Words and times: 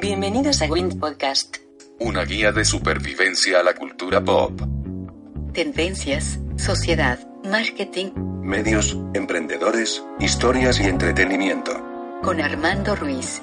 Bienvenidos 0.00 0.60
a 0.60 0.66
Wind 0.66 0.98
Podcast. 0.98 1.58
Una 2.00 2.24
guía 2.24 2.50
de 2.50 2.64
supervivencia 2.64 3.60
a 3.60 3.62
la 3.62 3.74
cultura 3.74 4.24
pop. 4.24 4.60
Tendencias, 5.52 6.40
sociedad, 6.56 7.18
marketing, 7.44 8.12
Medios, 8.42 8.98
emprendedores, 9.14 10.02
historias 10.18 10.80
y 10.80 10.84
entretenimiento. 10.84 11.72
con 12.22 12.40
Armando 12.40 12.96
Ruiz. 12.96 13.40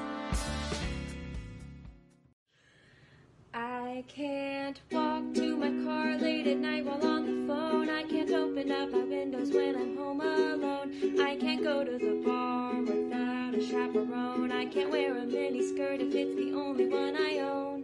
Mini 15.42 15.64
skirt 15.68 16.00
if 16.00 16.14
it's 16.14 16.36
the 16.36 16.54
only 16.54 16.88
one 16.88 17.16
I 17.18 17.40
own. 17.40 17.84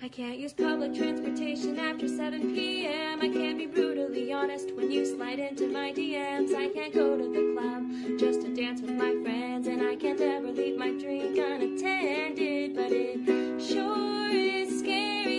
I 0.00 0.08
can't 0.08 0.38
use 0.38 0.52
public 0.52 0.94
transportation 0.94 1.76
after 1.76 2.06
7 2.06 2.54
p.m. 2.54 3.20
I 3.20 3.28
can't 3.28 3.58
be 3.58 3.66
brutally 3.66 4.32
honest 4.32 4.70
when 4.76 4.92
you 4.92 5.04
slide 5.04 5.40
into 5.40 5.66
my 5.66 5.92
DMs. 5.92 6.54
I 6.54 6.68
can't 6.68 6.94
go 6.94 7.16
to 7.16 7.24
the 7.24 7.44
club 7.52 8.18
just 8.20 8.42
to 8.42 8.54
dance 8.54 8.80
with 8.80 8.92
my 8.92 9.12
friends. 9.24 9.66
And 9.66 9.82
I 9.82 9.96
can't 9.96 10.20
ever 10.20 10.52
leave 10.52 10.78
my 10.78 10.92
drink 10.92 11.36
unattended. 11.36 12.76
But 12.76 12.92
it 12.92 13.60
sure 13.60 14.30
is 14.30 14.63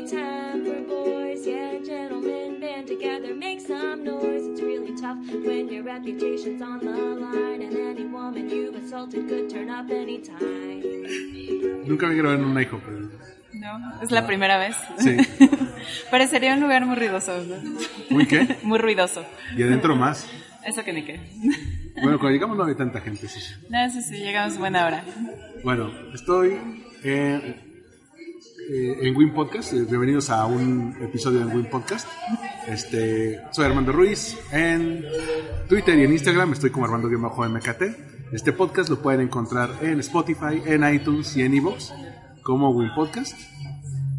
time 0.09 0.65
for 0.65 0.81
boys. 0.87 1.45
Yeah, 1.45 1.79
gentlemen 1.83 2.59
band 2.59 2.87
together, 2.87 3.33
make 3.35 3.59
some 3.59 4.03
noise. 4.03 4.45
It's 4.47 4.61
really 4.61 4.95
tough 4.95 5.17
when 5.45 5.69
your 5.69 5.83
reputation's 5.83 6.61
on 6.61 6.79
the 6.79 6.91
line. 6.91 7.61
And 7.61 7.75
any 7.75 8.05
woman 8.05 8.49
you've 8.49 8.75
assaulted 8.75 9.27
could 9.27 9.49
turn 9.49 9.69
up 9.69 9.89
anytime. 9.89 10.83
Nunca 11.85 12.07
me 12.07 12.15
grabé 12.15 12.35
en 12.35 12.45
un 12.45 12.59
hijo, 12.61 12.79
pero 12.85 13.09
No, 13.53 14.01
es 14.01 14.11
la 14.11 14.27
primera 14.27 14.57
vez. 14.57 14.75
Sí. 14.97 15.17
Parecería 16.11 16.53
un 16.53 16.61
lugar 16.61 16.85
muy 16.85 16.95
ruidoso. 16.95 17.43
¿no? 17.43 17.55
¿Muy 18.09 18.25
qué? 18.27 18.57
Muy 18.63 18.77
ruidoso. 18.79 19.25
Y 19.55 19.63
adentro 19.63 19.95
más. 19.95 20.27
Eso 20.65 20.83
que 20.83 20.93
ni 20.93 21.03
qué. 21.03 21.19
Bueno, 21.95 22.19
cuando 22.19 22.31
llegamos 22.31 22.57
no 22.57 22.63
había 22.63 22.75
tanta 22.75 22.99
gente, 22.99 23.25
sí. 23.29 23.39
No, 23.69 23.79
eso 23.85 24.01
sí, 24.01 24.17
llegamos 24.17 24.57
buena 24.57 24.85
hora. 24.85 25.05
Bueno, 25.63 25.89
estoy 26.13 26.59
eh, 27.05 27.55
eh, 28.69 28.97
en 29.01 29.15
Win 29.15 29.33
Podcast. 29.33 29.73
eh, 29.73 29.85
bienvenidos 29.89 30.29
a 30.29 30.45
un 30.45 30.95
episodio 31.01 31.45
de 31.45 31.55
Win 31.55 31.69
Podcast. 31.69 32.07
Este, 32.67 33.41
soy 33.51 33.65
Armando 33.65 33.91
Ruiz. 33.91 34.37
En 34.51 35.03
Twitter 35.67 35.97
y 35.99 36.03
en 36.03 36.11
Instagram 36.11 36.53
estoy 36.53 36.69
como 36.69 36.85
Armando-MKT. 36.85 38.31
Este 38.31 38.51
podcast 38.53 38.89
lo 38.89 39.01
pueden 39.01 39.21
encontrar 39.21 39.69
en 39.81 39.99
Spotify, 39.99 40.61
en 40.65 40.83
iTunes 40.93 41.35
y 41.37 41.41
en 41.43 41.53
Evox 41.53 41.93
como 42.43 42.69
Win 42.71 42.89
Podcast. 42.95 43.37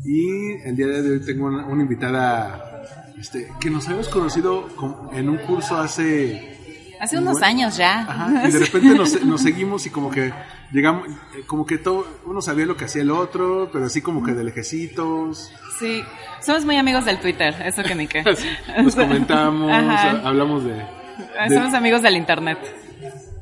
Y 0.04 0.52
el 0.64 0.76
día 0.76 0.86
de 0.86 1.10
hoy 1.10 1.20
tengo 1.20 1.46
una, 1.46 1.82
invitada 1.82 2.82
este, 3.18 3.48
que 3.60 3.70
nos 3.70 3.86
habíamos 3.86 4.08
conocido 4.08 4.68
con- 4.76 5.08
en 5.12 5.28
un 5.28 5.38
curso 5.38 5.76
hace 5.76 6.55
Hace 7.00 7.18
unos 7.18 7.32
Bueno. 7.34 7.46
años 7.46 7.76
ya. 7.76 8.00
Ajá, 8.00 8.48
y 8.48 8.52
de 8.52 8.58
repente 8.58 8.88
nos, 8.94 9.22
nos 9.24 9.40
seguimos 9.42 9.86
y 9.86 9.90
como 9.90 10.10
que 10.10 10.32
llegamos, 10.72 11.08
como 11.46 11.66
que 11.66 11.78
todo, 11.78 12.06
uno 12.24 12.40
sabía 12.40 12.66
lo 12.66 12.76
que 12.76 12.86
hacía 12.86 13.02
el 13.02 13.10
otro, 13.10 13.68
pero 13.72 13.84
así 13.86 14.00
como 14.02 14.22
que 14.24 14.32
de 14.32 14.44
lejecitos. 14.44 15.52
Sí, 15.78 16.02
somos 16.40 16.64
muy 16.64 16.76
amigos 16.76 17.04
del 17.04 17.18
Twitter, 17.20 17.54
eso 17.64 17.82
que 17.82 17.94
ni 17.94 18.06
qué. 18.06 18.22
Nos 18.82 18.94
comentamos, 18.96 19.70
Ajá. 19.70 20.22
hablamos 20.24 20.64
de, 20.64 20.74
de- 20.74 21.54
Somos 21.54 21.74
amigos 21.74 22.02
del 22.02 22.16
internet. 22.16 22.58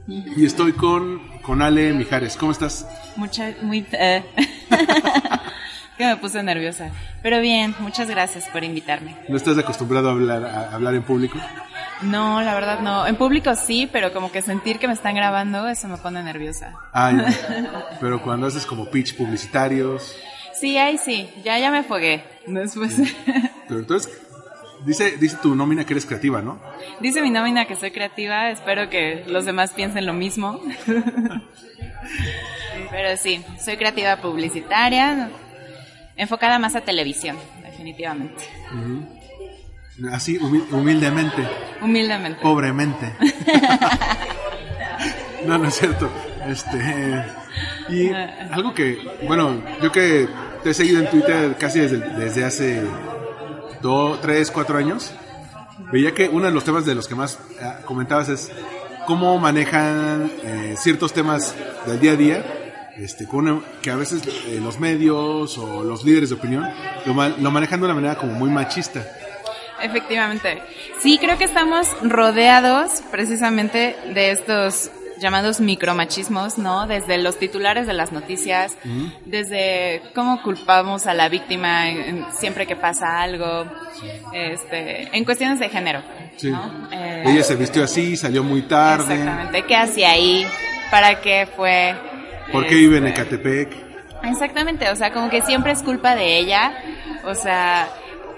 Y 0.07 0.45
estoy 0.45 0.73
con, 0.73 1.21
con 1.45 1.63
Ale 1.63 1.93
Mijares. 1.93 2.37
¿Cómo 2.37 2.53
estás? 2.53 2.87
Mucha, 3.17 3.53
muy... 3.63 3.87
eh. 3.93 4.25
que 5.99 6.05
me 6.07 6.17
puse 6.17 6.43
nerviosa. 6.43 6.91
Pero 7.23 7.41
bien, 7.41 7.75
muchas 7.79 8.09
gracias 8.09 8.47
por 8.49 8.65
invitarme. 8.65 9.17
¿No 9.29 9.37
estás 9.37 9.57
acostumbrado 9.59 10.09
a 10.09 10.13
hablar, 10.13 10.45
a 10.45 10.75
hablar 10.75 10.95
en 10.95 11.03
público? 11.03 11.39
No, 12.03 12.43
la 12.43 12.55
verdad 12.55 12.81
no. 12.81 13.07
En 13.07 13.17
público 13.17 13.55
sí, 13.55 13.89
pero 13.91 14.13
como 14.13 14.33
que 14.33 14.43
sentir 14.43 14.79
que 14.79 14.89
me 14.89 14.95
están 14.95 15.15
grabando, 15.15 15.69
eso 15.69 15.89
me 15.89 15.97
pone 15.99 16.23
nerviosa. 16.23 16.75
Ah, 16.93 17.13
ya. 17.17 17.99
Pero 18.01 18.23
cuando 18.23 18.47
haces 18.47 18.67
como 18.67 18.91
pitch 18.91 19.17
publicitarios. 19.17 20.17
Sí, 20.55 20.79
ahí 20.79 20.99
sí, 20.99 21.29
ya 21.45 21.59
ya 21.59 21.71
me 21.71 21.83
fogué. 21.83 22.25
Después 22.47 22.95
Pero 23.69 23.81
entonces, 23.81 24.13
dice, 24.85 25.17
dice 25.19 25.37
tu 25.43 25.55
nómina 25.55 25.85
que 25.85 25.93
eres 25.95 26.07
creativa, 26.07 26.43
¿no? 26.43 26.59
dice 27.01 27.23
mi 27.23 27.31
nómina 27.31 27.67
que 27.67 27.77
soy 27.77 27.91
creativa, 27.91 28.51
espero 28.51 28.89
que 28.91 29.25
los 29.27 29.45
demás 29.45 29.73
piensen 29.73 30.07
lo 30.07 30.13
mismo. 30.13 30.61
Pero 32.91 33.17
sí, 33.17 33.43
soy 33.63 33.77
creativa 33.77 34.17
publicitaria, 34.17 35.31
enfocada 36.17 36.59
más 36.59 36.75
a 36.77 36.81
televisión, 36.83 37.37
definitivamente. 37.63 38.43
Así, 40.13 40.39
humi- 40.39 40.65
humildemente, 40.73 41.43
Humildemente. 41.81 42.41
pobremente. 42.41 43.13
No, 45.47 45.59
no 45.59 45.69
es 45.69 45.75
cierto. 45.75 46.11
Este, 46.49 46.79
y 47.91 48.09
algo 48.51 48.73
que, 48.73 48.97
bueno, 49.27 49.63
yo 49.83 49.93
que 49.93 50.27
te 50.63 50.71
he 50.71 50.75
seguido 50.75 51.01
en 51.01 51.11
Twitter 51.11 51.55
casi 51.59 51.81
desde, 51.81 51.99
desde 51.99 52.45
hace 52.47 52.83
tres, 54.21 54.51
cuatro 54.51 54.79
años, 54.79 55.13
veía 55.93 56.15
que 56.15 56.29
uno 56.29 56.47
de 56.47 56.53
los 56.53 56.65
temas 56.65 56.87
de 56.87 56.95
los 56.95 57.07
que 57.07 57.15
más 57.15 57.39
eh, 57.61 57.73
comentabas 57.85 58.29
es 58.31 58.51
cómo 59.07 59.39
manejan 59.39 60.31
eh, 60.43 60.75
ciertos 60.79 61.13
temas 61.13 61.55
del 61.87 62.01
día 62.01 62.13
a 62.13 62.17
día, 62.17 62.93
este, 62.97 63.27
con 63.27 63.63
que 63.83 63.91
a 63.91 63.97
veces 63.97 64.23
eh, 64.47 64.59
los 64.63 64.81
medios 64.81 65.59
o 65.59 65.85
los 65.85 66.03
líderes 66.03 66.31
de 66.31 66.37
opinión 66.37 66.67
lo, 67.05 67.15
lo 67.29 67.51
manejan 67.51 67.81
de 67.81 67.87
una 67.87 67.95
manera 67.95 68.17
como 68.17 68.33
muy 68.33 68.49
machista. 68.49 69.05
Efectivamente. 69.83 70.63
Sí, 71.01 71.19
creo 71.19 71.37
que 71.37 71.45
estamos 71.45 71.89
rodeados 72.03 73.03
precisamente 73.11 73.97
de 74.15 74.31
estos 74.31 74.91
llamados 75.25 75.59
micromachismos, 75.59 76.59
¿no? 76.59 76.87
Desde 76.87 77.19
los 77.19 77.39
titulares 77.39 77.87
de 77.89 77.95
las 77.95 78.13
noticias, 78.13 78.77
desde 79.25 80.03
cómo 80.15 80.41
culpamos 80.43 81.07
a 81.09 81.15
la 81.15 81.29
víctima 81.29 81.85
siempre 82.31 82.67
que 82.67 82.77
pasa 82.77 83.21
algo, 83.23 83.65
este, 84.33 85.09
en 85.17 85.25
cuestiones 85.25 85.59
de 85.59 85.69
género, 85.69 86.03
Sí. 86.37 86.51
¿no? 86.51 86.89
Eh, 86.93 87.25
Ella 87.27 87.43
se 87.43 87.57
vistió 87.57 87.85
así, 87.85 88.17
salió 88.17 88.43
muy 88.45 88.63
tarde. 88.63 89.15
Exactamente. 89.15 89.63
¿Qué 89.65 89.77
hacía 89.77 90.11
ahí? 90.11 90.47
¿Para 90.91 91.21
qué 91.21 91.49
fue? 91.57 91.95
¿Por 92.53 92.67
qué 92.67 92.75
vive 92.75 92.99
en 92.99 93.07
Este, 93.07 93.23
Ecatepec? 93.23 93.77
Exactamente, 94.25 94.89
o 94.91 94.97
sea, 94.97 95.13
como 95.13 95.31
que 95.31 95.43
siempre 95.43 95.73
es 95.73 95.83
culpa 95.83 96.15
de 96.15 96.39
ella. 96.39 96.73
O 97.25 97.35
sea, 97.35 97.89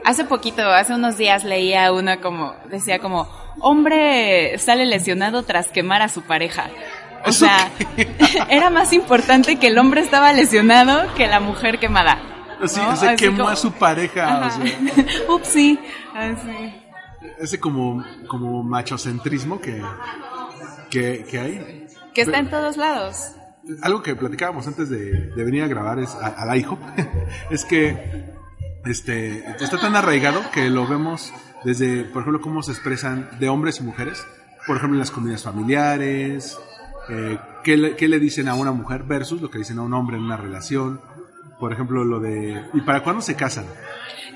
hace 0.04 0.24
poquito, 0.24 0.62
hace 0.62 0.94
unos 0.94 1.16
días 1.18 1.44
leía 1.44 1.92
una 1.92 2.20
como, 2.20 2.54
decía 2.70 2.98
como, 2.98 3.28
hombre 3.60 4.58
sale 4.58 4.86
lesionado 4.86 5.42
tras 5.42 5.68
quemar 5.68 6.02
a 6.02 6.08
su 6.08 6.22
pareja. 6.22 6.68
O 7.24 7.30
¿Eso 7.30 7.46
sea, 7.46 7.70
era 8.50 8.70
más 8.70 8.92
importante 8.92 9.56
que 9.56 9.68
el 9.68 9.78
hombre 9.78 10.00
estaba 10.00 10.32
lesionado 10.32 11.12
que 11.14 11.26
la 11.26 11.40
mujer 11.40 11.78
quemada. 11.78 12.18
¿no? 12.60 12.66
se 12.68 12.80
Así 12.80 13.16
quemó 13.16 13.38
como- 13.38 13.48
a 13.50 13.56
su 13.56 13.72
pareja. 13.72 14.46
o 14.46 14.50
sea, 14.50 15.04
Upsi. 15.28 15.78
Así. 16.14 16.74
ese 17.38 17.58
como, 17.60 18.04
como 18.28 18.62
machocentrismo 18.62 19.60
que, 19.60 19.82
que, 20.90 21.24
que 21.28 21.38
hay. 21.40 21.86
Que 22.14 22.22
está 22.22 22.38
en 22.38 22.48
todos 22.48 22.76
lados. 22.76 23.32
Algo 23.82 24.02
que 24.02 24.14
platicábamos 24.14 24.66
antes 24.68 24.88
de, 24.88 25.30
de 25.34 25.44
venir 25.44 25.62
a 25.64 25.66
grabar 25.66 25.98
es, 25.98 26.14
a, 26.14 26.28
a 26.28 26.46
la 26.46 26.56
hijo, 26.56 26.78
es 27.50 27.64
que 27.64 28.30
este, 28.86 29.44
está 29.62 29.78
tan 29.78 29.96
arraigado 29.96 30.42
que 30.52 30.70
lo 30.70 30.86
vemos 30.86 31.32
desde, 31.64 32.04
por 32.04 32.22
ejemplo, 32.22 32.40
cómo 32.40 32.62
se 32.62 32.72
expresan 32.72 33.28
de 33.38 33.48
hombres 33.48 33.80
y 33.80 33.82
mujeres, 33.82 34.24
por 34.66 34.76
ejemplo, 34.76 34.96
en 34.96 35.00
las 35.00 35.10
comunidades 35.10 35.42
familiares, 35.44 36.56
eh, 37.08 37.38
qué, 37.64 37.76
le, 37.76 37.96
qué 37.96 38.08
le 38.08 38.18
dicen 38.18 38.48
a 38.48 38.54
una 38.54 38.72
mujer 38.72 39.02
versus 39.04 39.40
lo 39.40 39.50
que 39.50 39.58
dicen 39.58 39.78
a 39.78 39.82
un 39.82 39.92
hombre 39.94 40.16
en 40.16 40.22
una 40.24 40.36
relación, 40.36 41.00
por 41.58 41.72
ejemplo, 41.72 42.04
lo 42.04 42.20
de, 42.20 42.62
¿y 42.74 42.80
para 42.82 43.02
cuándo 43.02 43.22
se 43.22 43.34
casan? 43.36 43.64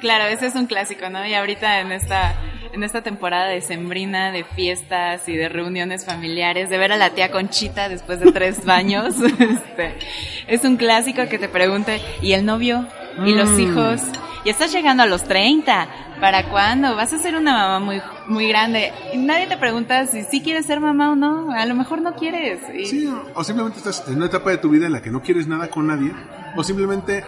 Claro, 0.01 0.25
ese 0.25 0.47
es 0.47 0.55
un 0.55 0.67
clásico, 0.67 1.11
¿no? 1.11 1.27
Y 1.27 1.35
ahorita 1.35 1.81
en 1.81 1.93
esta, 1.93 2.35
en 2.73 2.83
esta 2.83 3.03
temporada 3.03 3.49
de 3.49 3.61
sembrina, 3.61 4.33
de 4.33 4.45
fiestas 4.45 5.29
y 5.29 5.37
de 5.37 5.51
reuniones 5.51 6.07
familiares, 6.07 6.71
de 6.71 6.79
ver 6.79 6.93
a 6.93 6.97
la 6.97 7.11
tía 7.11 7.31
Conchita 7.31 7.89
después 7.91 8.19
de 8.19 8.33
tres 8.33 8.65
baños, 8.65 9.15
este, 9.21 9.99
es 10.47 10.65
un 10.65 10.77
clásico 10.79 11.29
que 11.29 11.39
te 11.39 11.49
pregunte, 11.49 12.01
¿y 12.23 12.33
el 12.33 12.47
novio? 12.47 12.87
¿Y 13.27 13.35
los 13.35 13.51
Mm. 13.51 13.61
hijos? 13.61 14.01
Y 14.45 14.49
estás 14.51 14.73
llegando 14.73 15.03
a 15.03 15.07
los 15.07 15.25
30, 15.25 15.89
¿para 16.21 16.49
cuándo? 16.49 16.97
Vas 16.97 17.13
a 17.13 17.19
ser 17.19 17.37
una 17.37 17.53
mamá 17.53 17.79
muy, 17.81 18.03
muy 18.27 18.49
grande. 18.49 18.91
Y 19.13 19.19
nadie 19.19 19.47
te 19.47 19.59
pregunta 19.59 20.07
si 20.07 20.23
sí 20.25 20.41
quieres 20.43 20.65
ser 20.67 20.81
mamá 20.81 21.13
o 21.13 21.17
no, 21.17 21.51
a 21.53 21.67
lo 21.67 21.75
mejor 21.75 22.01
no 22.01 22.15
quieres. 22.15 22.61
Y- 22.75 22.87
Sí, 22.87 23.15
o 23.35 23.45
simplemente 23.45 23.79
estás 23.79 24.05
en 24.09 24.17
una 24.17 24.27
etapa 24.27 24.51
de 24.51 24.57
tu 24.59 24.71
vida 24.71 24.87
en 24.87 24.93
la 24.93 25.03
que 25.03 25.11
no 25.11 25.21
quieres 25.23 25.47
nada 25.47 25.69
con 25.69 25.87
nadie, 25.87 26.13
o 26.57 26.65
simplemente 26.65 27.23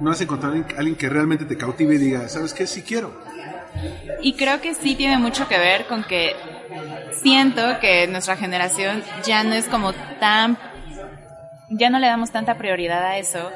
no 0.00 0.10
has 0.10 0.20
encontrado 0.20 0.54
a 0.56 0.78
alguien 0.78 0.96
que 0.96 1.08
realmente 1.08 1.44
te 1.44 1.56
cautive 1.56 1.94
y 1.94 1.98
diga, 1.98 2.28
¿sabes 2.28 2.52
qué? 2.52 2.66
Sí 2.66 2.82
quiero. 2.82 3.12
Y 4.20 4.32
creo 4.32 4.60
que 4.60 4.74
sí 4.74 4.96
tiene 4.96 5.18
mucho 5.18 5.46
que 5.46 5.56
ver 5.56 5.86
con 5.86 6.02
que 6.02 6.34
siento 7.22 7.62
que 7.80 8.08
nuestra 8.08 8.36
generación 8.36 9.04
ya 9.24 9.44
no 9.44 9.54
es 9.54 9.66
como 9.66 9.92
tan, 10.18 10.58
ya 11.68 11.90
no 11.90 12.00
le 12.00 12.08
damos 12.08 12.32
tanta 12.32 12.56
prioridad 12.58 13.04
a 13.04 13.18
eso 13.18 13.50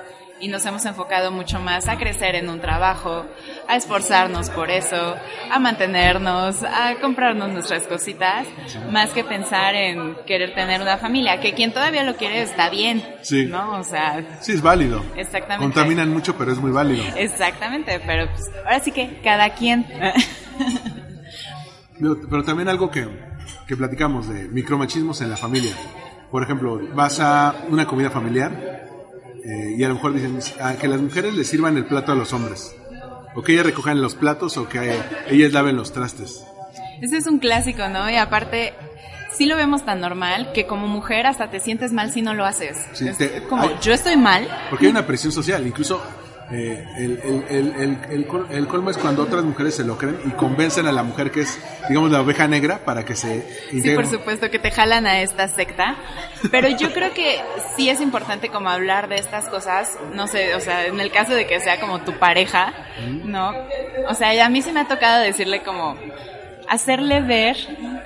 y 0.45 0.49
nos 0.49 0.67
hemos 0.67 0.85
enfocado 0.85 1.31
mucho 1.31 1.59
más 1.59 1.89
a 1.89 1.97
crecer 1.97 2.35
en 2.35 2.51
un 2.51 2.61
trabajo, 2.61 3.25
a 3.67 3.77
esforzarnos 3.77 4.51
por 4.51 4.71
eso, 4.71 5.17
a 5.51 5.59
mantenernos, 5.59 6.63
a 6.63 6.97
comprarnos 7.01 7.51
nuestras 7.51 7.87
cositas, 7.87 8.47
más 8.91 9.09
que 9.11 9.25
pensar 9.25 9.75
en 9.75 10.15
querer 10.27 10.55
tener 10.55 10.83
una 10.83 10.99
familia, 10.99 11.41
que 11.41 11.55
quien 11.55 11.73
todavía 11.73 12.05
lo 12.05 12.17
quiere 12.17 12.43
está 12.43 12.69
bien, 12.69 13.03
Sí. 13.23 13.47
¿no? 13.47 13.79
O 13.79 13.85
sea, 13.85 14.39
Sí, 14.43 14.53
es 14.53 14.61
válido. 14.61 15.03
Exactamente. 15.17 15.65
Contaminan 15.65 16.11
mucho, 16.13 16.37
pero 16.37 16.53
es 16.53 16.59
muy 16.59 16.71
válido. 16.73 17.03
exactamente, 17.17 17.99
pero 18.07 18.27
pues, 18.31 18.51
ahora 18.67 18.81
sí 18.81 18.93
que 18.93 19.21
cada 19.25 19.49
quien. 19.55 19.87
Pero, 21.99 22.17
pero 22.29 22.43
también 22.43 22.69
algo 22.69 22.91
que, 22.91 23.07
que 23.69 23.77
platicamos 23.77 24.29
de 24.29 24.49
micromachismos 24.49 25.21
en 25.21 25.31
la 25.31 25.37
familia. 25.37 25.73
Por 26.31 26.43
ejemplo, 26.43 26.81
vas 26.93 27.21
a 27.21 27.55
una 27.69 27.87
comida 27.87 28.11
familiar 28.11 28.84
eh, 29.45 29.75
y 29.77 29.85
a 29.85 29.89
lo 29.89 29.95
mejor 29.95 30.15
dicen 30.15 30.39
ah, 30.61 30.75
que 30.81 30.89
las 30.89 31.01
mujeres 31.01 31.35
le 31.35 31.45
sirvan 31.45 31.77
el 31.77 31.85
plato 31.87 32.13
a 32.13 32.15
los 32.15 32.33
hombres. 32.33 32.75
O 33.37 33.43
que 33.43 33.53
ellas 33.53 33.67
recojan 33.67 34.01
los 34.01 34.15
platos 34.15 34.57
o 34.57 34.69
que 34.69 34.97
ellas 35.29 35.53
laven 35.53 35.77
los 35.77 35.93
trastes. 35.93 36.45
Ese 37.01 37.17
es 37.17 37.27
un 37.27 37.39
clásico, 37.39 37.89
¿no? 37.89 38.09
Y 38.09 38.17
aparte, 38.17 38.73
sí 39.37 39.47
lo 39.47 39.57
vemos 39.57 39.85
tan 39.85 40.01
normal 40.01 40.53
que 40.55 40.67
como 40.67 40.87
mujer 40.87 41.27
hasta 41.27 41.51
te 41.51 41.59
sientes 41.59 41.93
mal 41.93 42.13
si 42.13 42.23
no 42.23 42.33
lo 42.35 42.45
haces. 42.45 42.77
Sí, 42.93 43.09
Es 43.09 43.19
te- 43.19 43.43
como, 43.49 43.63
hay- 43.65 43.77
yo 43.83 43.93
estoy 43.93 44.17
mal. 44.17 44.47
Porque 44.71 44.87
hay 44.87 44.93
una 44.93 45.05
presión 45.07 45.33
social. 45.33 45.67
Incluso 45.67 46.01
eh, 46.53 46.87
el, 46.99 47.21
el, 47.25 47.45
el, 47.49 47.75
el, 47.81 47.99
el 48.11 48.27
col- 48.27 48.47
el 48.51 48.67
colmo 48.67 48.91
es 48.91 48.99
cuando 48.99 49.23
otras 49.23 49.45
mujeres 49.45 49.75
se 49.77 49.85
lo 49.85 49.97
creen 49.97 50.19
y 50.27 50.31
convencen 50.33 50.87
a 50.87 50.93
la 50.93 51.03
mujer 51.03 51.31
que 51.31 51.41
es, 51.41 51.59
digamos, 51.89 52.11
la 52.11 52.21
oveja 52.21 52.47
negra 52.47 52.79
para 52.85 53.05
que 53.05 53.15
se 53.17 53.43
Sí, 53.71 53.77
integre. 53.79 53.95
por 53.97 54.07
supuesto 54.07 54.51
que 54.51 54.59
te 54.59 54.71
jalan 54.71 55.07
a 55.07 55.21
esta 55.21 55.49
secta, 55.49 55.97
pero 56.51 56.69
yo 56.69 56.93
creo 56.93 57.13
que 57.15 57.41
sí 57.77 57.89
es 57.89 58.01
importante 58.01 58.51
como 58.51 58.69
hablar 58.69 59.09
de 59.09 59.17
estas 59.17 59.49
cosas, 59.49 59.97
no 60.13 60.27
sé, 60.27 60.55
o 60.55 60.61
sea, 60.61 60.87
en 60.87 61.01
el 61.01 61.11
caso 61.11 61.33
de 61.35 61.47
que 61.47 61.61
sea 61.61 61.81
como 61.81 62.01
tu 62.01 62.13
pareja, 62.19 62.73
¿no? 63.25 63.53
O 64.09 64.15
sea, 64.15 64.45
a 64.45 64.49
mí 64.51 64.61
sí 64.61 64.71
me 64.73 64.81
ha 64.81 64.89
tocado 64.89 65.23
decirle 65.23 65.63
como 65.63 65.97
hacerle 66.69 67.21
ver 67.21 67.57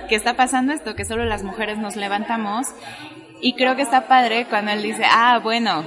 que 0.07 0.15
está 0.15 0.35
pasando 0.35 0.73
esto, 0.73 0.95
que 0.95 1.05
solo 1.05 1.25
las 1.25 1.43
mujeres 1.43 1.77
nos 1.77 1.95
levantamos 1.95 2.67
y 3.41 3.53
creo 3.55 3.75
que 3.75 3.81
está 3.83 4.07
padre 4.07 4.47
cuando 4.49 4.71
él 4.71 4.81
dice, 4.81 5.03
ah, 5.09 5.39
bueno, 5.41 5.83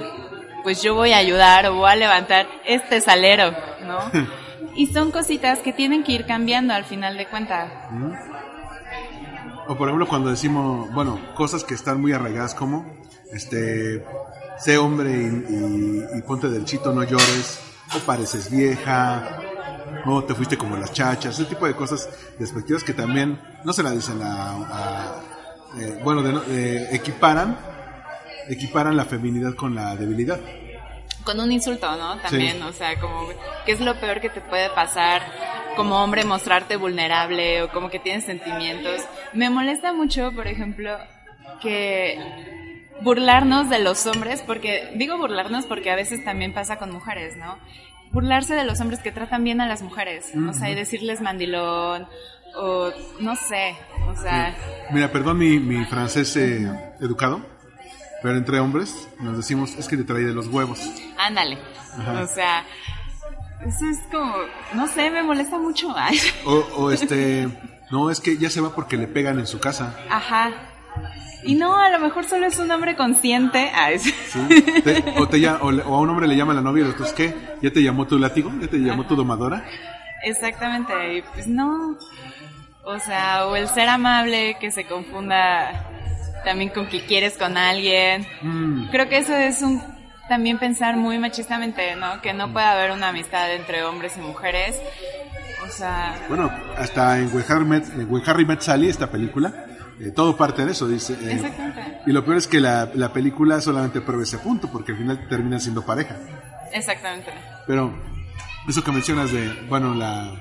pues 0.63 0.81
yo 0.81 0.95
voy 0.95 1.11
a 1.13 1.17
ayudar 1.17 1.65
o 1.67 1.75
voy 1.75 1.91
a 1.91 1.95
levantar 1.95 2.47
este 2.65 2.99
salero, 3.01 3.51
¿no? 3.85 3.99
Y 4.75 4.87
son 4.87 5.11
cositas 5.11 5.59
que 5.59 5.71
tienen 5.71 6.03
que 6.03 6.13
ir 6.13 6.25
cambiando 6.25 6.73
al 6.73 6.83
final 6.83 7.15
de 7.15 7.27
cuentas. 7.27 7.69
O 9.67 9.75
por 9.77 9.87
ejemplo 9.87 10.07
cuando 10.07 10.29
decimos, 10.31 10.91
bueno, 10.93 11.19
cosas 11.35 11.63
que 11.63 11.73
están 11.75 12.01
muy 12.01 12.11
arraigadas 12.11 12.55
como, 12.55 12.91
este, 13.31 14.03
sé 14.57 14.77
hombre 14.79 15.11
y, 15.11 15.15
y- 16.15 16.17
y 16.17 16.21
ponte 16.23 16.49
del 16.49 16.65
chito, 16.65 16.91
no 16.91 17.03
llores, 17.03 17.59
o 17.95 17.99
pareces 17.99 18.49
vieja, 18.49 19.37
o 20.05 20.23
te 20.23 20.33
fuiste 20.33 20.57
como 20.57 20.75
las 20.75 20.91
chachas, 20.91 21.35
ese 21.39 21.45
tipo 21.45 21.67
de 21.67 21.75
cosas 21.75 22.09
despectivas 22.39 22.83
que 22.83 22.93
también 22.93 23.39
no 23.63 23.73
se 23.73 23.83
la 23.83 23.91
dicen 23.91 24.21
a, 24.23 24.51
a- 24.53 25.15
eh, 25.79 25.99
bueno, 26.03 26.23
de, 26.23 26.31
de- 26.51 26.95
equiparan, 26.95 27.57
equiparan 28.49 28.95
la 28.97 29.05
feminidad 29.05 29.53
con 29.55 29.75
la 29.75 29.95
debilidad. 29.95 30.39
con 31.23 31.39
un 31.39 31.53
insulto, 31.53 31.89
¿no? 31.95 32.17
También, 32.17 32.57
Sí. 32.57 32.63
o 32.63 32.73
sea, 32.73 32.99
como, 32.99 33.29
¿qué 33.65 33.71
es 33.71 33.79
lo 33.79 33.97
peor 33.97 34.19
que 34.19 34.29
te 34.29 34.41
puede 34.41 34.69
pasar 34.71 35.21
como 35.77 36.03
hombre 36.03 36.25
mostrarte 36.25 36.75
vulnerable 36.75 37.61
o 37.63 37.69
como 37.69 37.89
que 37.89 37.97
tienes 37.99 38.25
sentimientos? 38.25 38.99
Me 39.31 39.49
molesta 39.49 39.93
mucho, 39.93 40.33
por 40.33 40.47
ejemplo, 40.47 40.97
que 41.61 42.19
burlarnos 43.01 43.69
de 43.69 43.79
los 43.79 44.05
hombres, 44.05 44.41
porque, 44.45 44.91
digo 44.95 45.17
burlarnos 45.17 45.65
porque 45.65 45.91
a 45.91 45.95
veces 45.95 46.23
también 46.25 46.53
pasa 46.53 46.77
con 46.77 46.91
mujeres, 46.91 47.37
¿no? 47.37 47.57
Burlarse 48.11 48.53
de 48.53 48.65
los 48.65 48.81
hombres 48.81 48.99
que 48.99 49.11
tratan 49.13 49.45
bien 49.45 49.61
a 49.61 49.65
las 49.65 49.81
mujeres, 49.81 50.29
o 50.49 50.51
sea, 50.53 50.69
y 50.69 50.75
decirles 50.75 51.21
mandilón, 51.21 52.05
o 52.55 52.91
no 53.21 53.35
sé, 53.37 53.75
o 54.07 54.15
sea, 54.21 54.53
Mira, 54.91 55.09
perdón 55.11 55.37
mi, 55.39 55.57
mi 55.57 55.85
francés 55.85 56.35
eh, 56.35 56.69
educado, 56.99 57.43
pero 58.23 58.35
entre 58.37 58.59
hombres 58.59 59.07
nos 59.19 59.37
decimos, 59.37 59.75
es 59.77 59.87
que 59.87 59.97
te 59.97 60.03
traí 60.03 60.23
de 60.23 60.33
los 60.33 60.47
huevos. 60.47 60.79
ándale, 61.19 61.59
Ajá. 61.99 62.21
o 62.23 62.27
sea, 62.27 62.65
eso 63.67 63.85
es 63.85 63.99
como, 64.11 64.33
no 64.73 64.87
sé, 64.87 65.11
me 65.11 65.21
molesta 65.21 65.59
mucho. 65.59 65.93
Ay. 65.95 66.17
O, 66.45 66.53
o 66.77 66.91
este, 66.91 67.47
no, 67.91 68.09
es 68.09 68.19
que 68.19 68.37
ya 68.37 68.49
se 68.49 68.59
va 68.61 68.73
porque 68.73 68.97
le 68.97 69.05
pegan 69.07 69.37
en 69.39 69.45
su 69.47 69.59
casa. 69.59 69.95
Ajá. 70.09 70.49
Y 71.45 71.55
no, 71.55 71.75
a 71.77 71.89
lo 71.89 71.99
mejor 71.99 72.23
solo 72.25 72.45
es 72.45 72.57
un 72.57 72.71
hombre 72.71 72.95
consciente. 72.95 73.69
Ay, 73.75 73.99
sí. 73.99 74.13
¿sí? 74.29 74.61
Te- 74.83 75.03
o, 75.17 75.27
te 75.27 75.37
lla- 75.39 75.57
o 75.61 75.71
le- 75.71 75.83
o 75.83 75.93
a 75.95 75.99
un 75.99 76.09
hombre 76.09 76.25
le 76.27 76.35
llama 76.37 76.53
la 76.53 76.61
novia 76.61 76.85
y 76.85 76.89
otro 76.89 77.03
es 77.05 77.11
que 77.13 77.35
ya 77.61 77.69
te 77.71 77.83
llamó 77.83 78.07
tu 78.07 78.17
látigo, 78.17 78.49
ya 78.61 78.67
te 78.67 78.77
llamó 78.77 79.05
tu 79.05 79.15
domadora. 79.17 79.65
Exactamente. 80.23 81.17
Y 81.17 81.21
pues 81.21 81.47
no. 81.47 81.97
O 82.85 82.99
sea, 82.99 83.45
o 83.47 83.55
el 83.57 83.67
ser 83.67 83.89
amable 83.89 84.55
que 84.59 84.71
se 84.71 84.85
confunda 84.85 85.89
también 86.43 86.69
con 86.69 86.87
que 86.87 87.05
quieres 87.05 87.37
con 87.37 87.57
alguien. 87.57 88.25
Mm, 88.41 88.89
Creo 88.89 89.09
que 89.09 89.17
eso 89.17 89.35
es 89.35 89.61
un 89.61 89.81
también 90.29 90.57
pensar 90.57 90.95
muy 90.97 91.17
machistamente, 91.19 91.95
¿no? 91.95 92.21
Que 92.21 92.33
no 92.33 92.51
puede 92.53 92.65
haber 92.65 92.91
una 92.91 93.09
amistad 93.09 93.53
entre 93.53 93.83
hombres 93.83 94.13
y 94.17 94.21
mujeres. 94.21 94.79
O 95.65 95.69
sea, 95.69 96.15
bueno, 96.27 96.51
hasta 96.77 97.19
en 97.19 97.33
When 97.33 97.45
Harry 97.49 97.65
Met, 97.65 97.85
en 97.93 98.11
When 98.11 98.23
Harry 98.25 98.45
Met 98.45 98.61
Sally, 98.61 98.89
esta 98.89 99.09
película, 99.09 99.53
eh, 99.99 100.11
todo 100.11 100.35
parte 100.35 100.65
de 100.65 100.71
eso, 100.71 100.87
dice. 100.87 101.13
eh, 101.13 101.33
Exactamente. 101.33 101.99
y 102.05 102.11
lo 102.11 102.23
peor 102.25 102.37
es 102.37 102.47
que 102.47 102.59
la, 102.59 102.89
la 102.93 103.13
película 103.13 103.61
solamente 103.61 104.01
prueba 104.01 104.23
ese 104.23 104.37
punto, 104.39 104.69
porque 104.71 104.91
al 104.93 104.97
final 104.97 105.27
terminan 105.29 105.59
siendo 105.61 105.85
pareja. 105.85 106.17
exactamente. 106.73 107.31
Pero 107.67 107.93
eso 108.67 108.83
que 108.83 108.91
mencionas 108.91 109.31
de, 109.31 109.53
bueno, 109.69 109.93
la 109.93 110.33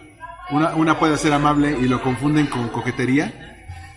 una, 0.50 0.74
una 0.74 0.98
puede 0.98 1.16
ser 1.16 1.32
amable 1.32 1.76
y 1.80 1.86
lo 1.88 2.02
confunden 2.02 2.46
con 2.46 2.68
coquetería, 2.68 3.51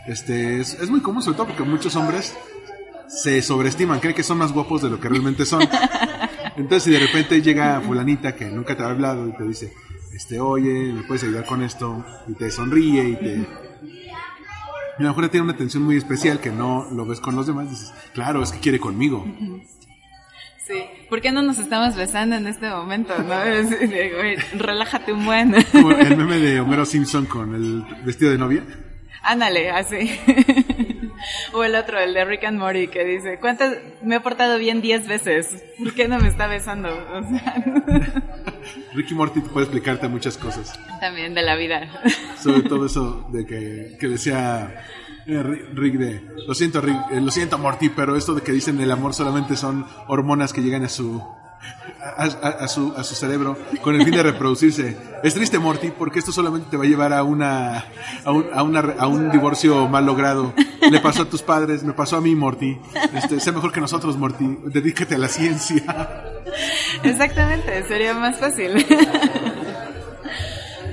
este 0.07 0.59
es, 0.59 0.73
es 0.75 0.89
muy 0.89 1.01
común, 1.01 1.21
sobre 1.21 1.37
todo 1.37 1.47
porque 1.47 1.63
muchos 1.63 1.95
hombres 1.95 2.35
se 3.07 3.41
sobreestiman, 3.41 3.99
creen 3.99 4.15
que 4.15 4.23
son 4.23 4.37
más 4.37 4.51
guapos 4.51 4.81
de 4.81 4.89
lo 4.89 4.99
que 4.99 5.09
realmente 5.09 5.45
son. 5.45 5.61
Entonces, 6.57 6.83
si 6.83 6.91
de 6.91 6.99
repente 6.99 7.41
llega 7.41 7.81
fulanita 7.81 8.35
que 8.35 8.45
nunca 8.45 8.75
te 8.75 8.83
ha 8.83 8.87
hablado 8.89 9.27
y 9.27 9.33
te 9.33 9.43
dice, 9.43 9.73
este, 10.13 10.39
oye, 10.39 10.93
¿me 10.93 11.03
puedes 11.03 11.23
ayudar 11.23 11.45
con 11.45 11.61
esto? 11.61 12.05
Y 12.27 12.33
te 12.33 12.49
sonríe 12.49 13.09
y 13.09 13.15
te... 13.15 13.47
Y 14.97 15.01
a 15.01 15.03
lo 15.03 15.09
mejor 15.09 15.27
tiene 15.27 15.43
una 15.43 15.53
atención 15.53 15.83
muy 15.83 15.97
especial 15.97 16.39
que 16.39 16.51
no 16.51 16.89
lo 16.89 17.05
ves 17.05 17.19
con 17.19 17.35
los 17.35 17.45
demás, 17.45 17.69
dices, 17.69 17.93
claro, 18.13 18.41
es 18.41 18.53
que 18.53 18.59
quiere 18.59 18.79
conmigo. 18.79 19.25
Sí. 20.65 20.85
¿Por 21.09 21.19
qué 21.19 21.33
no 21.33 21.41
nos 21.41 21.59
estamos 21.59 21.97
besando 21.97 22.37
en 22.37 22.47
este 22.47 22.69
momento? 22.69 23.13
¿no? 23.17 23.35
Relájate 24.57 25.11
un 25.11 25.25
buen. 25.25 25.53
Como 25.73 25.91
el 25.91 26.15
meme 26.15 26.37
de 26.39 26.61
Homero 26.61 26.85
Simpson 26.85 27.25
con 27.25 27.53
el 27.53 27.83
vestido 28.05 28.31
de 28.31 28.37
novia. 28.37 28.63
Ándale, 29.25 29.71
así. 29.71 30.19
o 31.53 31.63
el 31.63 31.75
otro, 31.75 31.99
el 31.99 32.13
de 32.13 32.25
Rick 32.25 32.43
and 32.45 32.59
Morty, 32.59 32.87
que 32.87 33.03
dice, 33.03 33.39
¿cuántas 33.39 33.75
me 34.03 34.17
he 34.17 34.19
portado 34.19 34.57
bien 34.57 34.81
10 34.81 35.07
veces? 35.07 35.63
¿Por 35.79 35.93
qué 35.93 36.07
no 36.07 36.19
me 36.19 36.27
está 36.27 36.47
besando? 36.47 36.89
O 36.89 37.23
sea, 37.29 37.55
Ricky 38.93 39.13
Morty 39.15 39.39
puede 39.41 39.65
explicarte 39.65 40.07
muchas 40.07 40.37
cosas. 40.37 40.79
también 40.99 41.33
de 41.33 41.41
la 41.41 41.55
vida. 41.55 41.89
Sobre 42.41 42.61
todo 42.63 42.85
eso 42.87 43.27
de 43.31 43.45
que, 43.45 43.97
que 43.99 44.07
decía 44.07 44.83
eh, 45.25 45.33
Ri- 45.41 45.69
Rick 45.73 45.95
de, 45.95 46.21
lo 46.47 46.53
siento 46.53 46.81
Rick, 46.81 46.97
eh, 47.11 47.19
lo 47.21 47.31
siento 47.31 47.57
Morty, 47.57 47.89
pero 47.89 48.15
esto 48.15 48.35
de 48.35 48.41
que 48.41 48.51
dicen 48.51 48.79
el 48.79 48.91
amor 48.91 49.13
solamente 49.13 49.55
son 49.55 49.85
hormonas 50.07 50.53
que 50.53 50.61
llegan 50.61 50.83
a 50.83 50.89
su 50.89 51.23
a, 52.17 52.23
a- 52.23 52.63
a 52.63 52.67
su 52.67 52.93
a 52.95 53.03
su 53.03 53.15
cerebro 53.15 53.57
con 53.81 53.95
el 53.95 54.03
fin 54.03 54.13
de 54.15 54.23
reproducirse. 54.23 54.97
Es 55.23 55.33
triste 55.33 55.59
Morty 55.59 55.91
porque 55.97 56.19
esto 56.19 56.31
solamente 56.31 56.67
te 56.69 56.77
va 56.77 56.83
a 56.83 56.87
llevar 56.87 57.13
a 57.13 57.23
una 57.23 57.85
a 58.23 58.31
un, 58.31 58.45
una 58.53 58.79
a 58.97 59.07
un 59.07 59.31
divorcio 59.31 59.87
mal 59.89 60.05
logrado. 60.05 60.53
Le 60.89 60.99
pasó 60.99 61.23
a 61.23 61.25
tus 61.29 61.41
padres, 61.41 61.83
me 61.83 61.93
pasó 61.93 62.17
a 62.17 62.21
mí 62.21 62.35
Morty. 62.35 62.77
Este, 63.13 63.39
sé 63.39 63.51
mejor 63.51 63.71
que 63.71 63.81
nosotros 63.81 64.17
Morty. 64.17 64.57
Dedícate 64.65 65.15
a 65.15 65.17
la 65.17 65.27
ciencia. 65.27 65.83
Exactamente, 67.03 67.87
sería 67.87 68.13
más 68.13 68.37
fácil. 68.37 68.85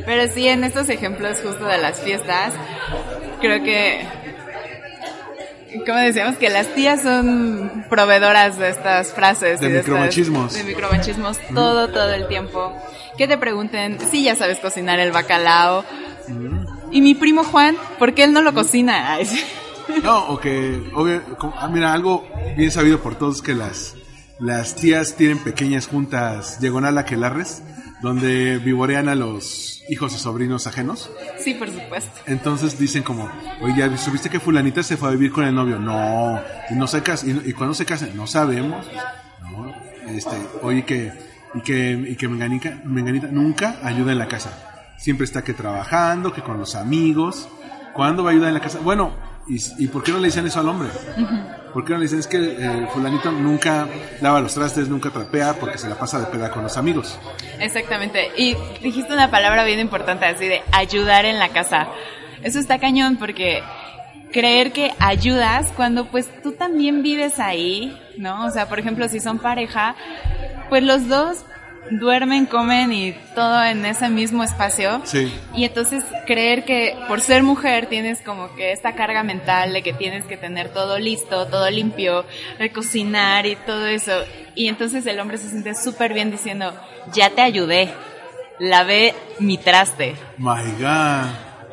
Pero 0.05 0.33
sí, 0.33 0.49
en 0.49 0.65
estos 0.65 0.89
ejemplos 0.89 1.39
justo 1.45 1.65
de 1.65 1.79
las 1.79 2.01
fiestas, 2.01 2.53
creo 3.41 3.63
que, 3.63 4.05
como 5.87 5.99
decíamos, 5.99 6.37
que 6.37 6.51
las 6.51 6.69
tías 6.75 7.03
son 7.03 7.85
proveedoras 7.89 8.59
de 8.59 8.71
estas 8.71 9.13
frases. 9.13 9.61
De 9.61 9.69
y 9.69 9.73
micromachismos. 9.73 10.55
de 10.55 10.65
micromachismos 10.65 11.39
todo, 11.55 11.89
todo 11.89 12.13
el 12.13 12.29
tiempo. 12.29 12.73
Que 13.17 13.29
te 13.29 13.39
pregunten 13.39 13.99
si 14.11 14.25
ya 14.25 14.35
sabes 14.35 14.59
cocinar 14.59 14.99
el 15.01 15.13
bacalao. 15.13 15.85
Y 16.91 17.01
mi 17.01 17.15
primo 17.15 17.45
Juan, 17.45 17.77
¿por 17.99 18.15
qué 18.15 18.25
él 18.25 18.33
no 18.33 18.43
lo 18.43 18.55
cocina? 18.55 19.13
Ay, 19.15 19.27
sí. 19.27 19.43
No, 20.03 20.29
o 20.29 20.41
que, 20.41 20.81
ah, 21.59 21.69
mira, 21.69 21.93
algo 21.93 22.27
bien 22.57 22.71
sabido 22.71 23.01
por 23.01 23.17
todos 23.17 23.43
que 23.43 23.55
las, 23.55 23.95
las 24.39 24.75
tías 24.77 25.17
tienen 25.17 25.39
pequeñas 25.39 25.89
juntas 25.89 26.61
diagonal 26.61 26.99
aquelarres, 26.99 27.63
donde 28.03 28.59
vivorean 28.59 29.09
a 29.09 29.15
los 29.15 29.83
hijos 29.89 30.15
y 30.15 30.19
sobrinos 30.19 30.67
ajenos. 30.67 31.09
Sí, 31.39 31.55
por 31.55 31.71
supuesto. 31.71 32.21
Entonces 32.27 32.79
dicen 32.79 33.03
como, 33.03 33.31
oye, 33.63 33.75
¿ya 33.79 33.97
¿subiste 33.97 34.29
que 34.29 34.41
fulanita 34.41 34.83
se 34.83 34.97
fue 34.97 35.09
a 35.09 35.13
vivir 35.13 35.31
con 35.31 35.45
el 35.45 35.55
novio? 35.55 35.79
No, 35.79 36.41
y 36.69 36.75
no 36.75 36.87
se 36.87 37.03
casa, 37.03 37.25
y, 37.27 37.51
y 37.51 37.53
cuando 37.53 37.75
se 37.75 37.87
casan, 37.87 38.17
no 38.17 38.27
sabemos. 38.27 38.87
No, 39.41 39.73
este, 40.09 40.37
oye 40.63 40.85
que, 40.85 41.13
y 41.55 41.61
que, 41.61 41.93
y 41.93 42.17
que 42.17 42.29
Menganita, 42.29 42.81
Menganita 42.85 43.29
nunca 43.29 43.77
ayuda 43.83 44.13
en 44.13 44.19
la 44.19 44.27
casa. 44.29 44.95
Siempre 44.99 45.25
está 45.25 45.43
que 45.43 45.55
trabajando, 45.55 46.33
que 46.33 46.43
con 46.43 46.59
los 46.59 46.75
amigos. 46.75 47.49
¿Cuándo 47.95 48.25
va 48.25 48.31
a 48.31 48.33
ayudar 48.33 48.49
en 48.49 48.55
la 48.55 48.61
casa? 48.61 48.79
Bueno, 48.81 49.13
¿y, 49.49 49.85
y 49.85 49.89
por 49.89 50.03
qué 50.03 50.13
no 50.13 50.19
le 50.19 50.27
dicen 50.27 50.47
eso 50.47 50.61
al 50.61 50.69
hombre? 50.69 50.89
¿Por 51.73 51.85
qué 51.85 51.93
no 51.93 51.99
le 51.99 52.05
dicen 52.05 52.19
es 52.19 52.27
que 52.27 52.39
eh, 52.39 52.89
fulanito 52.93 53.33
nunca 53.33 53.89
lava 54.21 54.41
los 54.41 54.55
trastes, 54.55 54.89
nunca 54.89 55.11
trapea 55.11 55.55
porque 55.55 55.79
se 55.79 55.89
la 55.89 55.97
pasa 55.97 56.21
de 56.21 56.27
peda 56.27 56.51
con 56.51 56.63
los 56.63 56.77
amigos? 56.77 57.19
Exactamente. 57.59 58.31
Y 58.37 58.57
dijiste 58.83 59.13
una 59.13 59.31
palabra 59.31 59.65
bien 59.65 59.81
importante, 59.81 60.27
así 60.27 60.47
de 60.47 60.63
ayudar 60.73 61.25
en 61.25 61.39
la 61.39 61.49
casa. 61.49 61.89
Eso 62.43 62.59
está 62.59 62.79
cañón 62.79 63.17
porque 63.17 63.63
creer 64.33 64.73
que 64.73 64.93
ayudas 64.99 65.73
cuando 65.77 66.07
pues 66.07 66.29
tú 66.43 66.53
también 66.53 67.03
vives 67.03 67.39
ahí, 67.39 67.97
¿no? 68.17 68.47
O 68.47 68.51
sea, 68.51 68.69
por 68.69 68.79
ejemplo, 68.79 69.09
si 69.09 69.21
son 69.21 69.39
pareja, 69.39 69.95
pues 70.69 70.83
los 70.83 71.09
dos 71.09 71.45
duermen, 71.91 72.47
comen 72.47 72.93
y 72.93 73.13
todo 73.35 73.63
en 73.65 73.85
ese 73.85 74.09
mismo 74.09 74.45
espacio. 74.45 75.03
Sí. 75.05 75.33
Y 75.55 75.65
entonces 75.65 76.05
creer 76.27 76.65
que 76.65 76.97
por 77.09 77.21
ser 77.21 77.43
mujer 77.43 77.87
tienes 77.87 78.21
como 78.21 78.55
que 78.55 78.73
esta 78.73 78.95
carga 78.95 79.23
mental 79.23 79.73
de 79.73 79.83
que 79.83 79.93
tienes 79.93 80.25
que 80.25 80.37
tener 80.37 80.69
todo 80.71 80.99
listo, 80.99 81.47
todo 81.47 81.71
limpio, 81.71 82.25
de 82.59 82.71
cocinar 82.71 83.47
y 83.47 83.57
todo 83.57 83.87
eso. 83.87 84.13
Y 84.55 84.69
entonces 84.69 85.07
el 85.07 85.19
hombre 85.21 85.39
se 85.39 85.49
siente 85.49 85.75
súper 85.75 86.15
bien 86.15 86.31
diciendo, 86.31 86.73
ya 87.13 87.31
te 87.31 87.43
ayudé, 87.43 87.93
lavé 88.59 89.15
mi 89.39 89.59
traste. 89.59 90.15
My 90.39 90.63
God. 90.79 91.31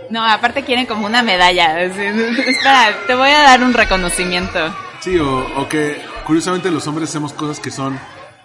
No, 0.09 0.25
aparte 0.25 0.63
quieren 0.63 0.87
como 0.87 1.05
una 1.05 1.21
medalla. 1.21 1.81
Espera, 1.83 2.95
te 3.05 3.13
voy 3.13 3.29
a 3.29 3.43
dar 3.43 3.61
un 3.63 3.73
reconocimiento. 3.73 4.59
Sí, 5.01 5.17
o, 5.19 5.61
o 5.61 5.69
que 5.69 6.01
curiosamente 6.25 6.71
los 6.71 6.87
hombres 6.87 7.09
hacemos 7.09 7.31
cosas 7.31 7.59
que 7.59 7.69
son 7.69 7.99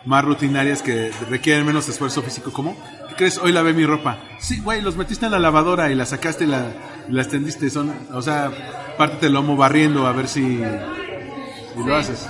más 0.05 0.25
rutinarias 0.25 0.83
que 0.83 1.11
requieren 1.31 1.65
menos 1.67 1.89
esfuerzo 1.89 2.23
físico. 2.23 2.53
¿Cómo? 2.53 2.77
¿Qué 3.09 3.15
crees? 3.17 3.39
Hoy 3.39 3.53
lavé 3.53 3.73
mi 3.73 3.87
ropa. 3.87 4.19
Sí, 4.39 4.61
güey, 4.61 4.81
los 4.83 4.97
metiste 4.97 5.25
en 5.27 5.33
la 5.33 5.39
lavadora 5.39 5.91
y 5.91 5.95
la 5.95 6.05
sacaste 6.07 6.45
y 6.45 6.47
la, 6.49 6.67
y 7.09 7.13
la 7.13 7.23
extendiste. 7.23 7.71
Son, 7.71 7.93
o 8.13 8.21
sea, 8.23 8.51
pártete 8.99 9.27
el 9.27 9.33
lomo 9.33 9.57
barriendo 9.57 10.07
a 10.07 10.13
ver 10.13 10.29
si, 10.29 10.59
si 10.59 10.65
Sí. 10.65 11.81
lo 11.87 11.97
haces. 11.97 12.29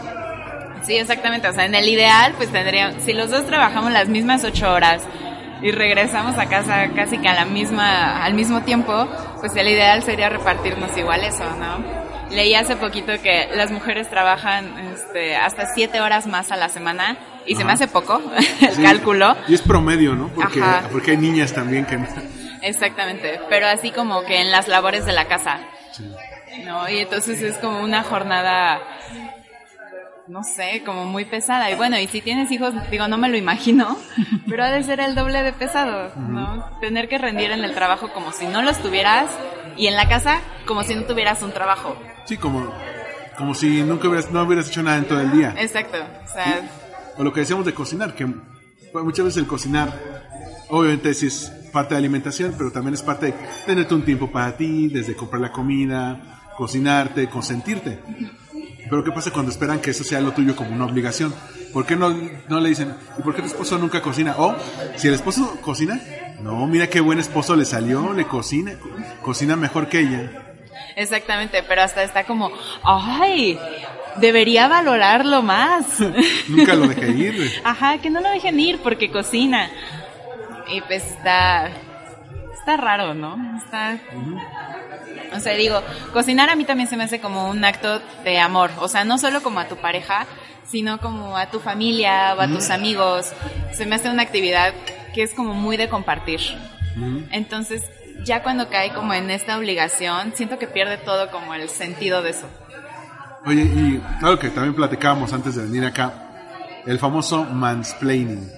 Sí, 0.84 0.96
exactamente. 0.96 1.48
O 1.48 1.52
sea, 1.52 1.64
en 1.66 1.74
el 1.74 1.88
ideal, 1.88 2.34
pues 2.36 2.50
tendríamos, 2.50 3.02
si 3.02 3.12
los 3.12 3.30
dos 3.30 3.46
trabajamos 3.46 3.90
las 3.92 4.08
mismas 4.08 4.44
ocho 4.44 4.70
horas 4.72 5.02
y 5.62 5.70
regresamos 5.70 6.36
a 6.38 6.46
casa 6.46 6.88
casi 6.94 7.16
que 7.18 7.28
a 7.28 7.34
la 7.34 7.44
misma, 7.46 8.22
al 8.22 8.34
mismo 8.34 8.60
tiempo, 8.62 9.08
pues 9.40 9.56
el 9.56 9.66
ideal 9.68 10.02
sería 10.02 10.28
repartirnos 10.28 10.94
igual 10.96 11.24
eso, 11.24 11.44
¿no? 11.58 12.03
Leí 12.34 12.54
hace 12.54 12.76
poquito 12.76 13.12
que 13.22 13.48
las 13.54 13.70
mujeres 13.70 14.08
trabajan 14.10 14.76
este, 14.92 15.36
hasta 15.36 15.72
siete 15.74 16.00
horas 16.00 16.26
más 16.26 16.50
a 16.50 16.56
la 16.56 16.68
semana 16.68 17.16
y 17.46 17.54
se 17.56 17.64
me 17.64 17.72
hace 17.72 17.86
poco 17.88 18.20
el 18.60 18.72
Sí. 18.74 18.82
cálculo. 18.82 19.36
Y 19.48 19.54
es 19.54 19.62
promedio, 19.62 20.14
¿no? 20.14 20.28
Porque, 20.34 20.60
Ajá. 20.60 20.88
porque 20.90 21.12
hay 21.12 21.16
niñas 21.18 21.52
también 21.52 21.84
que... 21.86 21.98
Exactamente, 22.62 23.40
pero 23.48 23.66
así 23.66 23.90
como 23.90 24.24
que 24.24 24.40
en 24.40 24.50
las 24.50 24.68
labores 24.68 25.04
de 25.04 25.12
la 25.12 25.26
casa, 25.26 25.58
Sí. 25.92 26.10
¿no? 26.64 26.88
Y 26.88 26.98
entonces 27.00 27.40
es 27.42 27.56
como 27.58 27.80
una 27.80 28.02
jornada, 28.02 28.80
no 30.26 30.42
sé, 30.42 30.82
como 30.84 31.04
muy 31.04 31.24
pesada. 31.24 31.70
Y 31.70 31.74
bueno, 31.74 31.98
y 31.98 32.06
si 32.06 32.20
tienes 32.20 32.50
hijos, 32.50 32.74
digo, 32.90 33.08
no 33.08 33.18
me 33.18 33.28
lo 33.28 33.36
imagino, 33.36 33.96
pero 34.48 34.64
ha 34.64 34.70
de 34.70 34.82
ser 34.82 35.00
el 35.00 35.14
doble 35.14 35.42
de 35.42 35.52
pesado, 35.52 36.14
¿no? 36.16 36.64
Tener 36.80 37.08
que 37.08 37.18
rendir 37.18 37.50
en 37.50 37.64
el 37.64 37.74
trabajo 37.74 38.12
como 38.12 38.32
si 38.32 38.46
no 38.46 38.62
los 38.62 38.78
tuvieras 38.78 39.30
y 39.76 39.86
en 39.86 39.96
la 39.96 40.08
casa 40.08 40.40
como 40.66 40.82
si 40.82 40.94
no 40.94 41.02
tuvieras 41.04 41.42
un 41.42 41.52
trabajo. 41.52 41.96
Sí, 42.24 42.36
como, 42.36 42.72
como 43.36 43.54
si 43.54 43.82
nunca 43.82 44.08
hubieras, 44.08 44.30
no 44.30 44.42
hubieras 44.42 44.68
hecho 44.68 44.82
nada 44.82 44.98
en 44.98 45.04
todo 45.04 45.20
el 45.20 45.30
día. 45.32 45.54
Exacto, 45.58 45.98
o 45.98 46.28
sea, 46.28 46.62
O 47.18 47.22
lo 47.22 47.32
que 47.32 47.40
decíamos 47.40 47.66
de 47.66 47.74
cocinar, 47.74 48.14
que 48.14 48.26
muchas 48.26 49.24
veces 49.24 49.36
el 49.38 49.46
cocinar, 49.46 49.92
obviamente 50.68 51.12
sí 51.14 51.26
es 51.26 51.52
parte 51.72 51.94
de 51.94 51.98
alimentación, 51.98 52.54
pero 52.56 52.70
también 52.70 52.94
es 52.94 53.02
parte 53.02 53.26
de 53.26 53.34
tenerte 53.66 53.94
un 53.94 54.04
tiempo 54.04 54.30
para 54.30 54.56
ti, 54.56 54.88
desde 54.88 55.14
comprar 55.16 55.42
la 55.42 55.50
comida, 55.52 56.50
cocinarte, 56.56 57.28
consentirte. 57.28 57.98
Pero 58.88 59.02
¿qué 59.04 59.10
pasa 59.12 59.30
cuando 59.30 59.50
esperan 59.50 59.80
que 59.80 59.90
eso 59.90 60.04
sea 60.04 60.20
lo 60.20 60.32
tuyo 60.32 60.54
como 60.54 60.70
una 60.70 60.84
obligación? 60.84 61.34
¿Por 61.72 61.86
qué 61.86 61.96
no, 61.96 62.10
no 62.48 62.60
le 62.60 62.68
dicen, 62.68 62.94
¿y 63.18 63.22
por 63.22 63.34
qué 63.34 63.40
tu 63.42 63.48
esposo 63.48 63.78
nunca 63.78 64.00
cocina? 64.02 64.34
O, 64.38 64.54
si 64.96 65.08
el 65.08 65.14
esposo 65.14 65.58
cocina, 65.60 66.00
no, 66.40 66.66
mira 66.66 66.86
qué 66.88 67.00
buen 67.00 67.18
esposo 67.18 67.56
le 67.56 67.64
salió, 67.64 68.12
le 68.12 68.26
cocina, 68.26 68.74
co- 68.78 68.90
cocina 69.22 69.56
mejor 69.56 69.88
que 69.88 70.00
ella. 70.00 70.30
exactamente, 70.96 71.62
pero 71.66 71.82
hasta 71.82 72.02
está 72.04 72.24
como, 72.24 72.50
ay, 72.84 73.58
debería 74.16 74.68
valorarlo 74.68 75.42
más. 75.42 75.86
Nunca 76.48 76.74
lo 76.74 76.86
dejé 76.86 77.10
ir. 77.10 77.52
Ajá, 77.64 77.98
que 77.98 78.10
no 78.10 78.20
lo 78.20 78.28
dejen 78.30 78.60
ir 78.60 78.78
porque 78.80 79.10
cocina. 79.10 79.68
Y 80.68 80.80
pues 80.82 81.04
está. 81.04 81.70
Está 82.58 82.76
raro, 82.78 83.12
¿no? 83.14 83.36
Está. 83.58 83.98
O 85.34 85.40
sea, 85.40 85.54
digo, 85.54 85.82
cocinar 86.12 86.50
a 86.50 86.56
mí 86.56 86.64
también 86.64 86.88
se 86.88 86.96
me 86.96 87.04
hace 87.04 87.20
como 87.20 87.48
un 87.50 87.64
acto 87.64 88.00
de 88.24 88.38
amor. 88.38 88.70
O 88.78 88.88
sea, 88.88 89.04
no 89.04 89.18
solo 89.18 89.42
como 89.42 89.60
a 89.60 89.68
tu 89.68 89.76
pareja, 89.76 90.26
sino 90.66 90.98
como 90.98 91.36
a 91.36 91.46
tu 91.46 91.60
familia 91.60 92.34
o 92.36 92.40
a 92.40 92.48
tus 92.48 92.70
amigos. 92.70 93.32
Se 93.72 93.86
me 93.86 93.96
hace 93.96 94.10
una 94.10 94.22
actividad 94.22 94.72
que 95.14 95.22
es 95.22 95.34
como 95.34 95.54
muy 95.54 95.76
de 95.76 95.88
compartir. 95.88 96.40
Entonces, 97.30 97.82
ya 98.24 98.42
cuando 98.42 98.68
cae 98.68 98.92
como 98.92 99.14
en 99.14 99.30
esta 99.30 99.58
obligación, 99.58 100.32
siento 100.34 100.58
que 100.58 100.66
pierde 100.66 100.96
todo 100.98 101.30
como 101.30 101.54
el 101.54 101.68
sentido 101.68 102.22
de 102.22 102.30
eso. 102.30 102.48
Oye, 103.46 103.62
y 103.62 104.00
claro 104.20 104.38
que 104.38 104.48
también 104.48 104.74
platicábamos 104.74 105.32
antes 105.32 105.54
de 105.54 105.64
venir 105.64 105.84
acá, 105.84 106.82
el 106.86 106.98
famoso 106.98 107.44
mansplaining. 107.44 108.48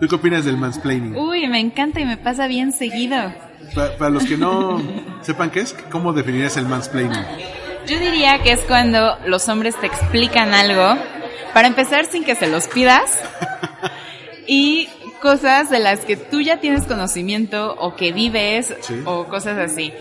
¿Tú 0.00 0.08
qué 0.08 0.14
opinas 0.14 0.44
del 0.44 0.56
mansplaining? 0.56 1.14
Uy, 1.14 1.46
me 1.48 1.60
encanta 1.60 2.00
y 2.00 2.04
me 2.04 2.16
pasa 2.16 2.46
bien 2.46 2.72
seguido. 2.72 3.32
Pa- 3.74 3.96
para 3.96 4.10
los 4.10 4.24
que 4.24 4.36
no 4.36 4.80
sepan 5.22 5.50
qué 5.50 5.60
es, 5.60 5.72
¿cómo 5.90 6.12
definirías 6.12 6.56
el 6.56 6.66
mansplaining? 6.66 7.24
Yo 7.86 7.98
diría 7.98 8.38
que 8.42 8.52
es 8.52 8.60
cuando 8.60 9.16
los 9.26 9.48
hombres 9.48 9.74
te 9.80 9.86
explican 9.86 10.52
algo, 10.54 10.94
para 11.54 11.68
empezar 11.68 12.04
sin 12.06 12.24
que 12.24 12.34
se 12.34 12.46
los 12.48 12.68
pidas, 12.68 13.18
y 14.46 14.88
cosas 15.20 15.70
de 15.70 15.78
las 15.78 16.00
que 16.00 16.16
tú 16.16 16.40
ya 16.40 16.58
tienes 16.58 16.84
conocimiento 16.84 17.74
o 17.78 17.94
que 17.96 18.12
vives 18.12 18.74
Sí. 18.80 19.02
o 19.04 19.24
cosas 19.24 19.58
así. 19.58 19.92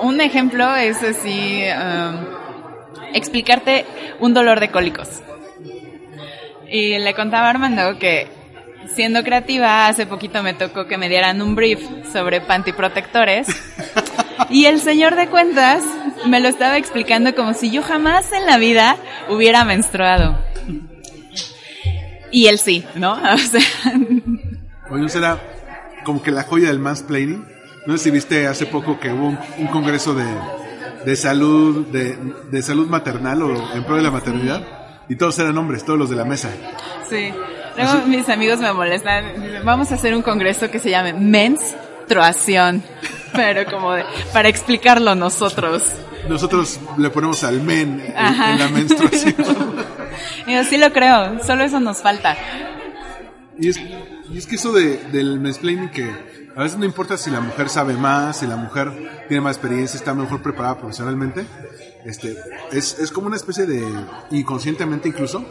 Un 0.00 0.20
ejemplo 0.20 0.74
es 0.76 1.02
así, 1.02 1.62
um, 1.70 3.06
explicarte 3.14 3.86
un 4.20 4.34
dolor 4.34 4.60
de 4.60 4.70
cólicos. 4.70 5.08
Y 6.68 6.98
le 6.98 7.14
contaba 7.14 7.46
a 7.46 7.50
Armando 7.50 7.98
que 7.98 8.28
siendo 8.94 9.22
creativa, 9.22 9.88
hace 9.88 10.06
poquito 10.06 10.42
me 10.42 10.54
tocó 10.54 10.86
que 10.86 10.98
me 10.98 11.08
dieran 11.08 11.42
un 11.42 11.54
brief 11.54 11.80
sobre 12.12 12.40
pantiprotectores. 12.40 13.48
Y 14.50 14.66
el 14.66 14.80
señor 14.80 15.16
de 15.16 15.28
cuentas 15.28 15.82
me 16.26 16.40
lo 16.40 16.48
estaba 16.48 16.76
explicando 16.76 17.34
como 17.34 17.54
si 17.54 17.70
yo 17.70 17.82
jamás 17.82 18.32
en 18.32 18.46
la 18.46 18.58
vida 18.58 18.96
hubiera 19.28 19.64
menstruado. 19.64 20.38
Y 22.30 22.46
él 22.46 22.58
sí, 22.58 22.84
¿no? 22.94 23.14
O 23.32 23.38
sea, 23.38 23.60
Oye, 24.90 25.02
¿no 25.02 25.08
será 25.08 25.40
como 26.04 26.22
que 26.22 26.30
la 26.30 26.42
joya 26.42 26.68
del 26.68 26.78
mansplaining? 26.78 27.44
No 27.86 27.96
sé 27.96 28.04
si 28.04 28.10
viste 28.10 28.46
hace 28.46 28.66
poco 28.66 29.00
que 29.00 29.12
hubo 29.12 29.28
un, 29.28 29.38
un 29.58 29.66
congreso 29.68 30.14
de, 30.14 30.26
de 31.04 31.16
salud, 31.16 31.86
de, 31.86 32.18
de 32.50 32.62
salud 32.62 32.88
maternal 32.88 33.42
o 33.42 33.74
en 33.74 33.84
pro 33.84 33.96
de 33.96 34.02
la 34.02 34.10
maternidad, 34.10 34.62
y 35.08 35.16
todos 35.16 35.38
eran 35.38 35.56
hombres, 35.56 35.84
todos 35.84 35.98
los 35.98 36.10
de 36.10 36.16
la 36.16 36.24
mesa. 36.24 36.50
sí. 37.08 37.32
Luego 37.76 38.06
mis 38.06 38.28
amigos 38.28 38.58
me 38.60 38.72
molestan. 38.72 39.40
Dicen, 39.40 39.64
vamos 39.64 39.92
a 39.92 39.96
hacer 39.96 40.14
un 40.14 40.22
congreso 40.22 40.70
que 40.70 40.78
se 40.78 40.90
llame 40.90 41.12
menstruación. 41.12 42.82
Pero 43.32 43.70
como 43.70 43.92
de, 43.92 44.04
para 44.32 44.48
explicarlo 44.48 45.14
nosotros. 45.14 45.82
Nosotros 46.28 46.80
le 46.96 47.10
ponemos 47.10 47.44
al 47.44 47.60
men 47.60 48.02
en, 48.06 48.58
la 48.58 48.68
menstruación. 48.68 49.34
Yo 50.46 50.64
sí 50.64 50.76
lo 50.78 50.92
creo, 50.92 51.44
solo 51.44 51.64
eso 51.64 51.78
nos 51.78 51.98
falta. 51.98 52.36
Y 53.58 53.68
es, 53.68 53.80
y 54.30 54.38
es 54.38 54.46
que 54.46 54.56
eso 54.56 54.72
de, 54.72 54.98
del 55.12 55.40
mansplaining 55.40 55.90
que 55.90 56.10
a 56.56 56.62
veces 56.62 56.78
no 56.78 56.86
importa 56.86 57.18
si 57.18 57.30
la 57.30 57.40
mujer 57.40 57.68
sabe 57.68 57.94
más, 57.94 58.38
si 58.38 58.46
la 58.46 58.56
mujer 58.56 58.90
tiene 59.28 59.42
más 59.42 59.56
experiencia, 59.56 59.98
está 59.98 60.14
mejor 60.14 60.42
preparada 60.42 60.78
profesionalmente, 60.78 61.44
este, 62.04 62.36
es, 62.72 62.98
es 62.98 63.12
como 63.12 63.26
una 63.26 63.36
especie 63.36 63.66
de, 63.66 63.86
inconscientemente 64.30 65.08
incluso, 65.08 65.44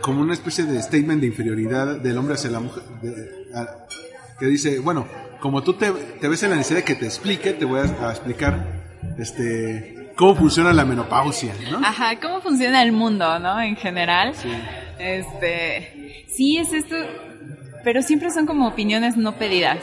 como 0.00 0.20
una 0.22 0.32
especie 0.34 0.64
de 0.64 0.80
statement 0.82 1.20
de 1.20 1.26
inferioridad 1.26 1.96
del 2.00 2.16
hombre 2.18 2.34
hacia 2.34 2.50
la 2.50 2.60
mujer, 2.60 2.82
de- 3.02 3.30
a- 3.54 3.86
que 4.38 4.46
dice, 4.46 4.78
bueno, 4.78 5.06
como 5.40 5.62
tú 5.62 5.74
te, 5.74 5.90
te 5.90 6.28
ves 6.28 6.42
en 6.42 6.50
la 6.50 6.56
necesidad 6.56 6.78
de 6.80 6.84
que 6.84 6.94
te 6.94 7.06
explique, 7.06 7.52
te 7.52 7.64
voy 7.64 7.80
a, 7.80 8.08
a 8.08 8.10
explicar 8.10 8.64
este, 9.18 10.12
cómo 10.16 10.34
funciona 10.36 10.72
la 10.72 10.84
menopausia, 10.84 11.52
¿no? 11.70 11.78
Ajá, 11.78 12.18
¿cómo 12.20 12.40
funciona 12.40 12.82
el 12.82 12.92
mundo, 12.92 13.38
no? 13.38 13.60
En 13.60 13.76
general. 13.76 14.34
Sí. 14.34 14.48
Este, 14.98 16.24
sí 16.28 16.56
es 16.58 16.72
esto, 16.72 16.96
pero 17.84 18.02
siempre 18.02 18.30
son 18.30 18.46
como 18.46 18.66
opiniones 18.68 19.16
no 19.16 19.36
pedidas. 19.36 19.78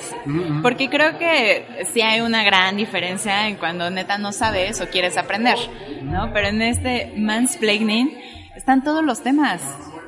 Porque 0.61 0.89
creo 0.89 1.17
que 1.17 1.65
sí 1.93 2.01
hay 2.01 2.21
una 2.21 2.43
gran 2.43 2.77
diferencia 2.77 3.47
en 3.47 3.55
cuando 3.55 3.89
neta 3.89 4.17
no 4.17 4.31
sabes 4.31 4.79
o 4.81 4.87
quieres 4.87 5.17
aprender, 5.17 5.57
¿no? 6.03 6.31
Pero 6.33 6.47
en 6.47 6.61
este 6.61 7.13
mansplaining 7.17 8.17
están 8.55 8.83
todos 8.83 9.03
los 9.03 9.21
temas. 9.23 9.61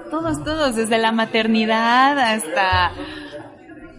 Todos, 0.10 0.44
todos, 0.44 0.76
desde 0.76 0.98
la 0.98 1.12
maternidad 1.12 2.18
hasta, 2.18 2.92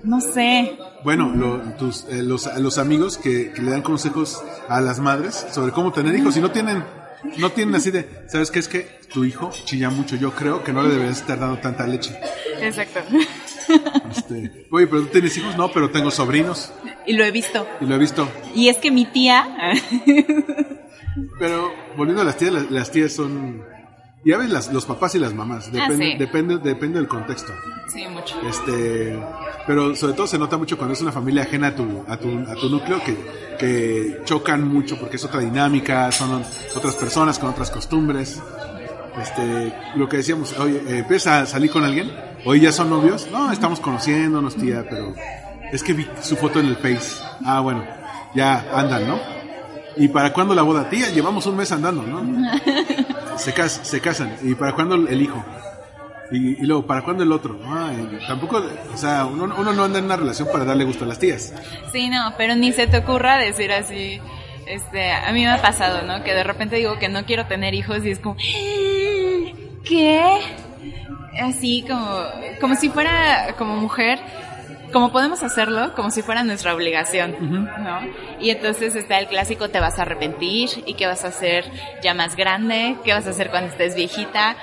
no 0.05 0.21
sé, 0.21 0.77
Bueno, 1.05 1.33
lo- 1.35 1.61
tus, 1.77 2.05
eh, 2.11 2.23
los, 2.23 2.49
los 2.59 2.79
amigos 2.79 3.19
que, 3.19 3.53
que 3.53 3.63
le 3.63 3.71
dan 3.71 3.83
consejos 3.83 4.43
a 4.69 4.81
las 4.81 4.99
madres 5.01 5.47
sobre 5.53 5.73
cómo 5.73 5.93
tener 5.93 6.15
hijos 6.17 6.37
y 6.37 6.41
no 6.41 6.51
tienen, 6.51 6.83
no 7.39 7.51
tienen 7.51 7.75
así 7.75 7.91
de, 7.91 8.09
¿sabes 8.29 8.51
qué? 8.51 8.59
Es 8.59 8.69
que 8.69 8.99
tu 9.13 9.25
hijo 9.25 9.51
chilla 9.65 9.91
mucho, 9.91 10.17
yo 10.17 10.33
creo 10.33 10.63
que 10.65 10.73
no 10.73 10.83
le 10.83 10.91
deberías 10.91 11.19
estar 11.19 11.39
dando 11.39 11.59
tanta 11.59 11.87
leche. 11.87 12.19
exacto. 12.61 13.01
Este, 14.11 14.67
Oye, 14.71 14.87
pero 14.87 15.03
tú 15.03 15.09
tienes 15.09 15.37
hijos, 15.37 15.57
no, 15.57 15.71
pero 15.71 15.91
tengo 15.91 16.11
sobrinos 16.11 16.73
y 17.07 17.13
lo 17.13 17.25
he 17.25 17.31
visto. 17.31 17.67
y 17.81 17.85
lo 17.87 17.95
he 17.95 17.99
visto. 17.99 18.27
Y 18.55 18.69
es 18.69 18.79
que 18.79 18.91
mi 18.91 19.05
tía, 19.05 19.47
Pero 21.39 21.73
volviendo 21.97 22.23
a 22.23 22.25
las 22.25 22.37
tías, 22.37 22.53
las, 22.53 22.71
las 22.71 22.91
tías 22.91 23.13
son, 23.13 23.63
ya 24.25 24.37
ves, 24.39 24.51
las, 24.51 24.73
los 24.73 24.85
papás 24.85 25.15
y 25.15 25.19
las 25.19 25.33
mamás, 25.35 25.71
depende, 25.73 26.07
Ah, 26.07 26.13
sí. 26.13 26.19
depende, 26.19 26.59
depende 26.59 26.99
del 26.99 27.09
contexto. 27.09 27.53
sí, 27.93 28.05
mucho. 28.09 28.37
Este, 28.49 29.19
pero 29.67 29.95
sobre 29.95 30.15
todo 30.15 30.27
se 30.27 30.39
nota 30.39 30.57
mucho 30.57 30.77
cuando 30.77 30.95
es 30.95 31.01
una 31.01 31.13
familia 31.13 31.43
ajena 31.43 31.69
a 31.69 31.75
tu, 31.75 32.05
a 32.09 32.17
tu, 32.17 32.29
a 32.49 32.55
tu 32.55 32.69
núcleo 32.69 33.01
que, 33.05 33.17
que 33.59 34.19
chocan 34.25 34.67
mucho 34.67 34.99
porque 34.99 35.17
es 35.17 35.25
otra 35.25 35.41
dinámica, 35.41 36.11
son 36.13 36.43
otras 36.77 36.95
personas 36.97 37.39
con 37.39 37.51
otras 37.51 37.71
costumbres. 37.71 38.41
Este, 39.21 39.75
lo 39.97 40.09
que 40.09 40.19
decíamos, 40.19 40.57
oye, 40.59 40.77
eh, 40.87 40.99
¿empiezas 40.99 41.43
a 41.43 41.47
salir 41.47 41.71
con 41.71 41.85
alguien? 41.85 42.11
Hoy 42.45 42.61
ya 42.61 42.71
son 42.71 42.89
novios. 42.91 43.29
No, 43.33 43.51
estamos 43.51 43.81
conociéndonos, 43.81 44.55
tía, 44.55 44.85
pero 44.89 45.13
es 45.73 45.83
que 45.83 45.93
vi 45.93 46.07
su 46.23 46.37
foto 46.37 46.61
en 46.61 46.67
el 46.67 46.77
Face. 46.77 47.21
Ah, 47.45 47.59
bueno, 47.61 47.85
ya 48.35 48.69
andan, 48.73 49.09
¿no? 49.09 49.19
¿Y 49.97 50.07
para 50.09 50.33
cuándo 50.33 50.55
la 50.55 50.63
boda? 50.63 50.89
Tía, 50.89 51.11
llevamos 51.11 51.47
un 51.47 51.57
mes 51.57 51.73
andando, 51.73 52.03
¿no? 52.05 52.23
Se, 53.39 53.53
cas- 53.55 53.81
se 53.83 54.01
casan. 54.01 54.37
¿Y 54.43 54.55
para 54.55 54.73
cuándo 54.73 54.95
el 54.97 55.23
hijo? 55.23 55.45
Y, 56.31 56.67
luego, 56.67 56.87
¿para 56.87 57.01
cuándo 57.03 57.23
el 57.23 57.33
otro? 57.33 57.59
Ah, 57.65 57.91
tampoco, 58.27 58.63
o 58.93 58.97
sea, 58.99 59.25
uno, 59.25 59.55
uno 59.57 59.73
no 59.73 59.85
anda 59.85 59.99
en 59.99 60.05
una 60.05 60.17
relación 60.17 60.47
para 60.53 60.67
darle 60.67 60.85
gusto 60.85 61.05
a 61.05 61.09
las 61.09 61.19
tías. 61.19 61.55
Sí, 61.91 62.11
no, 62.11 62.35
pero 62.37 62.55
ni 62.55 62.71
se 62.73 62.87
te 62.87 62.99
ocurra 62.99 63.39
decir 63.39 63.73
así. 63.73 64.21
Este, 64.67 65.11
a 65.13 65.33
mí 65.33 65.43
me 65.45 65.49
ha 65.51 65.63
pasado, 65.63 66.03
¿no? 66.03 66.23
Que 66.23 66.35
de 66.35 66.45
repente 66.45 66.77
digo 66.77 66.99
que 66.99 67.09
no 67.09 67.25
quiero 67.25 67.47
tener 67.47 67.73
hijos 67.73 68.05
y 68.05 68.11
es 68.11 68.19
como, 68.19 68.37
¿qué? 69.85 70.21
Así 71.41 71.85
como, 71.89 72.21
como 72.61 72.75
si 72.75 72.91
fuera 72.91 73.55
como 73.57 73.77
mujer, 73.77 74.19
como 74.93 75.13
podemos 75.13 75.43
hacerlo, 75.43 75.95
como 75.95 76.11
si 76.11 76.23
fuera 76.23 76.43
nuestra 76.45 76.75
obligación, 76.75 77.37
¿no? 77.41 78.01
Y 78.41 78.51
entonces 78.51 78.95
está 78.95 79.19
el 79.19 79.27
clásico, 79.27 79.69
te 79.69 79.81
vas 79.81 79.99
a 79.99 80.03
arrepentir 80.03 80.71
y 80.87 80.95
qué 80.95 81.07
vas 81.07 81.25
a 81.25 81.29
hacer 81.29 81.65
ya 82.03 82.15
más 82.15 82.37
grande, 82.37 82.97
qué 83.05 83.13
vas 83.13 83.27
a 83.27 83.31
hacer 83.31 83.51
cuando 83.51 83.71
estés 83.71 83.95
viejita. 83.95 84.57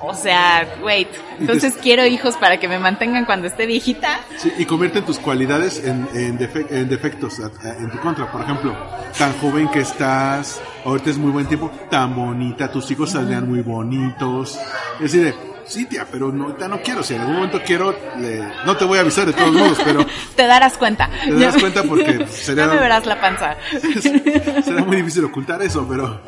O 0.00 0.14
sea, 0.14 0.76
wait, 0.82 1.08
entonces 1.40 1.74
quiero 1.82 2.06
hijos 2.06 2.36
para 2.36 2.58
que 2.60 2.68
me 2.68 2.78
mantengan 2.78 3.24
cuando 3.24 3.48
esté 3.48 3.66
viejita. 3.66 4.20
Sí, 4.36 4.52
y 4.56 4.64
convierten 4.64 5.04
tus 5.04 5.18
cualidades 5.18 5.82
en, 5.84 6.08
en, 6.14 6.38
defe- 6.38 6.66
en 6.70 6.88
defectos 6.88 7.40
en 7.40 7.90
tu 7.90 7.98
contra. 7.98 8.30
Por 8.30 8.42
ejemplo, 8.42 8.76
tan 9.18 9.32
joven 9.40 9.68
que 9.68 9.80
estás, 9.80 10.60
ahorita 10.84 11.10
es 11.10 11.18
muy 11.18 11.32
buen 11.32 11.46
tiempo, 11.46 11.70
tan 11.90 12.14
bonita, 12.14 12.70
tus 12.70 12.88
hijos 12.92 13.10
saldrían 13.10 13.48
muy 13.48 13.60
bonitos. 13.62 14.56
Es 15.00 15.12
decir, 15.12 15.34
sí, 15.66 15.84
tía, 15.86 16.06
pero 16.10 16.30
no, 16.30 16.48
no 16.56 16.80
quiero. 16.80 17.02
Si 17.02 17.14
en 17.14 17.20
algún 17.22 17.34
momento 17.36 17.60
quiero, 17.66 17.92
le- 18.18 18.44
no 18.64 18.76
te 18.76 18.84
voy 18.84 18.98
a 18.98 19.00
avisar 19.00 19.26
de 19.26 19.32
todos 19.32 19.52
modos, 19.52 19.78
pero 19.84 20.06
Te 20.36 20.46
darás 20.46 20.78
cuenta. 20.78 21.10
Te 21.24 21.32
darás 21.32 21.56
cuenta 21.60 21.82
porque 21.82 22.24
sería- 22.30 22.66
No 22.66 22.74
me 22.74 22.80
verás 22.80 23.04
la 23.04 23.20
panza. 23.20 23.56
será 24.64 24.84
muy 24.84 24.98
difícil 24.98 25.24
ocultar 25.24 25.60
eso, 25.62 25.84
pero 25.88 26.20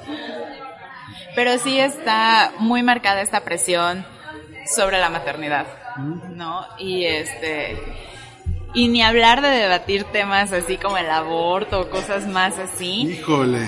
Pero 1.42 1.56
sí 1.58 1.80
está 1.80 2.52
muy 2.58 2.82
marcada 2.82 3.22
esta 3.22 3.40
presión 3.40 4.04
sobre 4.76 4.98
la 4.98 5.08
maternidad, 5.08 5.64
¿no? 6.34 6.66
Y 6.78 7.06
este 7.06 7.78
y 8.74 8.88
ni 8.88 9.02
hablar 9.02 9.40
de 9.40 9.48
debatir 9.48 10.04
temas 10.12 10.52
así 10.52 10.76
como 10.76 10.98
el 10.98 11.08
aborto 11.08 11.80
o 11.80 11.88
cosas 11.88 12.26
más 12.28 12.58
así. 12.58 13.10
híjole. 13.12 13.60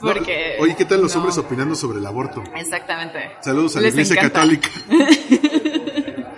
No, 0.00 0.14
Porque- 0.14 0.56
oye, 0.60 0.74
¿qué 0.76 0.86
tal 0.86 1.02
los 1.02 1.12
no. 1.14 1.20
hombres 1.20 1.36
opinando 1.36 1.74
sobre 1.74 1.98
el 1.98 2.06
aborto? 2.06 2.42
Exactamente. 2.56 3.32
Saludos 3.42 3.76
a 3.76 3.80
la 3.80 3.84
Les 3.88 3.92
iglesia 3.94 4.14
encanta. 4.22 4.40
católica. 4.40 4.68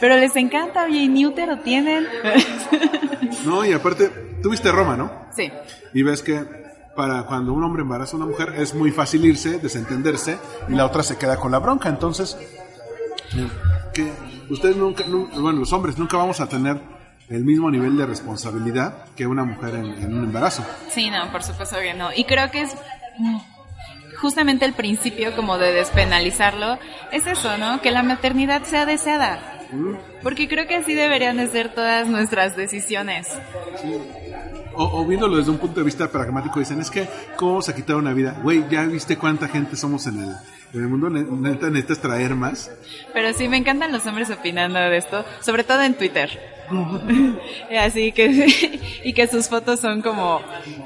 Pero 0.00 0.16
les 0.18 0.36
encanta, 0.36 0.84
oye, 0.84 0.98
¿y 0.98 1.08
ni 1.08 1.24
útero 1.24 1.60
tienen? 1.60 2.06
No, 3.46 3.64
y 3.64 3.72
aparte, 3.72 4.10
tú 4.42 4.50
viste 4.50 4.70
Roma, 4.70 4.98
¿no? 4.98 5.28
sí. 5.34 5.50
Y 5.94 6.02
ves 6.02 6.22
que 6.22 6.44
para 6.96 7.24
cuando 7.24 7.52
un 7.52 7.62
hombre 7.64 7.82
embaraza 7.82 8.12
a 8.12 8.16
una 8.16 8.26
mujer 8.26 8.54
es 8.56 8.74
muy 8.74 8.90
fácil 8.90 9.24
irse, 9.24 9.58
desentenderse, 9.58 10.38
y 10.68 10.72
la 10.74 10.86
otra 10.86 11.02
se 11.02 11.16
queda 11.18 11.36
con 11.36 11.50
la 11.52 11.58
bronca. 11.58 11.88
Entonces, 11.88 12.36
que 13.92 14.12
ustedes 14.50 14.76
nunca, 14.76 15.04
nu- 15.06 15.28
bueno, 15.40 15.60
los 15.60 15.72
hombres 15.72 15.98
nunca 15.98 16.16
vamos 16.16 16.40
a 16.40 16.48
tener 16.48 16.80
el 17.28 17.44
mismo 17.44 17.70
nivel 17.70 17.96
de 17.96 18.06
responsabilidad 18.06 19.06
que 19.16 19.26
una 19.26 19.44
mujer 19.44 19.74
en, 19.76 19.86
en 20.02 20.16
un 20.18 20.24
embarazo. 20.24 20.64
Sí, 20.90 21.10
no, 21.10 21.30
por 21.32 21.42
supuesto 21.42 21.76
que 21.78 21.94
no. 21.94 22.10
Y 22.14 22.24
creo 22.24 22.50
que 22.50 22.62
es 22.62 22.74
mm, 23.18 23.36
justamente 24.20 24.64
el 24.66 24.74
principio 24.74 25.34
como 25.34 25.56
de 25.58 25.72
despenalizarlo, 25.72 26.78
es 27.12 27.26
eso, 27.26 27.56
¿no? 27.58 27.80
Que 27.80 27.90
la 27.90 28.02
maternidad 28.02 28.62
sea 28.64 28.84
deseada. 28.86 29.50
Porque 30.22 30.46
creo 30.48 30.68
que 30.68 30.76
así 30.76 30.94
deberían 30.94 31.36
de 31.38 31.48
ser 31.48 31.74
todas 31.74 32.06
nuestras 32.06 32.54
decisiones. 32.54 33.26
O, 34.76 35.00
o 35.00 35.06
viéndolo 35.06 35.36
desde 35.36 35.50
un 35.50 35.58
punto 35.58 35.80
de 35.80 35.84
vista 35.84 36.08
pragmático, 36.10 36.58
dicen, 36.58 36.80
es 36.80 36.90
que, 36.90 37.08
¿cómo 37.36 37.52
vamos 37.52 37.68
a 37.68 37.74
quitar 37.74 37.96
una 37.96 38.12
vida? 38.12 38.36
Güey, 38.42 38.64
¿ya 38.70 38.84
viste 38.84 39.16
cuánta 39.16 39.48
gente 39.48 39.76
somos 39.76 40.06
en 40.06 40.18
el, 40.22 40.28
en 40.74 40.80
el 40.82 40.88
mundo? 40.88 41.10
Ne- 41.10 41.24
Neta, 41.50 41.66
necesitas 41.68 41.98
traer 42.00 42.34
más. 42.34 42.70
Pero 43.12 43.32
sí, 43.32 43.48
me 43.48 43.56
encantan 43.56 43.92
los 43.92 44.04
hombres 44.06 44.30
opinando 44.30 44.78
de 44.78 44.96
esto, 44.96 45.24
sobre 45.40 45.64
todo 45.64 45.82
en 45.82 45.94
Twitter. 45.94 46.54
Así 47.78 48.12
que, 48.12 48.80
y 49.04 49.12
que 49.12 49.26
sus 49.26 49.48
fotos 49.48 49.80
son 49.80 50.00
como 50.02 50.40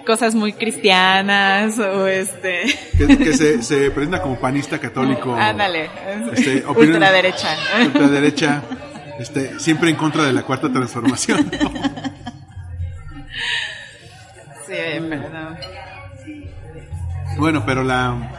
cosas 0.06 0.34
muy 0.34 0.52
cristianas 0.52 1.78
o 1.78 2.06
este... 2.08 2.62
Que, 2.98 3.16
que 3.16 3.32
se, 3.32 3.62
se 3.62 3.90
presenta 3.92 4.20
como 4.20 4.38
panista 4.40 4.78
católico. 4.78 5.34
Ándale, 5.38 5.88
Este, 6.32 6.64
ultraderecha. 6.76 7.56
ultraderecha, 7.86 8.62
este, 9.20 9.58
siempre 9.60 9.90
en 9.90 9.96
contra 9.96 10.24
de 10.24 10.32
la 10.32 10.42
cuarta 10.42 10.68
transformación. 10.72 11.48
Sí, 16.24 16.50
bueno, 17.38 17.64
pero 17.66 17.82
la... 17.84 18.32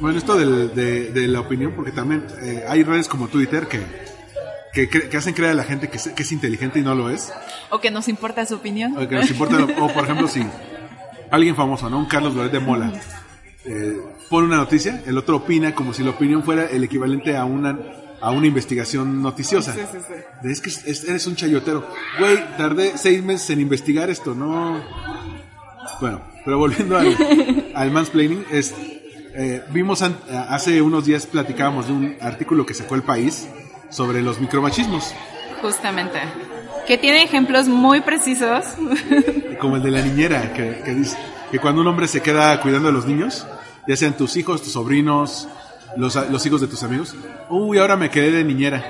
Bueno, 0.00 0.18
esto 0.18 0.36
del- 0.36 0.74
de, 0.74 1.10
de 1.12 1.28
la 1.28 1.40
opinión, 1.40 1.72
porque 1.76 1.92
también 1.92 2.24
eh, 2.42 2.64
hay 2.68 2.82
redes 2.82 3.06
como 3.08 3.28
Twitter 3.28 3.66
que, 3.68 3.80
que, 4.72 4.88
que 4.88 5.16
hacen 5.16 5.34
creer 5.34 5.52
a 5.52 5.54
la 5.54 5.64
gente 5.64 5.88
que, 5.88 5.96
es- 5.98 6.08
que 6.08 6.22
es 6.22 6.32
inteligente 6.32 6.78
y 6.78 6.82
no 6.82 6.94
lo 6.94 7.10
es. 7.10 7.32
O 7.70 7.80
que 7.80 7.90
nos 7.90 8.08
importa 8.08 8.44
su 8.46 8.54
opinión. 8.54 8.96
O 8.96 9.06
que 9.08 9.14
nos 9.16 9.30
importa, 9.30 9.58
o 9.78 9.88
por 9.92 10.04
ejemplo, 10.04 10.26
si 10.26 10.44
alguien 11.30 11.54
famoso, 11.54 11.90
¿no? 11.90 11.98
Un 11.98 12.06
Carlos 12.06 12.34
Loret 12.34 12.50
de 12.52 12.60
Mola, 12.60 12.92
eh, 13.66 13.96
pone 14.30 14.46
una 14.46 14.56
noticia, 14.56 15.02
el 15.06 15.18
otro 15.18 15.36
opina 15.36 15.74
como 15.74 15.92
si 15.92 16.02
la 16.02 16.10
opinión 16.10 16.42
fuera 16.42 16.64
el 16.64 16.82
equivalente 16.84 17.36
a 17.36 17.44
una, 17.44 17.78
a 18.20 18.30
una 18.30 18.46
investigación 18.46 19.22
noticiosa. 19.22 19.72
Sí, 19.74 19.80
sí, 19.92 19.98
sí. 20.06 20.48
Es 20.48 20.60
que 20.60 20.70
es- 20.90 21.04
eres 21.04 21.26
un 21.26 21.36
chayotero. 21.36 21.86
Güey, 22.18 22.56
tardé 22.56 22.96
seis 22.98 23.22
meses 23.22 23.48
en 23.50 23.60
investigar 23.60 24.10
esto, 24.10 24.34
no. 24.34 24.80
Bueno, 26.00 26.20
pero 26.44 26.58
volviendo 26.58 26.96
al, 26.98 27.16
al 27.74 27.90
mansplaining, 27.90 28.44
es, 28.50 28.74
eh, 29.34 29.62
vimos 29.70 30.02
an- 30.02 30.16
hace 30.48 30.80
unos 30.82 31.04
días 31.06 31.26
platicábamos 31.26 31.86
de 31.88 31.92
un 31.92 32.16
artículo 32.20 32.64
que 32.66 32.74
sacó 32.74 32.94
el 32.94 33.02
país 33.02 33.46
sobre 33.90 34.22
los 34.22 34.40
micromachismos, 34.40 35.14
Justamente. 35.62 36.18
Que 36.86 36.96
tiene 36.96 37.22
ejemplos 37.22 37.68
muy 37.68 38.00
precisos. 38.00 38.64
como 39.60 39.76
el 39.76 39.82
de 39.82 39.90
la 39.90 40.00
niñera, 40.00 40.54
que, 40.54 40.80
que 40.82 40.94
dice 40.94 41.16
que 41.50 41.58
cuando 41.58 41.82
un 41.82 41.86
hombre 41.86 42.08
se 42.08 42.22
queda 42.22 42.58
cuidando 42.62 42.88
a 42.88 42.92
los 42.92 43.04
niños, 43.06 43.46
ya 43.86 43.94
sean 43.96 44.16
tus 44.16 44.36
hijos, 44.36 44.62
tus 44.62 44.72
sobrinos, 44.72 45.48
los, 45.96 46.14
los 46.30 46.46
hijos 46.46 46.60
de 46.60 46.66
tus 46.66 46.82
amigos, 46.82 47.14
uy, 47.48 47.78
ahora 47.78 47.96
me 47.96 48.10
quedé 48.10 48.30
de 48.30 48.44
niñera. 48.44 48.84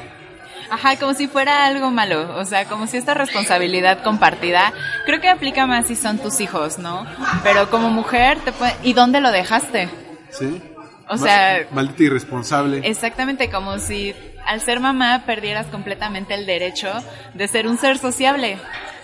Ajá, 0.71 0.97
como 0.97 1.15
si 1.15 1.27
fuera 1.27 1.67
algo 1.67 1.91
malo. 1.91 2.37
O 2.39 2.45
sea, 2.45 2.65
como 2.67 2.87
si 2.87 2.97
esta 2.97 3.13
responsabilidad 3.15 4.05
compartida, 4.05 4.73
creo 5.05 5.21
que 5.21 5.29
aplica 5.29 5.67
más 5.67 5.87
si 5.89 5.97
son 5.97 6.19
tus 6.19 6.41
hijos, 6.41 6.79
¿no? 6.79 7.05
Pero 7.43 7.69
como 7.71 7.91
mujer, 7.91 8.39
te 8.39 8.53
puede... 8.53 8.75
¿y 8.85 8.93
dónde 8.93 9.21
lo 9.21 9.33
dejaste? 9.33 9.89
¿Sí? 10.31 10.63
O 11.09 11.17
sea- 11.19 11.67
Maldita 11.73 12.05
irresponsable. 12.05 12.83
Exactamente, 12.85 13.51
como 13.51 13.79
si 13.81 14.15
al 14.47 14.61
ser 14.61 14.79
mamá 14.79 15.25
perdieras 15.27 15.67
completamente 15.67 16.35
el 16.35 16.47
derecho 16.47 16.93
de 17.35 17.49
ser 17.49 17.67
un 17.67 17.77
ser 17.77 17.99
sociable. 17.99 18.57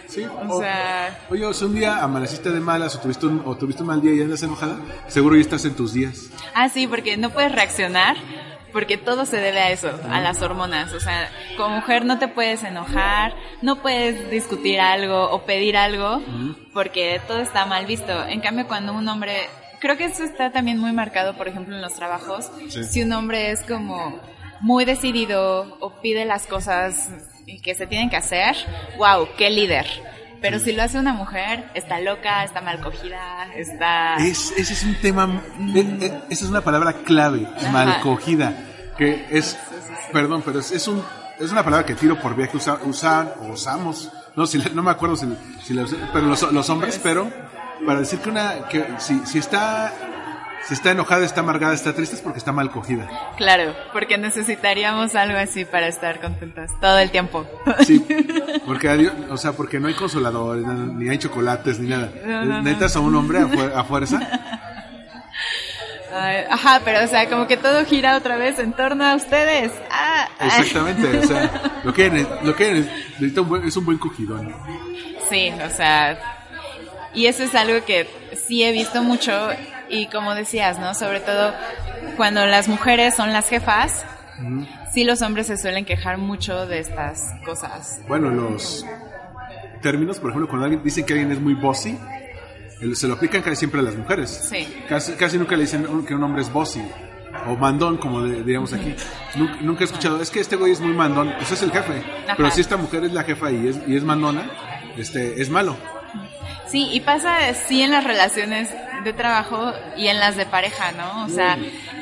Sí, 0.08 0.24
O 0.48 0.60
sea- 0.60 1.18
Oye, 1.30 1.52
si 1.54 1.64
un 1.64 1.74
día 1.74 2.02
amaneciste 2.02 2.50
de 2.50 2.60
malas 2.60 2.94
o 2.96 3.00
tuviste, 3.00 3.26
un, 3.26 3.42
o 3.44 3.56
tuviste 3.56 3.82
un 3.82 3.88
mal 3.88 4.00
día 4.00 4.12
y 4.14 4.20
andas 4.22 4.42
enojada, 4.42 4.78
seguro 5.08 5.34
ya 5.36 5.42
estás 5.42 5.64
en 5.64 5.74
tus 5.74 5.92
días. 5.92 6.30
Ah, 6.54 6.68
sí, 6.68 6.86
porque 6.86 7.16
no 7.16 7.30
puedes 7.30 7.52
reaccionar, 7.52 8.16
porque 8.72 8.96
todo 8.98 9.24
se 9.26 9.38
debe 9.38 9.60
a 9.60 9.70
eso, 9.70 9.90
a 10.10 10.20
las 10.20 10.40
hormonas. 10.42 10.92
O 10.92 11.00
sea, 11.00 11.28
como 11.56 11.76
mujer 11.76 12.04
no 12.04 12.18
te 12.18 12.28
puedes 12.28 12.62
enojar, 12.62 13.34
no 13.62 13.76
puedes 13.82 14.30
discutir 14.30 14.80
algo 14.80 15.30
o 15.30 15.44
pedir 15.44 15.76
algo, 15.76 16.20
porque 16.72 17.20
todo 17.26 17.38
está 17.40 17.66
mal 17.66 17.86
visto. 17.86 18.24
En 18.26 18.40
cambio, 18.40 18.66
cuando 18.68 18.92
un 18.92 19.08
hombre, 19.08 19.48
creo 19.80 19.96
que 19.96 20.04
eso 20.04 20.24
está 20.24 20.52
también 20.52 20.78
muy 20.78 20.92
marcado, 20.92 21.36
por 21.36 21.48
ejemplo, 21.48 21.74
en 21.74 21.82
los 21.82 21.94
trabajos, 21.94 22.50
Sí. 22.68 22.84
si 22.84 23.02
un 23.02 23.12
hombre 23.12 23.50
es 23.50 23.62
como 23.62 24.20
muy 24.60 24.84
decidido 24.84 25.76
o 25.80 26.00
pide 26.00 26.24
las 26.24 26.46
cosas 26.46 27.10
que 27.62 27.74
se 27.74 27.86
tienen 27.86 28.10
que 28.10 28.16
hacer, 28.16 28.56
wow, 28.98 29.28
qué 29.36 29.50
líder. 29.50 29.86
Pero 30.40 30.58
si 30.58 30.72
lo 30.72 30.82
hace 30.82 30.98
una 30.98 31.12
mujer, 31.14 31.64
está 31.74 31.98
loca, 32.00 32.44
está 32.44 32.60
mal 32.60 32.80
cogida, 32.80 33.48
está... 33.56 34.16
Es, 34.16 34.52
ese 34.56 34.74
es 34.74 34.82
un 34.84 34.94
tema, 34.96 35.42
e- 35.74 35.80
e- 35.80 36.06
esa 36.30 36.44
es 36.44 36.50
una 36.50 36.60
palabra 36.60 36.92
clave, 36.92 37.48
mal 37.72 38.00
cogida, 38.00 38.54
que 38.98 39.26
es, 39.30 39.56
perdón, 40.12 40.42
pero 40.44 40.60
es, 40.60 40.70
es 40.72 40.86
un, 40.88 41.02
es 41.40 41.50
una 41.50 41.64
palabra 41.64 41.86
que 41.86 41.94
tiro 41.94 42.20
por 42.20 42.36
viaje 42.36 42.56
usa, 42.56 42.78
usan 42.84 43.30
o 43.40 43.46
usamos, 43.52 44.10
no, 44.36 44.46
si, 44.46 44.58
no 44.74 44.82
me 44.82 44.90
acuerdo 44.90 45.16
si, 45.16 45.26
si 45.64 45.72
la 45.72 45.84
usé, 45.84 45.96
pero 46.12 46.26
los, 46.26 46.42
los 46.52 46.68
hombres, 46.70 47.00
pero 47.02 47.30
para 47.86 48.00
decir 48.00 48.18
que 48.20 48.28
una, 48.28 48.68
que 48.68 48.84
si, 48.98 49.18
si 49.26 49.38
está, 49.38 49.92
si 50.66 50.74
está 50.74 50.90
enojada, 50.90 51.24
está 51.24 51.40
amargada, 51.40 51.74
está 51.74 51.94
triste 51.94 52.16
es 52.16 52.22
porque 52.22 52.38
está 52.38 52.52
mal 52.52 52.70
cogida. 52.70 53.08
Claro, 53.36 53.74
porque 53.92 54.18
necesitaríamos 54.18 55.14
algo 55.14 55.38
así 55.38 55.64
para 55.64 55.86
estar 55.88 56.20
contentas 56.20 56.72
todo 56.80 56.98
el 56.98 57.10
tiempo. 57.10 57.46
Sí, 57.84 58.04
porque 58.66 59.10
o 59.30 59.36
sea, 59.36 59.52
porque 59.52 59.78
no 59.80 59.88
hay 59.88 59.94
consoladores, 59.94 60.64
ni 60.66 61.08
hay 61.08 61.18
chocolates, 61.18 61.78
ni 61.78 61.88
nada. 61.90 62.10
No, 62.24 62.38
no, 62.40 62.44
no. 62.44 62.62
Necesitas 62.62 62.96
a 62.96 63.00
un 63.00 63.14
hombre 63.14 63.38
a, 63.40 63.46
fu- 63.48 63.60
a 63.78 63.84
fuerza. 63.84 64.20
Ajá, 66.50 66.80
pero 66.84 67.04
o 67.04 67.08
sea, 67.08 67.28
como 67.28 67.46
que 67.46 67.56
todo 67.58 67.84
gira 67.84 68.16
otra 68.16 68.36
vez 68.36 68.58
en 68.58 68.72
torno 68.72 69.04
a 69.04 69.14
ustedes. 69.16 69.70
Ah. 69.90 70.28
Exactamente, 70.40 71.18
o 71.18 71.22
sea, 71.26 71.72
lo 71.84 71.92
que, 71.92 72.26
lo 72.42 72.54
que 72.56 72.72
ne- 72.72 72.80
necesita 73.18 73.40
un 73.42 73.48
buen- 73.48 73.64
es 73.68 73.76
un 73.76 73.84
buen 73.84 73.98
cogidón. 73.98 74.54
Sí, 75.28 75.52
o 75.64 75.70
sea, 75.70 76.18
y 77.12 77.26
eso 77.26 77.42
es 77.42 77.54
algo 77.54 77.84
que 77.84 78.08
sí 78.46 78.62
he 78.64 78.72
visto 78.72 79.02
mucho 79.02 79.32
y 79.88 80.06
como 80.08 80.34
decías, 80.34 80.78
¿no? 80.78 80.94
Sobre 80.94 81.20
todo 81.20 81.52
cuando 82.16 82.44
las 82.46 82.68
mujeres 82.68 83.14
son 83.14 83.32
las 83.32 83.48
jefas, 83.48 84.04
sí 84.92 85.04
los 85.04 85.22
hombres 85.22 85.46
se 85.46 85.56
suelen 85.56 85.84
quejar 85.84 86.18
mucho 86.18 86.66
de 86.66 86.78
estas 86.80 87.20
cosas. 87.44 88.00
Bueno, 88.08 88.30
los 88.30 88.84
términos, 89.82 90.18
por 90.18 90.30
ejemplo, 90.30 90.48
cuando 90.48 90.64
alguien 90.66 90.82
dicen 90.82 91.04
que 91.04 91.12
alguien 91.14 91.32
es 91.32 91.40
muy 91.40 91.54
bossy, 91.54 91.98
se 92.94 93.08
lo 93.08 93.14
aplican 93.14 93.42
casi 93.42 93.56
siempre 93.56 93.80
a 93.80 93.84
las 93.84 93.94
mujeres. 93.96 94.30
Sí. 94.50 94.66
Casi, 94.88 95.12
casi 95.12 95.38
nunca 95.38 95.56
le 95.56 95.62
dicen 95.62 95.86
que 96.06 96.14
un 96.14 96.22
hombre 96.22 96.42
es 96.42 96.52
bossy. 96.52 96.82
O 97.46 97.54
mandón, 97.54 97.98
como 97.98 98.22
de- 98.22 98.42
diríamos 98.42 98.72
aquí. 98.72 98.94
Nunca, 99.36 99.56
nunca 99.60 99.80
he 99.82 99.84
escuchado, 99.84 100.20
es 100.20 100.30
que 100.30 100.40
este 100.40 100.56
güey 100.56 100.72
es 100.72 100.80
muy 100.80 100.92
mandón, 100.94 101.32
pues 101.36 101.52
es 101.52 101.62
el 101.62 101.70
jefe. 101.70 102.02
Ajá. 102.24 102.34
Pero 102.36 102.50
si 102.50 102.60
esta 102.62 102.76
mujer 102.76 103.04
es 103.04 103.12
la 103.12 103.24
jefa 103.24 103.50
y 103.50 103.68
es, 103.68 103.78
y 103.86 103.94
es 103.96 104.02
mandona, 104.02 104.50
este, 104.96 105.40
es 105.40 105.50
malo. 105.50 105.76
Sí, 106.66 106.88
y 106.92 107.00
pasa 107.00 107.36
sí 107.54 107.82
en 107.82 107.92
las 107.92 108.04
relaciones 108.04 108.70
de 109.04 109.12
trabajo 109.12 109.72
y 109.96 110.08
en 110.08 110.18
las 110.20 110.36
de 110.36 110.46
pareja, 110.46 110.92
¿no? 110.92 111.24
O 111.24 111.28
sea, 111.28 111.58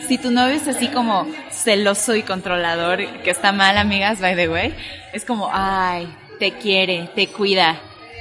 si 0.08 0.18
tu 0.18 0.30
novio 0.30 0.54
es 0.54 0.66
así 0.68 0.88
como 0.88 1.26
celoso 1.50 2.14
y 2.14 2.22
controlador, 2.22 2.98
que 3.22 3.30
está 3.30 3.52
mal, 3.52 3.76
amigas, 3.78 4.20
by 4.20 4.34
the 4.36 4.48
way, 4.48 4.74
es 5.12 5.24
como, 5.24 5.50
ay, 5.52 6.08
te 6.38 6.52
quiere, 6.52 7.10
te 7.14 7.28
cuida. 7.28 7.76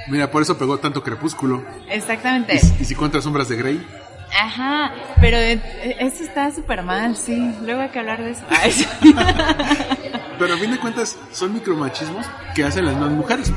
Mira, 0.07 0.29
por 0.29 0.41
eso 0.41 0.57
pegó 0.57 0.77
tanto 0.79 1.01
crepúsculo. 1.01 1.63
Exactamente. 1.89 2.55
Y, 2.55 2.59
si- 2.59 2.75
y 2.81 2.85
si 2.85 2.95
contra 2.95 3.21
sombras 3.21 3.47
de 3.49 3.55
Grey. 3.55 3.87
Ajá, 4.41 4.93
pero 5.21 5.37
eh, 5.37 5.59
eso 5.99 6.23
está 6.23 6.51
súper 6.51 6.83
mal, 6.83 7.15
sí. 7.15 7.53
Luego 7.61 7.81
hay 7.81 7.89
que 7.89 7.99
hablar 7.99 8.23
de 8.23 8.31
eso. 8.31 8.41
Ay, 8.49 8.71
sí. 8.71 8.85
Pero 10.39 10.55
a 10.55 10.57
fin 10.57 10.71
de 10.71 10.79
cuentas 10.79 11.17
son 11.31 11.53
micromachismos 11.53 12.25
que 12.55 12.63
hacen 12.63 12.85
las 12.85 12.95
mismas 12.95 13.11
mujeres. 13.11 13.53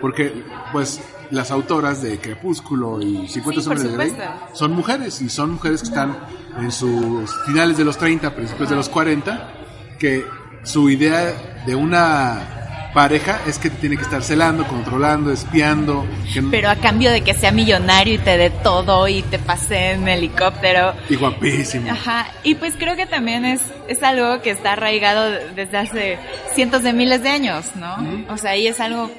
Porque, 0.00 0.44
pues, 0.70 1.00
las 1.30 1.50
autoras 1.50 2.02
de 2.02 2.18
Crepúsculo 2.18 3.00
y 3.00 3.26
50 3.26 3.60
Sí, 3.60 3.64
sombras 3.64 3.82
de 3.84 3.96
Grey 3.96 4.12
son 4.52 4.72
mujeres. 4.72 5.20
Y 5.22 5.30
son 5.30 5.52
mujeres 5.52 5.80
que 5.80 5.88
están 5.88 6.18
en 6.58 6.70
sus 6.70 7.34
finales 7.46 7.78
de 7.78 7.84
los 7.84 7.96
30, 7.96 8.34
principios 8.34 8.68
de 8.68 8.76
los 8.76 8.88
40, 8.88 9.52
que 9.98 10.24
su 10.62 10.90
idea 10.90 11.32
de 11.66 11.74
una 11.74 12.69
pareja 12.92 13.40
es 13.46 13.58
que 13.58 13.70
te 13.70 13.76
tiene 13.76 13.96
que 13.96 14.02
estar 14.02 14.22
celando, 14.22 14.66
controlando, 14.66 15.32
espiando. 15.32 16.06
Que 16.32 16.42
no- 16.42 16.50
Pero 16.50 16.68
a 16.70 16.76
cambio 16.76 17.10
de 17.10 17.22
que 17.22 17.34
sea 17.34 17.52
millonario 17.52 18.14
y 18.14 18.18
te 18.18 18.36
dé 18.36 18.50
todo 18.50 19.06
y 19.08 19.22
te 19.22 19.38
pase 19.38 19.92
en 19.92 20.08
helicóptero. 20.08 20.94
y 21.08 21.14
guapísimo. 21.16 21.90
Ajá, 21.90 22.26
y 22.42 22.54
pues 22.56 22.74
creo 22.78 22.96
que 22.96 23.06
también 23.06 23.44
es, 23.44 23.60
es 23.88 24.02
algo 24.02 24.40
que 24.42 24.50
está 24.50 24.72
arraigado 24.72 25.30
desde 25.54 25.76
hace 25.78 26.18
cientos 26.54 26.82
de 26.82 26.92
miles 26.92 27.22
de 27.22 27.28
años, 27.30 27.66
¿no? 27.76 27.96
O 28.32 28.36
sea, 28.36 28.56
y 28.56 28.66
es 28.66 28.80
algo 28.80 29.10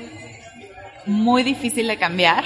muy 1.06 1.44
difícil 1.44 1.88
de 1.88 1.98
cambiar. 1.98 2.44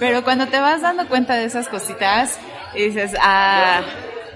Pero 0.00 0.24
cuando 0.24 0.46
te 0.48 0.58
vas 0.58 0.82
dando 0.82 1.06
cuenta 1.08 1.34
de 1.34 1.44
esas 1.44 1.68
cositas, 1.68 2.38
y 2.74 2.86
dices, 2.86 3.12
ah, 3.20 3.82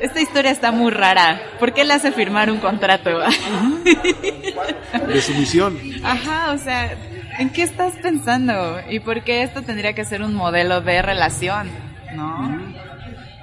esta 0.01 0.21
historia 0.21 0.51
está 0.51 0.73
muy 0.73 0.91
rara. 0.91 1.41
¿Por 1.59 1.73
qué 1.73 1.85
le 1.85 1.95
hace 1.95 2.13
firmar 2.13 2.51
un 2.51 2.59
contrato? 2.59 3.11
De 5.09 5.23
sumisión. 5.23 5.79
Ajá, 6.05 6.53
o 6.53 6.59
sea, 6.59 6.97
¿en 7.39 7.51
qué 7.51 7.63
estás 7.63 7.95
pensando? 7.95 8.81
¿Y 8.89 9.01
por 9.01 9.23
qué 9.23 9.43
esto 9.43 9.63
tendría 9.63 9.93
que 9.95 10.05
ser 10.05 10.23
un 10.23 10.35
modelo 10.35 10.81
de 10.81 11.03
relación? 11.03 11.69
¿No? 12.15 12.59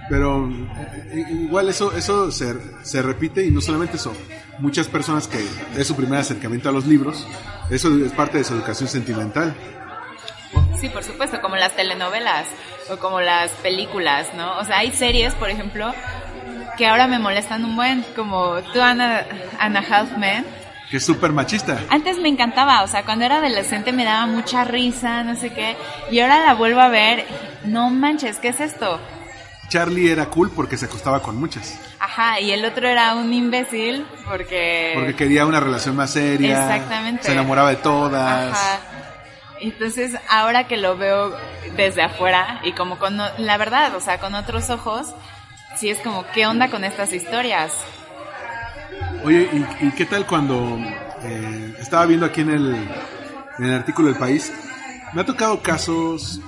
Pero 0.09 0.47
eh, 1.11 1.25
igual 1.31 1.69
eso, 1.69 1.95
eso 1.95 2.31
se, 2.31 2.55
se 2.83 3.01
repite 3.01 3.45
y 3.45 3.51
no 3.51 3.61
solamente 3.61 3.97
eso. 3.97 4.13
Muchas 4.59 4.87
personas 4.87 5.27
que 5.27 5.43
es 5.77 5.87
su 5.87 5.95
primer 5.95 6.19
acercamiento 6.19 6.69
a 6.69 6.71
los 6.71 6.85
libros, 6.85 7.27
eso 7.69 7.89
es 8.05 8.11
parte 8.11 8.37
de 8.37 8.43
su 8.43 8.53
educación 8.53 8.87
sentimental. 8.87 9.53
Sí, 10.79 10.89
por 10.89 11.03
supuesto, 11.03 11.41
como 11.41 11.55
las 11.55 11.75
telenovelas 11.75 12.45
o 12.89 12.97
como 12.97 13.19
las 13.21 13.49
películas, 13.51 14.27
¿no? 14.35 14.57
O 14.57 14.63
sea, 14.63 14.79
hay 14.79 14.91
series, 14.91 15.33
por 15.33 15.49
ejemplo, 15.49 15.93
que 16.75 16.87
ahora 16.87 17.07
me 17.07 17.19
molestan 17.19 17.65
un 17.65 17.75
buen, 17.75 18.03
como 18.15 18.61
Two 18.73 18.81
Anna, 18.81 19.25
Anna 19.59 19.83
Half 19.87 20.17
Men. 20.17 20.45
Que 20.89 20.97
es 20.97 21.05
súper 21.05 21.31
machista. 21.31 21.79
Antes 21.89 22.19
me 22.19 22.29
encantaba, 22.29 22.83
o 22.83 22.87
sea, 22.87 23.03
cuando 23.03 23.25
era 23.25 23.37
adolescente 23.37 23.91
me 23.91 24.05
daba 24.05 24.27
mucha 24.27 24.63
risa, 24.63 25.23
no 25.23 25.35
sé 25.35 25.51
qué, 25.51 25.75
y 26.11 26.19
ahora 26.19 26.45
la 26.45 26.53
vuelvo 26.53 26.79
a 26.79 26.89
ver, 26.89 27.25
no 27.63 27.89
manches, 27.89 28.37
¿qué 28.37 28.49
es 28.49 28.59
esto? 28.59 28.99
Charlie 29.67 30.11
era 30.11 30.27
cool 30.27 30.51
porque 30.51 30.77
se 30.77 30.85
acostaba 30.85 31.21
con 31.21 31.37
muchas. 31.37 31.79
Ajá, 31.99 32.39
y 32.39 32.51
el 32.51 32.63
otro 32.65 32.87
era 32.87 33.15
un 33.15 33.33
imbécil 33.33 34.05
porque... 34.29 34.91
Porque 34.93 35.15
quería 35.15 35.45
una 35.45 35.59
relación 35.59 35.95
más 35.95 36.11
seria. 36.11 36.75
Exactamente. 36.75 37.23
Se 37.23 37.31
enamoraba 37.31 37.71
de 37.71 37.77
todas. 37.77 38.53
Ajá. 38.53 38.79
Entonces, 39.59 40.13
ahora 40.29 40.67
que 40.67 40.77
lo 40.77 40.97
veo 40.97 41.35
desde 41.75 42.03
afuera 42.03 42.59
y 42.63 42.73
como 42.73 42.99
con, 42.99 43.17
la 43.17 43.57
verdad, 43.57 43.95
o 43.95 44.01
sea, 44.01 44.19
con 44.19 44.35
otros 44.35 44.69
ojos, 44.69 45.15
sí 45.77 45.89
es 45.89 45.99
como, 45.99 46.25
¿qué 46.33 46.45
onda 46.45 46.69
con 46.69 46.83
estas 46.83 47.13
historias? 47.13 47.73
Oye, 49.23 49.49
¿y, 49.81 49.91
qué 49.91 50.05
tal 50.05 50.25
cuando 50.27 50.77
eh, 51.23 51.75
estaba 51.79 52.05
viendo 52.05 52.25
aquí 52.25 52.41
en 52.41 52.49
el, 52.51 52.75
en 53.57 53.65
el 53.65 53.73
artículo 53.73 54.09
del 54.09 54.17
país? 54.17 54.51
Me 55.13 55.21
ha 55.21 55.25
tocado 55.25 55.61
casos, 55.61 56.39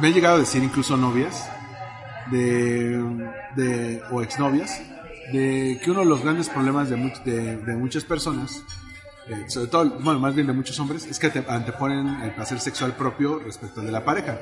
me 0.00 0.08
han 0.08 0.14
llegado 0.14 0.36
a 0.36 0.40
decir 0.40 0.62
incluso 0.62 0.96
novias 0.96 1.48
de, 2.30 3.02
de 3.56 4.02
o 4.10 4.22
exnovias, 4.22 4.80
de 5.32 5.80
que 5.82 5.90
uno 5.90 6.00
de 6.00 6.06
los 6.06 6.22
grandes 6.22 6.48
problemas 6.48 6.88
de, 6.90 6.96
much- 6.96 7.22
de, 7.24 7.74
muchas 7.76 8.04
personas, 8.04 8.62
eh, 9.28 9.44
sobre 9.48 9.66
todo, 9.68 9.90
bueno, 10.00 10.20
más 10.20 10.34
bien 10.34 10.46
de 10.46 10.52
muchos 10.52 10.78
hombres, 10.78 11.04
es 11.06 11.18
que 11.18 11.30
te- 11.30 11.44
anteponen 11.48 12.20
el 12.22 12.32
placer 12.32 12.60
sexual 12.60 12.92
propio 12.92 13.38
respecto 13.40 13.80
al 13.80 13.86
de 13.86 13.92
la 13.92 14.04
pareja. 14.04 14.38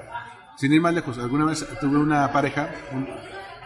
Sin 0.57 0.72
ir 0.74 0.81
más 0.81 0.92
lejos, 0.92 1.16
alguna 1.18 1.46
vez 1.46 1.64
tuve 1.81 1.96
una 1.96 2.31
pareja 2.33 2.68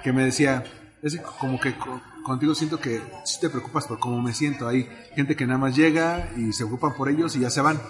que 0.04 0.12
me 0.12 0.22
decía, 0.24 0.62
es 1.02 1.18
como 1.40 1.58
que 1.58 1.74
co- 1.76 2.00
contigo 2.22 2.54
siento 2.54 2.78
que 2.78 3.00
sí 3.24 3.40
te 3.40 3.48
preocupas 3.50 3.86
por 3.86 3.98
cómo 3.98 4.20
me 4.22 4.32
siento. 4.32 4.68
Hay 4.68 4.88
gente 5.16 5.34
que 5.34 5.46
nada 5.46 5.58
más 5.58 5.74
llega 5.74 6.28
y 6.36 6.52
se 6.52 6.62
ocupan 6.64 6.94
por 6.94 7.08
ellos 7.08 7.34
y 7.34 7.40
ya 7.40 7.50
se 7.50 7.60
van. 7.60 7.80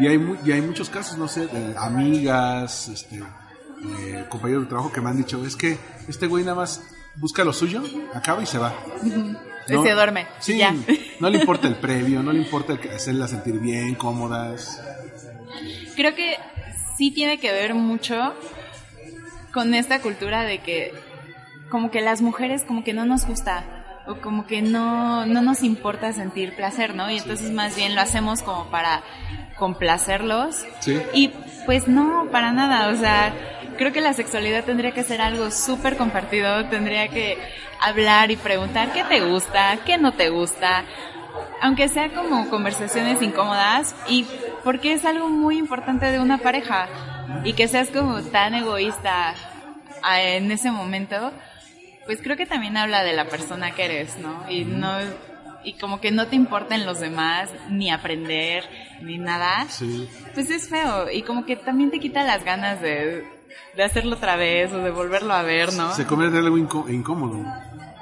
Y 0.00 0.06
hay, 0.08 0.18
mu- 0.18 0.36
y 0.44 0.52
hay 0.52 0.60
muchos 0.60 0.90
casos, 0.90 1.16
no 1.18 1.28
sé, 1.28 1.46
de 1.46 1.74
amigas, 1.78 2.88
este, 2.88 3.16
eh, 3.18 4.24
compañeros 4.28 4.64
de 4.64 4.68
trabajo 4.68 4.90
que 4.92 5.00
me 5.00 5.10
han 5.10 5.16
dicho, 5.16 5.44
es 5.46 5.54
que 5.56 5.78
este 6.08 6.26
güey 6.26 6.44
nada 6.44 6.56
más 6.56 6.82
busca 7.16 7.44
lo 7.44 7.52
suyo, 7.52 7.82
acaba 8.14 8.42
y 8.42 8.46
se 8.46 8.58
va. 8.58 8.74
Y 9.68 9.72
se 9.72 9.90
duerme, 9.92 10.26
Sí, 10.40 10.58
ya. 10.58 10.74
no 11.20 11.30
le 11.30 11.38
importa 11.38 11.68
el 11.68 11.76
previo, 11.76 12.22
no 12.22 12.32
le 12.32 12.40
importa 12.40 12.76
hacerlas 12.94 13.30
sentir 13.30 13.58
bien, 13.60 13.94
cómodas. 13.94 14.82
Creo 15.94 16.14
que 16.16 16.36
sí 16.96 17.10
tiene 17.12 17.38
que 17.38 17.52
ver 17.52 17.74
mucho 17.74 18.34
con 19.52 19.74
esta 19.74 20.00
cultura 20.00 20.42
de 20.42 20.60
que 20.62 20.92
como 21.72 21.90
que 21.90 22.02
las 22.02 22.20
mujeres 22.20 22.64
como 22.64 22.84
que 22.84 22.92
no 22.92 23.06
nos 23.06 23.26
gusta 23.26 23.64
o 24.06 24.16
como 24.16 24.46
que 24.46 24.60
no, 24.60 25.24
no 25.24 25.40
nos 25.40 25.62
importa 25.62 26.12
sentir 26.12 26.54
placer, 26.54 26.94
¿no? 26.94 27.10
Y 27.10 27.16
entonces 27.16 27.50
más 27.50 27.74
bien 27.74 27.94
lo 27.94 28.02
hacemos 28.02 28.42
como 28.42 28.66
para 28.66 29.00
complacerlos. 29.56 30.66
Sí. 30.80 31.00
Y 31.14 31.30
pues 31.64 31.88
no, 31.88 32.28
para 32.30 32.52
nada, 32.52 32.88
o 32.88 32.96
sea, 32.96 33.32
creo 33.78 33.90
que 33.90 34.02
la 34.02 34.12
sexualidad 34.12 34.64
tendría 34.64 34.90
que 34.90 35.02
ser 35.02 35.22
algo 35.22 35.50
súper 35.50 35.96
compartido, 35.96 36.66
tendría 36.66 37.08
que 37.08 37.38
hablar 37.80 38.30
y 38.30 38.36
preguntar 38.36 38.92
qué 38.92 39.04
te 39.04 39.22
gusta, 39.22 39.78
qué 39.86 39.96
no 39.96 40.12
te 40.12 40.28
gusta, 40.28 40.84
aunque 41.62 41.88
sea 41.88 42.10
como 42.10 42.50
conversaciones 42.50 43.22
incómodas 43.22 43.94
y 44.08 44.26
porque 44.62 44.92
es 44.92 45.06
algo 45.06 45.30
muy 45.30 45.56
importante 45.56 46.12
de 46.12 46.20
una 46.20 46.36
pareja 46.36 46.88
y 47.44 47.54
que 47.54 47.66
seas 47.66 47.88
como 47.88 48.20
tan 48.20 48.52
egoísta 48.52 49.32
ah, 50.02 50.20
en 50.20 50.50
ese 50.52 50.70
momento, 50.70 51.32
pues 52.06 52.20
creo 52.22 52.36
que 52.36 52.46
también 52.46 52.76
habla 52.76 53.02
de 53.04 53.12
la 53.12 53.26
persona 53.26 53.72
que 53.72 53.84
eres, 53.84 54.18
¿no? 54.18 54.48
Y 54.50 54.64
no 54.64 54.90
y 55.64 55.74
como 55.74 56.00
que 56.00 56.10
no 56.10 56.26
te 56.26 56.34
importan 56.34 56.84
los 56.84 56.98
demás, 56.98 57.48
ni 57.70 57.90
aprender, 57.92 58.64
ni 59.00 59.18
nada, 59.18 59.66
Sí. 59.68 60.08
pues 60.34 60.50
es 60.50 60.68
feo. 60.68 61.08
Y 61.10 61.22
como 61.22 61.44
que 61.46 61.54
también 61.54 61.92
te 61.92 62.00
quita 62.00 62.24
las 62.24 62.42
ganas 62.44 62.80
de, 62.80 63.24
de 63.76 63.84
hacerlo 63.84 64.16
otra 64.16 64.34
vez 64.34 64.72
o 64.72 64.78
de 64.78 64.90
volverlo 64.90 65.32
a 65.32 65.42
ver, 65.42 65.72
¿no? 65.74 65.94
Se 65.94 66.04
convierte 66.04 66.38
en 66.38 66.44
algo 66.46 66.58
incó- 66.58 66.88
incómodo. 66.92 67.44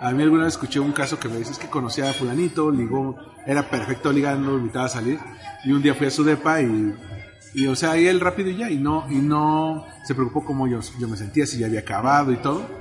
A 0.01 0.11
mí 0.13 0.23
alguna 0.23 0.45
vez 0.45 0.55
escuché 0.55 0.81
un 0.81 0.93
caso 0.93 1.21
que 1.21 1.29
me 1.29 1.37
dice 1.37 1.53
es 1.53 1.59
que 1.59 1.69
conocía 1.69 2.09
a 2.09 2.15
fulanito, 2.15 2.71
ligó, 2.71 3.19
era 3.47 3.69
perfecto 3.69 4.11
ligando, 4.11 4.57
invitaba 4.57 4.87
a 4.87 4.89
salir, 4.89 5.19
y 5.63 5.73
un 5.73 5.83
día 5.83 5.95
fui 5.95 6.07
a 6.07 6.11
su 6.11 6.25
depa 6.25 6.63
y, 6.63 6.95
y 7.53 7.67
o 7.67 7.77
sea, 7.77 7.99
y 7.99 8.07
él 8.07 8.21
rápido 8.21 8.49
y 8.49 8.57
ya, 8.57 8.71
y 8.71 8.79
no, 8.79 9.05
y 9.11 9.17
no 9.17 9.85
se 10.05 10.15
preocupó 10.15 10.47
cómo 10.47 10.67
yo, 10.67 10.81
yo 10.99 11.07
me 11.09 11.19
sentía, 11.19 11.45
si 11.45 11.59
ya 11.59 11.67
había 11.67 11.81
acabado 11.81 12.33
y 12.33 12.37
todo. 12.39 12.80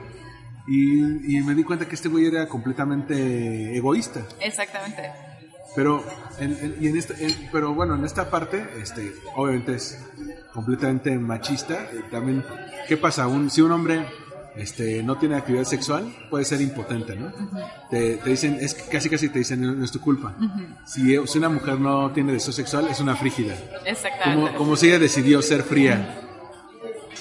Y, 0.69 1.37
y 1.37 1.41
me 1.41 1.55
di 1.55 1.63
cuenta 1.63 1.87
que 1.87 1.95
este 1.95 2.09
güey 2.09 2.27
era 2.27 2.47
completamente 2.47 3.75
egoísta. 3.75 4.21
Exactamente. 4.39 5.09
Pero, 5.75 6.03
en, 6.39 6.51
en- 6.61 6.75
y 6.79 6.87
en 6.87 6.97
esta, 6.97 7.13
en- 7.19 7.49
pero 7.51 7.73
bueno, 7.73 7.95
en 7.95 8.05
esta 8.05 8.29
parte, 8.29 8.67
este, 8.81 9.13
obviamente 9.35 9.75
es 9.75 9.97
completamente 10.53 11.17
machista. 11.17 11.89
Eh, 11.93 12.03
También, 12.11 12.43
¿qué 12.87 12.97
pasa? 12.97 13.27
Un, 13.27 13.49
si 13.49 13.61
un 13.61 13.71
hombre 13.71 14.05
este, 14.55 15.01
no 15.03 15.17
tiene 15.17 15.35
actividad 15.37 15.63
sexual, 15.63 16.13
puede 16.29 16.43
ser 16.45 16.59
impotente, 16.61 17.15
¿no? 17.15 17.31
te, 17.89 18.17
te 18.17 18.29
dicen, 18.31 18.57
es 18.59 18.73
casi 18.73 19.09
casi 19.09 19.29
te 19.29 19.39
dicen, 19.39 19.61
no, 19.61 19.83
es 19.83 19.91
tu 19.91 20.01
culpa. 20.01 20.35
si, 20.85 21.15
si 21.27 21.37
una 21.37 21.49
mujer 21.49 21.79
no 21.79 22.11
tiene 22.11 22.33
deseo 22.33 22.51
sexual, 22.53 22.87
es 22.89 22.99
una 22.99 23.15
frígida. 23.15 23.55
Exactamente. 23.85 24.45
Como, 24.47 24.57
como 24.57 24.75
si 24.75 24.87
ella 24.87 24.99
decidió 24.99 25.41
ser 25.41 25.63
fría. 25.63 26.28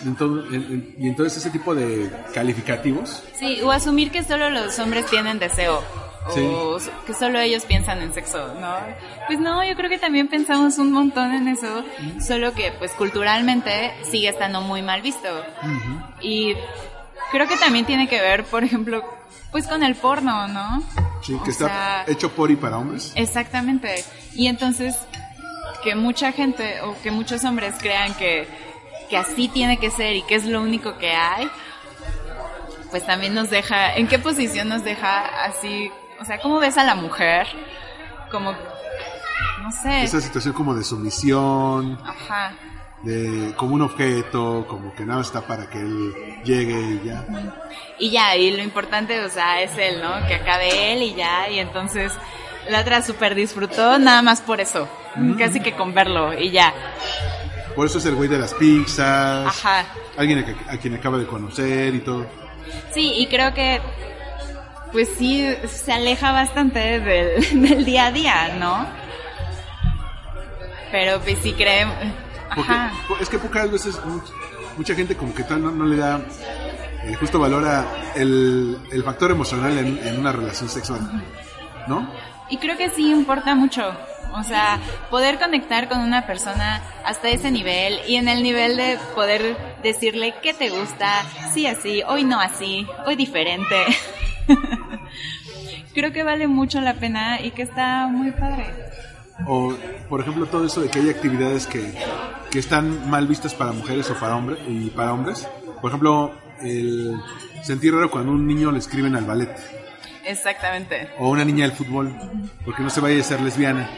Entonces, 0.04 0.52
en- 0.54 0.62
en- 0.72 0.94
y 0.98 1.08
entonces 1.08 1.38
ese 1.38 1.50
tipo 1.50 1.74
de 1.74 2.10
calificativos 2.34 3.22
Sí, 3.38 3.60
o 3.62 3.70
asumir 3.72 4.10
que 4.10 4.22
solo 4.22 4.50
los 4.50 4.78
hombres 4.78 5.06
tienen 5.06 5.38
deseo. 5.38 5.82
O 6.30 6.78
que 7.06 7.14
solo 7.14 7.38
ellos 7.40 7.64
piensan 7.64 8.02
en 8.02 8.12
sexo, 8.12 8.52
¿no? 8.60 8.74
Pues 9.28 9.38
no, 9.40 9.64
yo 9.64 9.74
creo 9.76 9.88
que 9.88 9.98
también 9.98 10.28
pensamos 10.28 10.76
un 10.76 10.92
montón 10.92 11.32
en 11.32 11.48
eso, 11.48 11.84
solo 12.20 12.52
que 12.52 12.70
pues 12.78 12.92
culturalmente 12.92 13.92
sigue 14.10 14.28
estando 14.28 14.60
muy 14.60 14.82
mal 14.82 15.00
visto. 15.00 15.28
Y 16.20 16.54
creo 17.32 17.48
que 17.48 17.56
también 17.56 17.86
tiene 17.86 18.08
que 18.08 18.20
ver, 18.20 18.44
por 18.44 18.62
ejemplo, 18.62 19.02
pues 19.52 19.66
con 19.66 19.82
el 19.82 19.94
porno, 19.94 20.46
¿no? 20.48 20.82
sí, 21.22 21.32
O 21.32 21.42
que 21.42 21.50
está 21.50 21.66
sea, 21.66 22.04
hecho 22.06 22.30
por 22.32 22.50
y 22.50 22.56
para 22.56 22.76
hombres. 22.76 23.12
Exactamente. 23.14 24.04
Y 24.34 24.48
entonces, 24.48 24.96
que 25.82 25.94
mucha 25.94 26.32
gente 26.32 26.82
o 26.82 26.94
que 27.02 27.10
muchos 27.10 27.42
hombres 27.44 27.74
crean 27.78 28.12
que, 28.14 28.46
que 29.08 29.16
así 29.16 29.48
tiene 29.48 29.78
que 29.78 29.90
ser 29.90 30.16
y 30.16 30.22
que 30.22 30.34
es 30.34 30.44
lo 30.44 30.60
único 30.60 30.98
que 30.98 31.10
hay, 31.12 31.50
pues 32.90 33.04
también 33.06 33.34
nos 33.34 33.50
deja, 33.50 33.94
¿en 33.96 34.06
qué 34.08 34.18
posición 34.18 34.68
nos 34.68 34.84
deja 34.84 35.44
así? 35.44 35.90
O 36.20 36.24
sea, 36.24 36.38
¿cómo 36.40 36.58
ves 36.58 36.76
a 36.78 36.84
la 36.84 36.94
mujer? 36.94 37.46
Como, 38.30 38.52
no 39.62 39.72
sé. 39.72 40.02
Esa 40.02 40.20
situación 40.20 40.54
como 40.54 40.74
de 40.74 40.84
sumisión, 40.84 41.98
Ajá. 42.04 42.52
de 43.02 43.54
como 43.56 43.74
un 43.74 43.82
objeto, 43.82 44.66
como 44.68 44.94
que 44.94 45.04
nada 45.04 45.20
está 45.20 45.42
para 45.42 45.68
que 45.68 45.78
él 45.78 46.14
llegue 46.44 46.80
y 46.80 47.02
ya. 47.04 47.24
Y 47.98 48.10
ya, 48.10 48.36
y 48.36 48.50
lo 48.56 48.62
importante, 48.62 49.20
o 49.24 49.28
sea, 49.28 49.62
es 49.62 49.76
él, 49.78 50.00
¿no? 50.02 50.26
Que 50.26 50.34
acabe 50.34 50.92
él 50.92 51.02
y 51.02 51.14
ya, 51.14 51.48
y 51.50 51.58
entonces 51.58 52.12
la 52.68 52.80
otra 52.80 53.02
super 53.02 53.34
disfrutó 53.34 53.98
nada 53.98 54.22
más 54.22 54.40
por 54.40 54.60
eso, 54.60 54.88
casi 55.38 55.60
que 55.60 55.72
con 55.72 55.94
verlo 55.94 56.38
y 56.38 56.50
ya. 56.50 56.72
Por 57.78 57.86
eso 57.86 57.98
es 57.98 58.06
el 58.06 58.16
güey 58.16 58.28
de 58.28 58.40
las 58.40 58.54
pizzas, 58.54 59.46
Ajá. 59.46 59.86
alguien 60.16 60.44
a, 60.68 60.72
a 60.72 60.76
quien 60.78 60.96
acaba 60.96 61.16
de 61.16 61.26
conocer 61.28 61.94
y 61.94 62.00
todo. 62.00 62.26
Sí, 62.92 63.12
y 63.18 63.28
creo 63.28 63.54
que, 63.54 63.80
pues 64.90 65.08
sí, 65.16 65.48
se 65.68 65.92
aleja 65.92 66.32
bastante 66.32 66.98
del, 66.98 67.62
del 67.68 67.84
día 67.84 68.06
a 68.06 68.10
día, 68.10 68.56
¿no? 68.58 68.84
Pero 70.90 71.20
pues 71.20 71.38
sí 71.42 71.52
creemos... 71.52 71.94
Porque 72.56 72.72
Ajá. 72.72 72.92
po- 73.06 73.16
es 73.20 73.28
que 73.28 73.38
pocas 73.38 73.70
veces 73.70 73.96
much- 74.04 74.32
mucha 74.76 74.94
gente 74.96 75.14
como 75.16 75.32
que 75.32 75.44
tal 75.44 75.62
no, 75.62 75.70
no 75.70 75.84
le 75.84 75.96
da 75.98 76.20
el 77.04 77.14
justo 77.14 77.38
valor 77.38 77.64
a 77.64 77.84
el, 78.16 78.76
el 78.90 79.04
factor 79.04 79.30
emocional 79.30 79.78
en, 79.78 79.98
en 80.04 80.18
una 80.18 80.32
relación 80.32 80.68
sexual, 80.68 81.00
¿no? 81.86 82.10
Y 82.50 82.56
creo 82.56 82.76
que 82.76 82.90
sí 82.90 83.08
importa 83.12 83.54
mucho. 83.54 83.82
O 84.34 84.42
sea, 84.42 84.78
poder 85.10 85.38
conectar 85.38 85.88
con 85.88 86.00
una 86.00 86.26
persona 86.26 86.82
hasta 87.04 87.28
ese 87.28 87.50
nivel 87.50 88.00
y 88.06 88.16
en 88.16 88.28
el 88.28 88.42
nivel 88.42 88.76
de 88.76 88.98
poder 89.14 89.56
decirle 89.82 90.34
qué 90.42 90.54
te 90.54 90.70
gusta, 90.70 91.24
sí 91.52 91.66
así, 91.66 92.02
hoy 92.06 92.24
no 92.24 92.40
así, 92.40 92.86
hoy 93.06 93.16
diferente. 93.16 93.76
creo 95.94 96.12
que 96.12 96.22
vale 96.22 96.46
mucho 96.46 96.80
la 96.80 96.94
pena 96.94 97.40
y 97.40 97.50
que 97.50 97.62
está 97.62 98.06
muy 98.06 98.30
padre. 98.30 98.66
O, 99.46 99.74
por 100.08 100.20
ejemplo, 100.20 100.46
todo 100.46 100.66
eso 100.66 100.80
de 100.80 100.88
que 100.88 101.00
hay 101.00 101.10
actividades 101.10 101.66
que, 101.66 101.92
que 102.50 102.58
están 102.58 103.08
mal 103.10 103.26
vistas 103.26 103.54
para 103.54 103.72
mujeres 103.72 104.10
o 104.10 104.14
para 104.14 104.36
hombres 104.36 104.58
y 104.68 104.90
para 104.90 105.12
hombres. 105.12 105.48
Por 105.80 105.90
ejemplo, 105.90 106.32
el 106.60 107.16
sentir 107.62 107.94
raro 107.94 108.10
cuando 108.10 108.32
un 108.32 108.46
niño 108.46 108.70
le 108.72 108.78
escriben 108.78 109.14
al 109.16 109.24
ballet 109.24 109.77
Exactamente. 110.28 111.08
o 111.18 111.30
una 111.30 111.44
niña 111.44 111.64
al 111.64 111.72
fútbol, 111.72 112.14
porque 112.64 112.82
no 112.82 112.90
se 112.90 113.00
vaya 113.00 113.20
a 113.20 113.24
ser 113.24 113.40
lesbiana. 113.40 113.88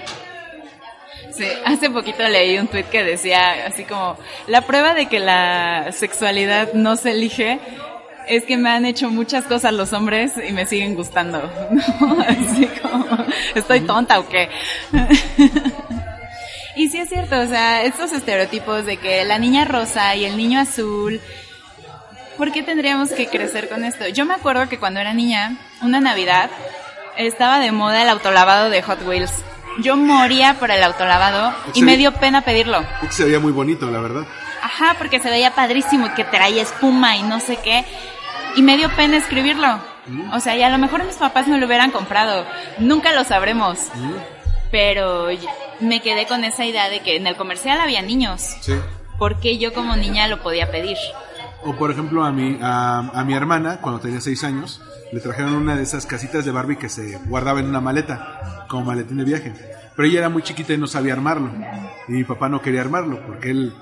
Sí, 1.32 1.46
hace 1.64 1.90
poquito 1.90 2.26
leí 2.28 2.58
un 2.58 2.68
tweet 2.68 2.84
que 2.84 3.02
decía 3.02 3.66
así 3.66 3.84
como, 3.84 4.16
la 4.46 4.62
prueba 4.62 4.94
de 4.94 5.06
que 5.06 5.18
la 5.18 5.90
sexualidad 5.92 6.72
no 6.72 6.96
se 6.96 7.12
elige 7.12 7.58
es 8.28 8.44
que 8.44 8.56
me 8.56 8.70
han 8.70 8.84
hecho 8.84 9.10
muchas 9.10 9.44
cosas 9.44 9.72
los 9.72 9.92
hombres 9.92 10.32
y 10.48 10.52
me 10.52 10.66
siguen 10.66 10.94
gustando. 10.94 11.40
¿no? 12.00 12.20
Así 12.20 12.68
como, 12.80 13.06
¿estoy 13.54 13.80
tonta 13.80 14.20
o 14.20 14.28
qué? 14.28 14.48
y 16.76 16.88
sí 16.88 16.98
es 16.98 17.08
cierto, 17.08 17.40
o 17.40 17.46
sea, 17.46 17.82
estos 17.84 18.12
estereotipos 18.12 18.86
de 18.86 18.98
que 18.98 19.24
la 19.24 19.38
niña 19.38 19.64
rosa 19.64 20.14
y 20.14 20.26
el 20.26 20.36
niño 20.36 20.60
azul, 20.60 21.20
¿por 22.40 22.52
qué 22.52 22.62
tendríamos 22.62 23.10
que 23.12 23.26
crecer 23.26 23.68
con 23.68 23.84
esto? 23.84 24.08
Yo 24.08 24.24
me 24.24 24.32
acuerdo 24.32 24.66
que 24.66 24.78
cuando 24.78 24.98
era 24.98 25.12
niña, 25.12 25.58
una 25.82 26.00
Navidad, 26.00 26.48
estaba 27.18 27.58
de 27.58 27.70
moda 27.70 28.02
el 28.02 28.08
autolavado 28.08 28.70
de 28.70 28.80
Hot 28.80 29.06
Wheels. 29.06 29.30
Yo 29.82 29.94
moría 29.98 30.54
por 30.54 30.70
el 30.70 30.82
autolavado 30.82 31.52
y 31.74 31.82
me 31.82 31.98
dio 31.98 32.14
pena 32.14 32.40
pedirlo. 32.40 32.82
Porque 32.98 33.14
se 33.14 33.24
veía 33.24 33.40
muy 33.40 33.52
bonito, 33.52 33.90
la 33.90 34.00
verdad. 34.00 34.22
Ajá, 34.62 34.94
porque 34.96 35.20
se 35.20 35.28
veía 35.28 35.54
padrísimo 35.54 36.06
y 36.06 36.10
que 36.14 36.24
traía 36.24 36.62
espuma 36.62 37.14
y 37.18 37.24
no 37.24 37.40
sé 37.40 37.58
qué. 37.58 37.84
Y 38.56 38.62
me 38.62 38.78
dio 38.78 38.88
pena 38.96 39.18
escribirlo. 39.18 39.78
O 40.32 40.40
sea, 40.40 40.56
y 40.56 40.62
a 40.62 40.70
lo 40.70 40.78
mejor 40.78 41.04
mis 41.04 41.16
papás 41.16 41.46
me 41.46 41.58
lo 41.58 41.66
hubieran 41.66 41.90
comprado. 41.90 42.46
Nunca 42.78 43.12
lo 43.12 43.22
sabremos. 43.24 43.78
Pero 44.70 45.30
y- 45.30 45.40
me 45.80 46.00
quedé 46.00 46.26
con 46.26 46.42
esa 46.44 46.64
idea 46.64 46.88
de 46.88 47.00
que 47.00 47.16
en 47.16 47.26
el 47.26 47.36
comercial 47.36 47.82
había 47.82 48.00
niños. 48.00 48.56
Sí. 48.62 48.72
¿Por 49.18 49.40
qué 49.40 49.58
yo 49.58 49.74
como 49.74 49.94
niña 49.94 50.26
lo 50.26 50.42
podía 50.42 50.70
pedir? 50.70 50.96
O 51.62 51.76
por 51.76 51.90
ejemplo 51.90 52.24
a 52.24 52.32
mi, 52.32 52.58
a, 52.62 53.24
mi 53.26 53.34
hermana, 53.34 53.80
cuando 53.80 54.00
tenía 54.00 54.20
seis 54.20 54.44
años, 54.44 54.80
le 55.12 55.20
trajeron 55.20 55.54
una 55.54 55.76
de 55.76 55.82
esas 55.82 56.06
casitas 56.06 56.44
de 56.44 56.50
Barbie 56.50 56.76
que 56.76 56.88
se 56.88 57.18
guardaba 57.26 57.60
en 57.60 57.66
una 57.66 57.80
maleta, 57.80 58.66
como 58.68 58.86
maletín 58.86 59.18
de 59.18 59.24
viaje. 59.24 59.52
Pero 59.94 60.08
ella 60.08 60.20
era 60.20 60.28
muy 60.28 60.42
chiquita 60.42 60.72
y 60.72 60.78
no 60.78 60.86
sabía 60.86 61.12
armarlo. 61.12 61.50
Y 62.08 62.12
mi 62.12 62.24
papá 62.24 62.48
no 62.48 62.62
quería 62.62 62.80
armarlo 62.80 63.20
porque 63.26 63.50
él 63.50 63.74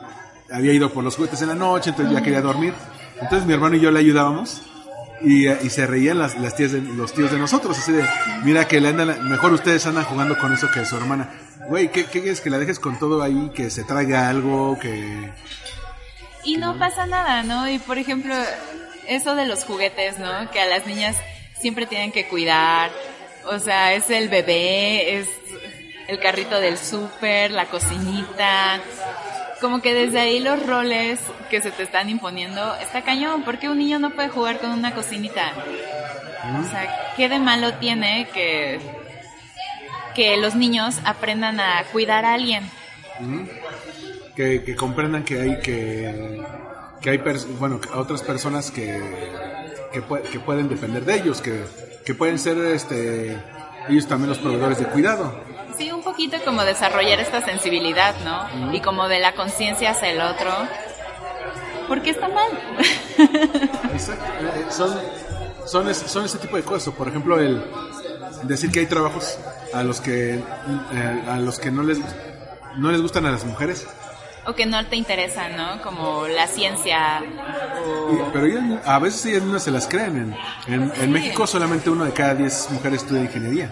había 0.50 0.72
ido 0.72 0.90
por 0.92 1.04
los 1.04 1.16
juguetes 1.16 1.40
en 1.42 1.48
la 1.48 1.54
noche, 1.54 1.90
entonces 1.90 2.14
ya 2.14 2.22
quería 2.22 2.40
dormir. 2.40 2.74
Entonces 3.20 3.46
mi 3.46 3.52
hermano 3.52 3.76
y 3.76 3.80
yo 3.80 3.90
le 3.90 4.00
ayudábamos 4.00 4.62
y, 5.20 5.46
se 5.70 5.86
reían 5.86 6.18
las, 6.18 6.38
las 6.38 6.56
tías 6.56 6.72
de, 6.72 6.80
los 6.80 7.12
tíos 7.12 7.30
de 7.30 7.38
nosotros, 7.38 7.78
así 7.78 7.92
de, 7.92 8.04
mira 8.44 8.66
que 8.66 8.80
le 8.80 8.88
andan, 8.88 9.28
mejor 9.28 9.52
ustedes 9.52 9.84
andan 9.86 10.04
jugando 10.04 10.38
con 10.38 10.52
eso 10.52 10.68
que 10.72 10.84
su 10.84 10.96
hermana. 10.96 11.30
Güey, 11.68 11.90
¿qué, 11.90 12.04
¿qué 12.04 12.20
quieres 12.20 12.40
que 12.40 12.50
la 12.50 12.58
dejes 12.58 12.78
con 12.78 12.98
todo 12.98 13.22
ahí, 13.22 13.50
que 13.54 13.70
se 13.70 13.84
traiga 13.84 14.28
algo, 14.28 14.78
que... 14.80 15.32
Y 16.44 16.56
no 16.56 16.78
pasa 16.78 17.06
nada, 17.06 17.42
¿no? 17.42 17.68
Y 17.68 17.78
por 17.78 17.98
ejemplo, 17.98 18.34
eso 19.06 19.34
de 19.34 19.46
los 19.46 19.64
juguetes, 19.64 20.18
¿no? 20.18 20.50
Que 20.50 20.60
a 20.60 20.66
las 20.66 20.86
niñas 20.86 21.16
siempre 21.58 21.86
tienen 21.86 22.12
que 22.12 22.28
cuidar. 22.28 22.90
O 23.46 23.58
sea, 23.58 23.94
es 23.94 24.10
el 24.10 24.28
bebé, 24.28 25.18
es 25.18 25.28
el 26.08 26.18
carrito 26.18 26.60
del 26.60 26.78
súper, 26.78 27.50
la 27.50 27.66
cocinita. 27.66 28.80
Como 29.60 29.80
que 29.80 29.94
desde 29.94 30.20
ahí 30.20 30.40
los 30.40 30.64
roles 30.64 31.18
que 31.50 31.60
se 31.60 31.70
te 31.70 31.82
están 31.82 32.08
imponiendo 32.08 32.74
está 32.76 33.02
cañón. 33.02 33.42
¿Por 33.42 33.58
qué 33.58 33.68
un 33.68 33.78
niño 33.78 33.98
no 33.98 34.10
puede 34.10 34.28
jugar 34.28 34.58
con 34.58 34.70
una 34.70 34.94
cocinita? 34.94 35.52
O 36.60 36.70
sea, 36.70 37.12
¿qué 37.16 37.28
de 37.28 37.38
malo 37.38 37.74
tiene 37.74 38.28
que, 38.32 38.80
que 40.14 40.36
los 40.36 40.54
niños 40.54 40.96
aprendan 41.04 41.60
a 41.60 41.84
cuidar 41.92 42.24
a 42.24 42.34
alguien? 42.34 42.70
Que, 44.38 44.62
que 44.62 44.74
comprendan 44.76 45.24
que 45.24 45.40
hay 45.40 45.58
que 45.60 46.40
que 47.00 47.10
hay 47.10 47.18
bueno 47.58 47.80
que 47.80 47.88
otras 47.90 48.22
personas 48.22 48.70
que 48.70 48.86
que, 49.92 50.00
pue- 50.02 50.22
que 50.22 50.38
pueden 50.38 50.68
depender 50.68 51.04
de 51.04 51.14
ellos 51.16 51.40
que, 51.40 51.64
que 52.06 52.14
pueden 52.14 52.38
ser 52.38 52.56
este 52.58 53.36
ellos 53.88 54.06
también 54.06 54.28
los 54.30 54.38
proveedores 54.38 54.78
de 54.78 54.86
cuidado 54.86 55.26
Sí, 55.76 55.90
un 55.92 56.02
poquito 56.02 56.36
como 56.44 56.62
desarrollar 56.64 57.20
esta 57.20 57.40
sensibilidad, 57.44 58.12
¿no? 58.24 58.74
Y 58.74 58.80
como 58.80 59.06
de 59.06 59.20
la 59.20 59.32
conciencia 59.34 59.90
hacia 59.92 60.10
el 60.10 60.20
otro. 60.20 60.50
Porque 61.86 62.10
está 62.10 62.26
mal. 62.26 62.50
Exacto. 63.92 64.24
Eh, 64.42 64.66
son 64.70 64.98
son, 65.66 65.88
es- 65.88 65.98
son 65.98 66.24
ese 66.24 66.38
tipo 66.38 66.56
de 66.56 66.64
cosas. 66.64 66.92
Por 66.94 67.06
ejemplo, 67.06 67.38
el 67.38 67.62
decir 68.42 68.72
que 68.72 68.80
hay 68.80 68.86
trabajos 68.86 69.38
a 69.72 69.84
los 69.84 70.00
que 70.00 70.34
eh, 70.34 71.22
a 71.28 71.36
los 71.38 71.60
que 71.60 71.70
no 71.70 71.84
les 71.84 71.98
no 72.76 72.90
les 72.90 73.00
gustan 73.00 73.26
a 73.26 73.30
las 73.30 73.44
mujeres, 73.44 73.86
O 74.48 74.54
que 74.54 74.64
no 74.64 74.84
te 74.86 74.96
interesa, 74.96 75.48
¿no? 75.50 75.82
Como 75.82 76.26
la 76.26 76.46
ciencia 76.46 77.22
o... 77.84 78.30
Pero 78.32 78.46
ellas- 78.46 78.80
a 78.86 78.98
veces 78.98 79.26
ellas 79.26 79.42
no 79.42 79.58
se 79.58 79.70
las 79.70 79.86
creen. 79.86 80.34
En, 80.66 80.90
en. 81.00 81.12
México 81.12 81.46
solamente 81.46 81.90
uno 81.90 82.04
de 82.06 82.12
cada 82.14 82.34
diez 82.34 82.68
mujeres 82.70 83.02
estudia 83.02 83.22
ingeniería. 83.22 83.70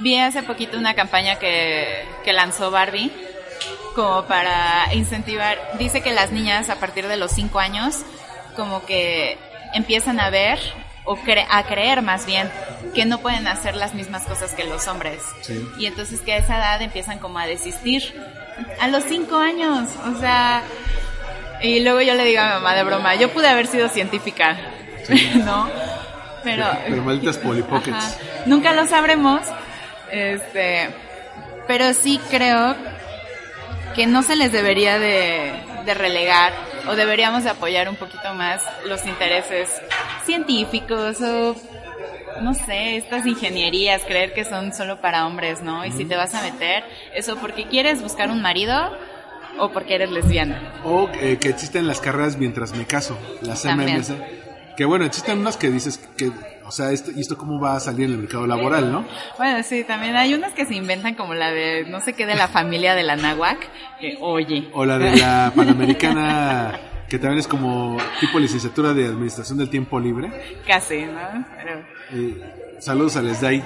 Vi 0.00 0.18
hace 0.18 0.42
poquito 0.42 0.76
una 0.76 0.92
campaña 0.92 1.36
que, 1.38 2.04
que 2.22 2.32
lanzó 2.34 2.70
Barbie 2.70 3.10
como 3.94 4.24
para 4.26 4.92
incentivar, 4.92 5.56
dice 5.78 6.02
que 6.02 6.12
las 6.12 6.30
niñas 6.32 6.68
a 6.68 6.76
partir 6.76 7.08
de 7.08 7.16
los 7.16 7.30
5 7.32 7.58
años 7.58 8.02
como 8.56 8.84
que 8.84 9.38
empiezan 9.72 10.20
a 10.20 10.28
ver 10.28 10.58
o 11.06 11.16
cre- 11.16 11.46
a 11.48 11.62
creer 11.64 12.02
más 12.02 12.26
bien 12.26 12.50
que 12.94 13.04
no 13.06 13.18
pueden 13.18 13.46
hacer 13.46 13.74
las 13.76 13.94
mismas 13.94 14.24
cosas 14.24 14.52
que 14.52 14.64
los 14.64 14.86
hombres. 14.88 15.22
Sí. 15.42 15.66
Y 15.78 15.86
entonces 15.86 16.20
que 16.20 16.34
a 16.34 16.36
esa 16.38 16.58
edad 16.58 16.82
empiezan 16.82 17.18
como 17.18 17.38
a 17.38 17.46
desistir. 17.46 18.02
A 18.80 18.88
los 18.88 19.04
5 19.04 19.36
años, 19.38 19.88
o 20.14 20.18
sea... 20.20 20.62
Y 21.62 21.80
luego 21.80 22.02
yo 22.02 22.14
le 22.14 22.24
digo 22.24 22.40
a 22.42 22.46
mi 22.46 22.52
mamá 22.54 22.74
de 22.74 22.82
broma, 22.84 23.14
yo 23.14 23.30
pude 23.32 23.48
haber 23.48 23.66
sido 23.66 23.88
científica, 23.88 24.56
¿no? 25.36 25.70
Pero, 26.44 26.66
Pero 26.88 27.02
malditas 27.02 27.38
polipockets. 27.38 28.18
Nunca 28.44 28.72
lo 28.74 28.86
sabremos. 28.86 29.40
Este, 30.10 30.88
pero 31.66 31.92
sí 31.94 32.20
creo 32.30 32.76
que 33.94 34.06
no 34.06 34.22
se 34.22 34.36
les 34.36 34.52
debería 34.52 34.98
de, 34.98 35.52
de 35.84 35.94
relegar 35.94 36.52
o 36.88 36.94
deberíamos 36.94 37.42
de 37.44 37.50
apoyar 37.50 37.88
un 37.88 37.96
poquito 37.96 38.32
más 38.34 38.62
los 38.84 39.04
intereses 39.06 39.68
científicos 40.26 41.20
o 41.22 41.56
no 42.42 42.54
sé, 42.54 42.96
estas 42.96 43.26
ingenierías, 43.26 44.02
creer 44.02 44.34
que 44.34 44.44
son 44.44 44.72
solo 44.72 45.00
para 45.00 45.26
hombres, 45.26 45.62
¿no? 45.62 45.84
Y 45.86 45.92
si 45.92 46.04
te 46.04 46.16
vas 46.16 46.34
a 46.34 46.42
meter, 46.42 46.84
eso 47.14 47.36
porque 47.36 47.66
quieres 47.66 48.02
buscar 48.02 48.30
un 48.30 48.42
marido 48.42 48.90
o 49.58 49.70
porque 49.70 49.94
eres 49.94 50.10
lesbiana. 50.10 50.74
O 50.84 51.08
eh, 51.20 51.38
que 51.40 51.48
existen 51.48 51.86
las 51.86 52.00
carreras 52.00 52.36
mientras 52.36 52.76
me 52.76 52.84
caso, 52.84 53.18
las 53.40 53.62
También. 53.62 53.98
MMS. 53.98 54.12
Que 54.76 54.84
bueno, 54.84 55.06
existen 55.06 55.38
unas 55.38 55.56
que 55.56 55.70
dices 55.70 55.98
que, 56.18 56.30
o 56.66 56.70
sea, 56.70 56.90
esto, 56.90 57.10
¿y 57.10 57.20
esto 57.20 57.38
cómo 57.38 57.58
va 57.58 57.76
a 57.76 57.80
salir 57.80 58.06
en 58.06 58.12
el 58.12 58.18
mercado 58.18 58.46
laboral, 58.46 58.92
no? 58.92 59.06
Bueno, 59.38 59.62
sí, 59.62 59.84
también 59.84 60.16
hay 60.16 60.34
unas 60.34 60.52
que 60.52 60.66
se 60.66 60.74
inventan 60.74 61.14
como 61.14 61.32
la 61.32 61.50
de 61.50 61.86
no 61.86 62.00
sé 62.00 62.12
qué 62.12 62.26
de 62.26 62.34
la 62.34 62.48
familia 62.48 62.94
de 62.94 63.02
la 63.02 63.16
náhuac, 63.16 63.58
que 63.98 64.18
oye. 64.20 64.68
O 64.74 64.84
la 64.84 64.98
de 64.98 65.16
la 65.16 65.50
Panamericana, 65.56 66.78
que 67.08 67.18
también 67.18 67.38
es 67.38 67.48
como 67.48 67.96
tipo 68.20 68.38
licenciatura 68.38 68.92
de 68.92 69.06
Administración 69.06 69.58
del 69.58 69.70
Tiempo 69.70 69.98
Libre. 70.00 70.30
Casi, 70.66 71.02
¿no? 71.04 71.46
Pero, 71.56 71.86
Eh, 72.12 72.76
saludos 72.80 73.16
a 73.16 73.22
Les 73.22 73.40
Day. 73.40 73.62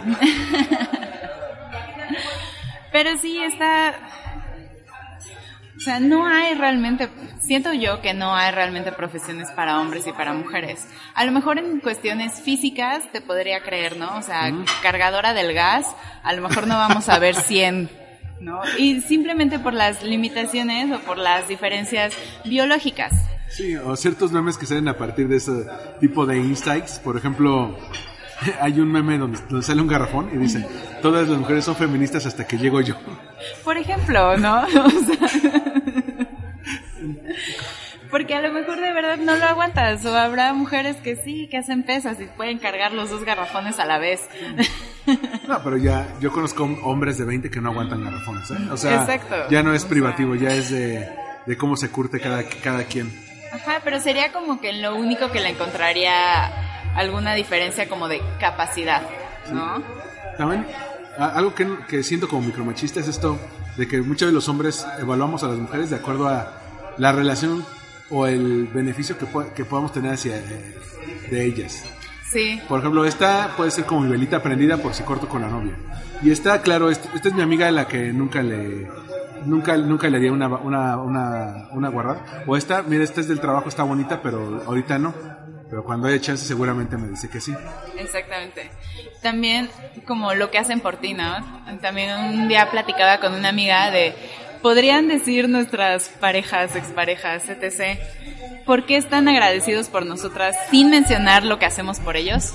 pero 2.93 3.17
sí 3.19 3.39
está... 3.43 3.95
O 5.77 5.83
sea, 5.83 5.99
no 5.99 6.27
hay 6.27 6.53
realmente, 6.55 7.09
siento 7.41 7.73
yo 7.73 8.03
que 8.03 8.13
no 8.13 8.37
hay 8.37 8.53
realmente 8.53 8.93
profesiones 8.93 9.51
para 9.53 9.81
hombres 9.81 10.07
y 10.07 10.13
para 10.13 10.35
mujeres. 10.35 10.87
A 11.15 11.25
lo 11.25 11.33
mejor 11.33 11.59
en 11.59 11.81
cuestiones 11.81 12.43
físicas 12.43 13.11
te 13.13 13.23
podría 13.23 13.63
creer, 13.63 13.97
¿no? 13.97 14.19
O 14.19 14.23
sea, 14.23 14.53
cargadora 14.83 15.33
del 15.33 15.55
gas, 15.55 15.87
a 16.23 16.35
lo 16.35 16.47
mejor 16.47 16.67
no 16.67 16.77
vamos 16.77 17.09
a 17.09 17.19
ver 17.19 17.35
100, 17.35 17.89
¿no? 18.41 18.61
Y 18.79 19.01
simplemente 19.03 19.59
por 19.59 19.75
las 19.75 20.03
limitaciones 20.03 20.91
o 20.93 21.01
por 21.01 21.19
las 21.19 21.49
diferencias 21.49 22.15
biológicas. 22.45 23.13
Sí, 23.49 23.77
o 23.77 23.97
ciertos 23.97 24.33
memes 24.33 24.57
que 24.57 24.67
salen 24.67 24.89
a 24.89 24.97
partir 24.97 25.29
de 25.29 25.37
ese 25.37 25.67
tipo 26.01 26.25
de 26.27 26.39
insights. 26.39 26.99
Por 27.01 27.17
ejemplo, 27.17 27.77
hay 28.61 28.81
un 28.81 28.91
meme 28.91 29.19
donde, 29.19 29.39
donde 29.49 29.67
sale 29.67 29.83
un 29.83 29.89
garrafón 29.89 30.31
y 30.33 30.39
dice, 30.39 30.67
todas 31.03 31.29
las 31.29 31.39
mujeres 31.39 31.65
son 31.65 31.77
feministas 31.77 32.27
hasta 32.27 32.47
que 32.47 32.59
llego 32.59 32.81
yo. 32.81 32.95
Por 33.65 33.77
ejemplo, 33.77 34.37
¿no? 34.37 34.63
O 34.67 34.91
sea, 34.91 35.19
porque 38.11 38.35
a 38.35 38.41
lo 38.41 38.53
mejor 38.53 38.81
de 38.81 38.93
verdad 38.93 39.17
no 39.19 39.37
lo 39.37 39.45
aguantas 39.45 40.05
o 40.05 40.17
habrá 40.17 40.53
mujeres 40.53 40.97
que 40.97 41.17
sí, 41.17 41.49
que 41.49 41.59
hacen 41.59 41.83
pesas 41.83 42.21
y 42.21 42.27
pueden 42.27 42.59
cargar 42.59 42.93
los 42.93 43.11
dos 43.11 43.25
garrafones 43.25 43.79
a 43.79 43.85
la 43.85 43.99
vez. 43.99 44.21
No, 45.49 45.61
pero 45.65 45.77
ya, 45.77 46.07
yo 46.21 46.31
conozco 46.31 46.63
hombres 46.85 47.19
de 47.19 47.25
20 47.25 47.51
que 47.51 47.61
no 47.61 47.71
aguantan 47.71 48.05
garrafones. 48.05 48.49
¿eh? 48.53 48.59
O 48.71 48.77
sea, 48.77 49.01
Exacto. 49.01 49.49
ya 49.51 49.61
no 49.61 49.75
es 49.75 49.85
privativo, 49.85 50.37
ya 50.37 50.55
es 50.55 50.71
de, 50.71 51.09
de 51.47 51.57
cómo 51.57 51.75
se 51.75 51.89
curte 51.91 52.21
cada, 52.21 52.45
cada 52.45 52.85
quien. 52.85 53.11
Ajá, 53.53 53.81
pero 53.83 53.99
sería 53.99 54.31
como 54.31 54.61
que 54.61 54.73
lo 54.75 54.95
único 54.95 55.33
que 55.33 55.41
le 55.41 55.49
encontraría 55.49 56.95
alguna 56.95 57.35
diferencia 57.35 57.89
como 57.89 58.07
de 58.07 58.23
capacidad, 58.39 59.03
¿no? 59.53 59.83
También, 60.39 60.65
algo 61.19 61.55
que, 61.55 61.67
que 61.89 62.05
siento 62.05 62.29
como 62.29 62.43
micromachista 62.43 63.01
es 63.01 63.09
esto 63.09 63.37
de 63.77 63.89
que 63.89 64.01
muchos 64.03 64.29
de 64.29 64.33
los 64.33 64.49
hombres 64.49 64.87
evaluamos 65.01 65.43
a 65.43 65.49
las 65.49 65.59
mujeres 65.59 65.91
de 65.91 65.97
acuerdo 65.97 66.29
a 66.29 66.53
la 66.99 67.11
relación 67.11 67.65
o 68.11 68.27
el 68.27 68.67
beneficio 68.67 69.17
que, 69.17 69.27
que 69.55 69.65
podamos 69.65 69.93
tener 69.93 70.13
hacia 70.15 70.37
eh, 70.37 70.75
de 71.31 71.45
ellas. 71.45 71.85
Sí, 72.31 72.61
Por 72.69 72.79
ejemplo, 72.79 73.05
esta 73.05 73.55
puede 73.57 73.71
ser 73.73 73.85
como 73.87 74.03
mi 74.03 74.09
velita 74.11 74.41
prendida 74.41 74.77
por 74.77 74.95
si 74.95 75.03
corto 75.03 75.29
con 75.29 75.43
la 75.43 75.49
novia. 75.49 75.75
Y 76.23 76.31
está 76.31 76.63
claro, 76.63 76.89
este- 76.91 77.09
esta 77.15 77.29
es 77.29 77.35
mi 77.35 77.43
amiga 77.43 77.67
a 77.67 77.71
la 77.73 77.89
que 77.89 78.13
nunca 78.13 78.43
le 78.43 78.87
nunca 79.47 79.77
nunca 79.77 80.09
le 80.09 80.19
haría 80.19 80.31
una 80.33 80.47
una 80.49 80.97
una, 80.99 81.69
una 81.73 81.89
guardada. 81.89 82.45
O 82.47 82.57
esta, 82.57 82.83
mira, 82.83 83.03
esta 83.03 83.21
es 83.21 83.27
del 83.29 83.41
trabajo, 83.41 83.69
está 83.69 83.83
bonita, 83.83 84.21
pero 84.23 84.63
ahorita 84.67 84.99
no. 84.99 85.13
Pero 85.69 85.83
cuando 85.85 86.09
haya 86.09 86.21
chance 86.21 86.45
seguramente 86.45 86.97
me 86.97 87.09
dice 87.09 87.29
que 87.29 87.41
sí. 87.41 87.53
Exactamente. 87.97 88.71
También 89.23 89.69
como 90.07 90.35
lo 90.35 90.51
que 90.51 90.59
hacen 90.59 90.81
por 90.81 90.97
ti, 90.99 91.15
¿no? 91.15 91.25
También 91.81 92.11
un 92.17 92.49
día 92.49 92.71
platicaba 92.71 93.19
con 93.19 93.35
una 93.35 93.49
amiga 93.51 93.91
de, 93.91 94.15
podrían 94.63 95.09
decir 95.09 95.49
nuestras 95.49 96.09
parejas, 96.21 96.77
exparejas, 96.77 97.49
etc., 97.49 97.99
¿por 98.65 98.87
qué 98.87 98.97
están 98.97 99.29
agradecidos 99.29 99.89
por 99.89 100.07
nosotras 100.07 100.55
sin 100.71 100.91
mencionar 100.91 101.45
lo 101.45 101.59
que 101.59 101.67
hacemos 101.67 101.99
por 102.01 102.17
ellos? 102.17 102.55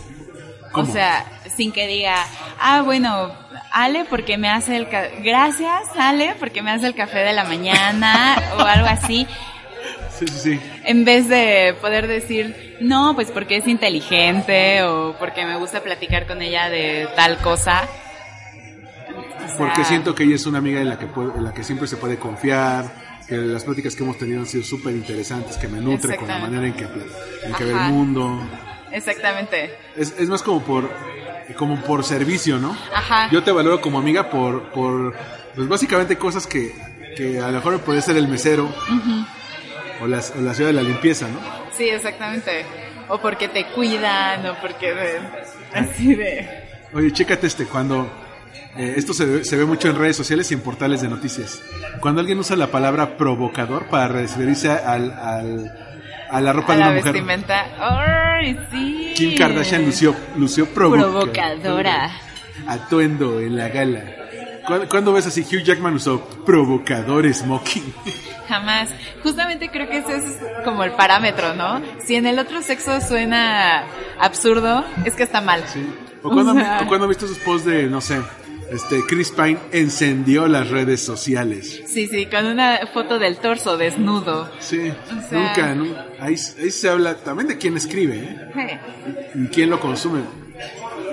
¿Cómo? 0.71 0.89
O 0.89 0.93
sea, 0.93 1.25
sin 1.55 1.71
que 1.71 1.87
diga, 1.87 2.25
ah, 2.59 2.81
bueno, 2.83 3.33
Ale 3.71 4.05
porque 4.05 4.37
me 4.37 4.49
hace 4.49 4.75
el... 4.75 4.89
ca- 4.89 5.07
Gracias, 5.23 5.83
Ale, 5.97 6.35
porque 6.39 6.61
me 6.61 6.71
hace 6.71 6.87
el 6.87 6.95
café 6.95 7.19
de 7.19 7.33
la 7.33 7.43
mañana 7.45 8.35
o 8.57 8.61
algo 8.61 8.87
así 8.87 9.25
Sí, 10.17 10.27
sí, 10.27 10.39
sí. 10.55 10.61
en 10.85 11.03
vez 11.05 11.27
de 11.29 11.75
poder 11.81 12.07
decir, 12.07 12.77
no, 12.81 13.15
pues 13.15 13.31
porque 13.31 13.57
es 13.57 13.67
inteligente 13.67 14.83
o 14.83 15.15
porque 15.19 15.45
me 15.45 15.57
gusta 15.57 15.81
platicar 15.81 16.25
con 16.25 16.41
ella 16.41 16.69
de 16.69 17.07
tal 17.15 17.37
cosa. 17.37 17.87
Sea, 19.47 19.57
Porque 19.57 19.83
siento 19.85 20.13
que 20.15 20.23
ella 20.23 20.35
es 20.35 20.45
una 20.45 20.57
amiga 20.59 20.81
en 20.81 20.89
la 20.89 20.97
que 20.99 21.05
puede- 21.07 21.37
en 21.37 21.43
la 21.43 21.53
que 21.53 21.63
siempre 21.63 21.87
se 21.87 21.97
puede 21.97 22.17
confiar, 22.17 22.85
que 23.27 23.35
las 23.37 23.63
pláticas 23.63 23.95
que 23.95 24.03
hemos 24.03 24.17
tenido 24.17 24.39
han 24.39 24.45
sido 24.45 24.63
súper 24.63 24.93
interesantes, 24.93 25.57
que 25.57 25.67
me 25.67 25.79
nutre 25.81 26.15
con 26.17 26.27
la 26.27 26.39
manera 26.39 26.67
en 26.67 26.73
que, 26.73 26.83
en 26.83 27.53
que 27.57 27.63
ve 27.63 27.71
el 27.71 27.91
mundo. 27.91 28.39
Exactamente. 28.91 29.77
Es, 29.95 30.13
es 30.17 30.29
más 30.29 30.41
como 30.41 30.61
por 30.63 30.89
como 31.57 31.79
por 31.81 32.03
servicio, 32.03 32.57
¿no? 32.57 32.75
Ajá. 32.93 33.29
Yo 33.31 33.43
te 33.43 33.51
valoro 33.51 33.79
como 33.79 33.99
amiga 33.99 34.29
por, 34.31 34.71
por 34.71 35.13
pues 35.55 35.67
básicamente 35.67 36.17
cosas 36.17 36.47
que, 36.47 36.73
que 37.15 37.39
a 37.39 37.47
lo 37.47 37.53
mejor 37.53 37.79
puede 37.81 38.01
ser 38.01 38.17
el 38.17 38.27
mesero 38.27 38.67
o, 40.01 40.07
las, 40.07 40.33
o 40.35 40.41
la 40.41 40.53
ciudad 40.55 40.69
de 40.69 40.73
la 40.73 40.81
limpieza, 40.81 41.27
¿no? 41.27 41.39
Sí, 41.77 41.87
exactamente. 41.89 42.65
O 43.09 43.19
porque 43.19 43.47
te 43.47 43.65
cuidan 43.67 44.45
o 44.47 44.55
porque 44.59 44.93
de- 44.93 45.19
así 45.73 46.15
de... 46.15 46.63
Oye, 46.93 47.11
chécate 47.11 47.45
este, 47.47 47.65
cuando 47.65 48.09
eh, 48.77 48.93
esto 48.97 49.13
se 49.13 49.25
ve, 49.25 49.45
se 49.45 49.55
ve 49.57 49.65
mucho 49.65 49.89
en 49.89 49.97
redes 49.97 50.15
sociales 50.17 50.49
y 50.51 50.53
en 50.53 50.61
portales 50.61 51.01
de 51.01 51.07
noticias. 51.09 51.61
Cuando 52.01 52.21
alguien 52.21 52.39
usa 52.39 52.55
la 52.55 52.67
palabra 52.67 53.17
provocador 53.17 53.87
para 53.87 54.07
referirse 54.07 54.69
al, 54.71 55.11
al- 55.11 55.71
a 56.29 56.41
la 56.41 56.53
ropa 56.53 56.73
A 56.73 56.75
de 56.75 56.81
la 56.81 56.87
una 56.89 56.95
mujer. 56.97 57.13
vestimenta. 57.13 57.65
¡Ay, 57.79 58.59
sí! 58.71 59.13
Kim 59.15 59.37
Kardashian 59.37 59.85
lució, 59.85 60.15
lució 60.37 60.65
provoca- 60.67 61.01
Provocadora. 61.01 62.11
Atuendo 62.67 63.39
en 63.39 63.55
la 63.55 63.69
gala. 63.69 64.01
¿Cuándo, 64.65 64.89
cuándo 64.89 65.13
ves 65.13 65.27
así? 65.27 65.41
Hugh 65.41 65.61
Jackman 65.63 65.93
usó 65.93 66.27
provocador 66.45 67.31
smoking. 67.31 67.93
Jamás. 68.47 68.89
Justamente 69.21 69.69
creo 69.69 69.87
que 69.87 69.99
ese 69.99 70.17
es 70.17 70.23
como 70.63 70.83
el 70.83 70.91
parámetro, 70.93 71.53
¿no? 71.53 71.81
Si 72.05 72.15
en 72.15 72.25
el 72.25 72.39
otro 72.39 72.61
sexo 72.63 72.99
suena 73.01 73.83
absurdo, 74.19 74.83
es 75.05 75.13
que 75.13 75.23
está 75.23 75.41
mal. 75.41 75.63
Sí. 75.71 75.85
O 76.23 76.29
cuando, 76.31 76.53
sea- 76.55 76.79
o 76.83 76.87
cuando 76.87 77.05
has 77.05 77.09
visto 77.09 77.25
esos 77.25 77.37
posts 77.39 77.65
de, 77.67 77.83
no 77.87 78.01
sé, 78.01 78.19
este, 78.71 79.03
Chris 79.07 79.31
Pine 79.31 79.57
encendió 79.71 80.47
las 80.47 80.69
redes 80.69 81.01
sociales. 81.03 81.81
Sí, 81.87 82.07
sí, 82.07 82.25
con 82.25 82.45
una 82.45 82.79
foto 82.93 83.19
del 83.19 83.37
torso 83.37 83.77
desnudo. 83.77 84.49
Sí, 84.59 84.79
O 84.89 85.29
sea- 85.29 85.39
nunca, 85.39 85.75
nu- 85.75 85.95
ahí, 86.19 86.35
ahí 86.59 86.71
se 86.71 86.89
habla 86.89 87.15
también 87.17 87.47
de 87.47 87.57
quién 87.57 87.77
escribe 87.77 88.15
¿eh? 88.17 88.49
Sí. 89.33 89.39
y 89.43 89.47
quién 89.47 89.69
lo 89.69 89.79
consume. 89.79 90.21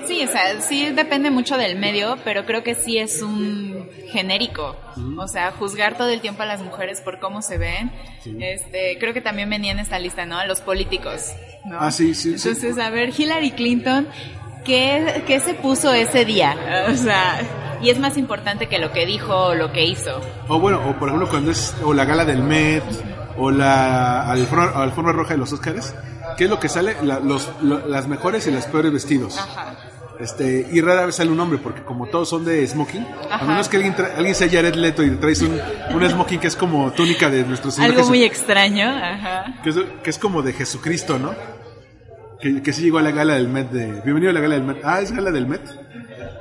Sí, 0.07 0.17
sí, 0.19 0.23
o 0.23 0.27
sea, 0.27 0.61
sí 0.61 0.89
depende 0.91 1.29
mucho 1.31 1.57
del 1.57 1.77
medio, 1.77 2.17
pero 2.23 2.45
creo 2.45 2.63
que 2.63 2.75
sí 2.75 2.97
es 2.97 3.21
un 3.21 3.87
genérico. 4.11 4.75
O 5.17 5.27
sea, 5.27 5.51
juzgar 5.51 5.97
todo 5.97 6.09
el 6.09 6.21
tiempo 6.21 6.43
a 6.43 6.45
las 6.45 6.61
mujeres 6.61 7.01
por 7.01 7.19
cómo 7.19 7.41
se 7.41 7.57
ven. 7.57 7.91
Este, 8.39 8.97
creo 8.99 9.13
que 9.13 9.21
también 9.21 9.49
venía 9.49 9.71
en 9.71 9.79
esta 9.79 9.99
lista, 9.99 10.25
¿no? 10.25 10.37
A 10.37 10.45
los 10.45 10.59
políticos, 10.61 11.31
¿no? 11.65 11.77
Ah, 11.79 11.91
sí, 11.91 12.13
sí, 12.15 12.37
sí. 12.37 12.47
Entonces, 12.49 12.77
a 12.77 12.89
ver, 12.89 13.11
Hillary 13.17 13.51
Clinton, 13.51 14.07
¿qué, 14.65 15.23
¿qué 15.27 15.39
se 15.39 15.53
puso 15.53 15.91
ese 15.93 16.25
día? 16.25 16.55
O 16.89 16.95
sea, 16.95 17.41
y 17.81 17.89
es 17.89 17.99
más 17.99 18.17
importante 18.17 18.67
que 18.67 18.79
lo 18.79 18.91
que 18.91 19.05
dijo 19.05 19.35
o 19.35 19.55
lo 19.55 19.71
que 19.71 19.85
hizo. 19.85 20.21
O 20.47 20.59
bueno, 20.59 20.81
o 20.87 20.93
por 20.99 21.09
ejemplo 21.09 21.29
cuando 21.29 21.51
es 21.51 21.75
o 21.83 21.93
la 21.93 22.05
gala 22.05 22.25
del 22.25 22.41
Met 22.43 22.83
o 23.37 23.51
la 23.51 24.29
alfombra, 24.29 24.81
alfombra 24.81 25.11
roja 25.13 25.33
de 25.33 25.39
los 25.39 25.51
Óscares, 25.53 25.93
¿qué 26.37 26.45
es 26.45 26.49
lo 26.49 26.59
que 26.59 26.69
sale? 26.69 26.95
La- 27.03 27.19
los, 27.19 27.49
lo- 27.61 27.85
las 27.87 28.07
mejores 28.07 28.47
y 28.47 28.51
las 28.51 28.65
peores 28.67 28.93
vestidos. 28.93 29.37
Ajá. 29.37 29.75
Este, 30.19 30.67
y 30.71 30.79
rara 30.79 31.07
vez 31.07 31.15
sale 31.15 31.31
un 31.31 31.39
hombre, 31.39 31.57
porque 31.57 31.81
como 31.83 32.05
todos 32.05 32.29
son 32.29 32.45
de 32.45 32.65
smoking, 32.67 33.05
a 33.31 33.43
menos 33.45 33.67
que 33.67 33.77
alguien, 33.77 33.95
tra- 33.95 34.15
alguien 34.15 34.35
sea 34.35 34.47
Jared 34.47 34.75
Leto 34.75 35.03
y 35.03 35.09
traes 35.17 35.41
un, 35.41 35.59
un 35.91 36.09
smoking 36.09 36.39
que 36.39 36.47
es 36.47 36.55
como 36.55 36.91
túnica 36.91 37.29
de 37.31 37.43
nuestro 37.43 37.71
Señor 37.71 37.89
Algo 37.91 38.07
muy 38.07 38.23
extraño, 38.23 38.87
ajá. 38.87 39.55
que 39.63 39.71
es, 39.71 39.75
que 40.03 40.09
es 40.11 40.19
como 40.19 40.43
de 40.43 40.53
Jesucristo, 40.53 41.17
¿no? 41.17 41.33
Que, 42.43 42.61
que 42.61 42.73
sí 42.73 42.81
llegó 42.83 42.97
a 42.97 43.01
la 43.01 43.11
gala 43.11 43.35
del 43.35 43.47
Met 43.47 43.69
de... 43.71 43.85
Bienvenido 44.01 44.29
a 44.31 44.33
la 44.33 44.41
gala 44.41 44.55
del 44.55 44.65
Met. 44.65 44.81
Ah, 44.83 44.99
¿es 44.99 45.13
gala 45.13 45.31
del 45.31 45.47
Met? 45.47 45.61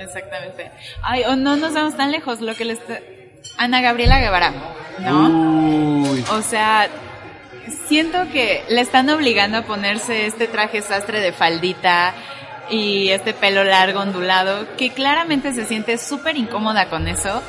Exactamente. 0.01 0.73
Ay, 1.01 1.23
o 1.29 1.37
no 1.37 1.55
nos 1.55 1.75
vamos 1.75 1.97
tan 1.97 2.11
lejos, 2.11 2.41
lo 2.41 2.57
que 2.57 2.65
les... 2.65 2.81
Ana 3.57 3.81
Gabriela 3.81 4.19
Guevara, 4.19 4.53
¿no? 4.99 5.29
Uy. 6.11 6.25
O 6.33 6.43
sea, 6.43 6.89
siento 7.87 8.19
que 8.33 8.65
le 8.69 8.81
están 8.81 9.09
obligando 9.11 9.59
a 9.59 9.63
ponerse 9.63 10.27
este 10.27 10.49
traje 10.49 10.83
sastre 10.83 11.21
de 11.21 11.33
faldita 11.33 12.15
y 12.69 13.11
este 13.11 13.33
pelo 13.33 13.63
largo 13.63 14.01
ondulado, 14.01 14.67
que 14.77 14.91
claramente 14.91 15.53
se 15.53 15.65
siente 15.67 15.99
súper 15.99 16.37
incómoda 16.37 16.89
con 16.91 17.07
eso. 17.07 17.41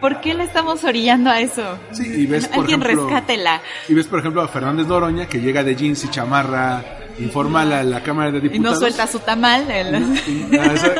¿Por 0.00 0.22
qué 0.22 0.32
le 0.32 0.44
estamos 0.44 0.84
orillando 0.84 1.28
a 1.28 1.40
eso? 1.40 1.78
Sí, 1.90 2.22
y 2.22 2.24
ves, 2.26 2.48
por 2.48 2.60
Alguien 2.60 2.80
ejemplo- 2.82 3.08
rescátela. 3.08 3.60
Y 3.88 3.94
ves, 3.94 4.06
por 4.06 4.20
ejemplo, 4.20 4.40
a 4.40 4.48
Fernández 4.48 4.86
Doroña, 4.86 5.26
que 5.26 5.38
llega 5.40 5.62
de 5.62 5.76
jeans 5.76 6.02
y 6.04 6.08
chamarra, 6.08 6.82
informal 7.18 7.72
a 7.72 7.82
la 7.84 8.02
Cámara 8.02 8.30
de 8.32 8.38
Y 8.38 8.42
no 8.42 8.48
Diputados. 8.50 8.78
suelta 8.78 9.06
su 9.06 9.18
tamal. 9.20 9.70
el- 9.70 10.02
Y, 10.26 10.56
esa- 10.56 10.94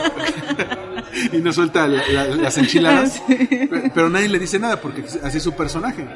y 1.32 1.38
no 1.38 1.52
suelta 1.52 1.86
la- 1.88 2.06
la- 2.08 2.24
las 2.36 2.58
enchiladas. 2.58 3.20
Pe- 3.28 3.90
Pero 3.94 4.08
nadie 4.10 4.28
le 4.28 4.38
dice 4.38 4.58
nada 4.58 4.80
porque 4.80 5.04
así 5.22 5.36
es 5.38 5.42
su 5.42 5.52
personaje. 5.52 6.06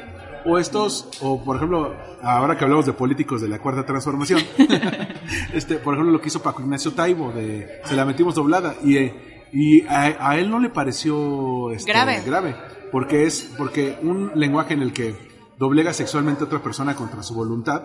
O 0.45 0.57
estos, 0.57 1.09
o 1.21 1.43
por 1.43 1.57
ejemplo, 1.57 1.93
ahora 2.21 2.57
que 2.57 2.63
hablamos 2.63 2.85
de 2.85 2.93
políticos 2.93 3.41
de 3.41 3.49
la 3.49 3.59
cuarta 3.59 3.85
transformación, 3.85 4.39
este, 5.53 5.75
por 5.75 5.93
ejemplo, 5.95 6.13
lo 6.13 6.21
que 6.21 6.27
hizo 6.29 6.41
Paco 6.41 6.61
Ignacio 6.61 6.91
Taibo 6.93 7.31
de 7.31 7.81
Se 7.85 7.95
la 7.95 8.05
metimos 8.05 8.35
doblada 8.35 8.75
y, 8.83 8.97
eh, 8.97 9.43
y 9.51 9.81
a, 9.87 10.15
a 10.29 10.37
él 10.37 10.49
no 10.49 10.59
le 10.59 10.69
pareció 10.69 11.71
este, 11.71 11.91
Grave. 11.91 12.21
grave, 12.25 12.55
porque 12.91 13.25
es 13.25 13.51
porque 13.57 13.97
un 14.01 14.31
lenguaje 14.35 14.73
en 14.73 14.81
el 14.83 14.93
que 14.93 15.15
doblega 15.57 15.91
sexualmente 15.91 16.43
a 16.43 16.45
otra 16.47 16.59
persona 16.59 16.95
contra 16.95 17.23
su 17.23 17.33
voluntad 17.33 17.81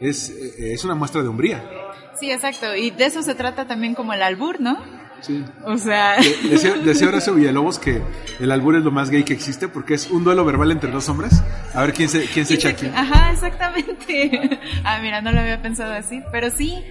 es, 0.00 0.30
eh, 0.30 0.72
es 0.72 0.84
una 0.84 0.94
muestra 0.94 1.22
de 1.22 1.28
hombría. 1.28 1.62
Sí, 2.18 2.30
exacto. 2.30 2.74
Y 2.76 2.90
de 2.90 3.06
eso 3.06 3.22
se 3.22 3.34
trata 3.34 3.66
también 3.66 3.94
como 3.94 4.12
el 4.12 4.22
albur, 4.22 4.60
¿no? 4.60 4.78
Sí. 5.20 5.42
O 5.64 5.78
sea... 5.78 6.16
De- 6.20 6.48
Decía, 6.50 6.74
decía 6.76 7.08
Horacio 7.08 7.34
Villalobos 7.34 7.78
que 7.78 8.02
el 8.40 8.52
albur 8.52 8.76
es 8.76 8.84
lo 8.84 8.90
más 8.90 9.10
gay 9.10 9.24
que 9.24 9.32
existe 9.32 9.68
porque 9.68 9.94
es 9.94 10.10
un 10.10 10.22
duelo 10.22 10.44
verbal 10.44 10.70
entre 10.70 10.90
dos 10.90 11.08
hombres. 11.08 11.42
A 11.72 11.80
ver 11.82 11.92
quién 11.94 12.08
se, 12.08 12.26
quién 12.26 12.44
se 12.46 12.54
echa 12.54 12.70
a 12.70 12.74
quién. 12.74 12.94
Ajá, 12.94 13.32
exactamente. 13.32 14.60
Ah, 14.84 14.98
mira, 15.00 15.22
no 15.22 15.32
lo 15.32 15.40
había 15.40 15.62
pensado 15.62 15.94
así, 15.94 16.22
pero 16.30 16.50
sí, 16.50 16.84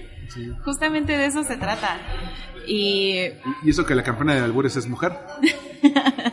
justamente 0.64 1.16
de 1.16 1.26
eso 1.26 1.44
se 1.44 1.56
trata. 1.56 1.96
Y, 2.66 3.20
Y 3.62 3.70
eso 3.70 3.86
que 3.86 3.94
la 3.94 4.02
campeona 4.02 4.34
de 4.34 4.40
albures 4.40 4.74
es 4.76 4.88
mujer. 4.88 5.12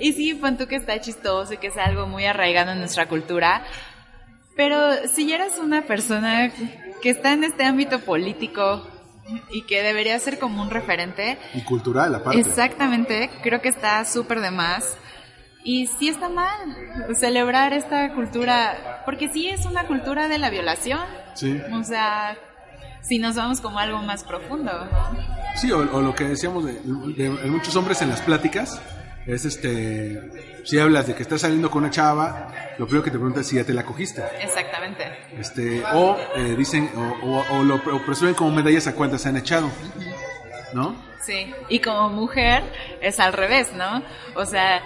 y 0.00 0.12
sí, 0.12 0.34
pon 0.34 0.56
tú 0.58 0.66
que 0.66 0.76
está 0.76 1.00
chistoso 1.00 1.54
y 1.54 1.58
que 1.58 1.68
es 1.68 1.76
algo 1.76 2.06
muy 2.06 2.24
arraigado 2.24 2.72
en 2.72 2.78
nuestra 2.80 3.06
cultura, 3.06 3.64
pero 4.56 5.06
si 5.08 5.26
ya 5.26 5.36
eres 5.36 5.58
una 5.58 5.82
persona 5.82 6.50
que 7.02 7.10
está 7.10 7.32
en 7.32 7.44
este 7.44 7.64
ámbito 7.64 8.00
político 8.00 8.86
y 9.50 9.62
que 9.62 9.82
debería 9.82 10.18
ser 10.18 10.38
como 10.38 10.62
un 10.62 10.70
referente, 10.70 11.38
Y 11.54 11.62
cultural, 11.62 12.14
aparte. 12.14 12.40
Exactamente, 12.40 13.30
creo 13.42 13.60
que 13.60 13.68
está 13.68 14.04
súper 14.04 14.40
de 14.40 14.50
más. 14.50 14.96
Y 15.64 15.86
sí 15.86 16.08
está 16.08 16.28
mal 16.28 16.50
celebrar 17.14 17.72
esta 17.72 18.12
cultura, 18.14 19.02
porque 19.04 19.28
sí 19.28 19.48
es 19.48 19.64
una 19.64 19.86
cultura 19.86 20.26
de 20.26 20.38
la 20.38 20.50
violación. 20.50 21.00
Sí. 21.34 21.60
O 21.72 21.84
sea, 21.84 22.36
si 23.00 23.18
nos 23.20 23.36
vamos 23.36 23.60
como 23.60 23.78
algo 23.78 23.98
más 24.02 24.24
profundo. 24.24 24.72
¿no? 24.72 25.16
Sí, 25.56 25.70
o, 25.70 25.78
o 25.78 26.00
lo 26.02 26.14
que 26.16 26.24
decíamos 26.24 26.64
de, 26.64 26.72
de- 26.82 27.30
de 27.30 27.50
muchos 27.50 27.76
hombres 27.76 28.02
en 28.02 28.08
las 28.08 28.20
pláticas 28.22 28.80
es 29.26 29.44
este. 29.44 30.20
Si 30.64 30.78
hablas 30.78 31.06
de 31.06 31.14
que 31.14 31.22
estás 31.22 31.40
saliendo 31.40 31.70
con 31.70 31.82
una 31.82 31.90
chava, 31.90 32.52
lo 32.78 32.86
primero 32.86 33.02
que 33.04 33.10
te 33.10 33.18
preguntas 33.18 33.42
es 33.42 33.48
si 33.48 33.56
ya 33.56 33.64
te 33.64 33.72
la 33.74 33.84
cogiste. 33.84 34.22
Exactamente. 34.40 35.04
Este, 35.38 35.82
o 35.92 36.16
eh, 36.36 36.54
dicen, 36.56 36.90
o, 36.96 37.26
o- 37.26 37.58
o 37.58 37.62
lo 37.64 37.76
o 37.76 38.06
presumen 38.06 38.34
como 38.34 38.50
medallas 38.52 38.86
a 38.86 38.94
cuántas 38.94 39.22
se 39.22 39.28
han 39.28 39.36
echado. 39.36 39.70
¿No? 40.72 40.94
Sí. 41.22 41.52
Y 41.68 41.80
como 41.80 42.08
mujer 42.08 42.62
es 43.00 43.20
al 43.20 43.32
revés, 43.32 43.72
¿no? 43.74 44.02
O 44.34 44.46
sea, 44.46 44.82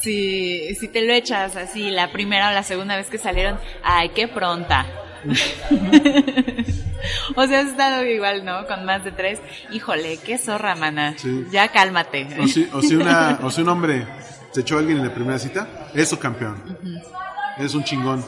si, 0.00 0.74
si 0.74 0.88
te 0.88 1.02
lo 1.02 1.12
echas 1.12 1.56
así 1.56 1.90
la 1.90 2.10
primera 2.12 2.48
o 2.48 2.52
la 2.52 2.62
segunda 2.62 2.96
vez 2.96 3.08
que 3.08 3.18
salieron, 3.18 3.58
ay, 3.82 4.08
qué 4.10 4.26
pronta. 4.28 4.86
o 7.36 7.46
sea, 7.46 7.60
has 7.60 7.68
estado 7.68 8.04
igual, 8.04 8.44
¿no? 8.44 8.66
Con 8.66 8.84
más 8.84 9.04
de 9.04 9.12
tres. 9.12 9.40
Híjole, 9.70 10.18
qué 10.18 10.38
zorra, 10.38 10.74
mana. 10.74 11.14
Sí. 11.16 11.46
Ya 11.50 11.68
cálmate. 11.68 12.28
O 12.40 12.46
si, 12.46 12.68
o 12.72 12.82
si 12.82 12.96
una, 12.96 13.38
o 13.42 13.50
si 13.50 13.62
un 13.62 13.68
hombre 13.68 14.06
se 14.52 14.62
echó 14.62 14.76
a 14.76 14.80
alguien 14.80 14.98
en 14.98 15.06
la 15.06 15.14
primera 15.14 15.38
cita, 15.38 15.68
es 15.94 16.08
su 16.08 16.18
campeón. 16.18 16.62
Es 17.58 17.74
un 17.74 17.84
chingón. 17.84 18.24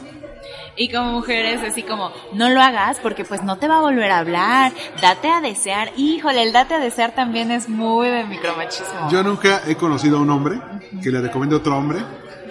Y 0.77 0.93
como 0.93 1.13
mujeres, 1.13 1.61
así 1.63 1.83
como, 1.83 2.13
no 2.35 2.51
lo 2.51 2.61
hagas 2.61 3.01
porque 3.01 3.25
pues 3.25 3.43
no 3.43 3.59
te 3.59 3.67
va 3.67 3.79
a 3.79 3.81
volver 3.81 4.13
a 4.13 4.19
hablar, 4.19 4.73
date 5.03 5.29
a 5.29 5.41
desear. 5.41 5.91
Híjole, 5.97 6.43
el 6.43 6.53
date 6.53 6.75
a 6.75 6.79
desear 6.79 7.17
también 7.17 7.51
es 7.51 7.69
muy 7.69 8.09
de 8.09 8.23
micromachismo. 8.25 9.11
Yo 9.11 9.25
nunca 9.25 9.63
he 9.67 9.75
conocido 9.75 10.19
a 10.19 10.21
un 10.21 10.31
hombre 10.31 10.61
que 11.03 11.11
le 11.11 11.21
recomiende 11.21 11.57
a 11.57 11.59
otro 11.59 11.77
hombre. 11.77 11.99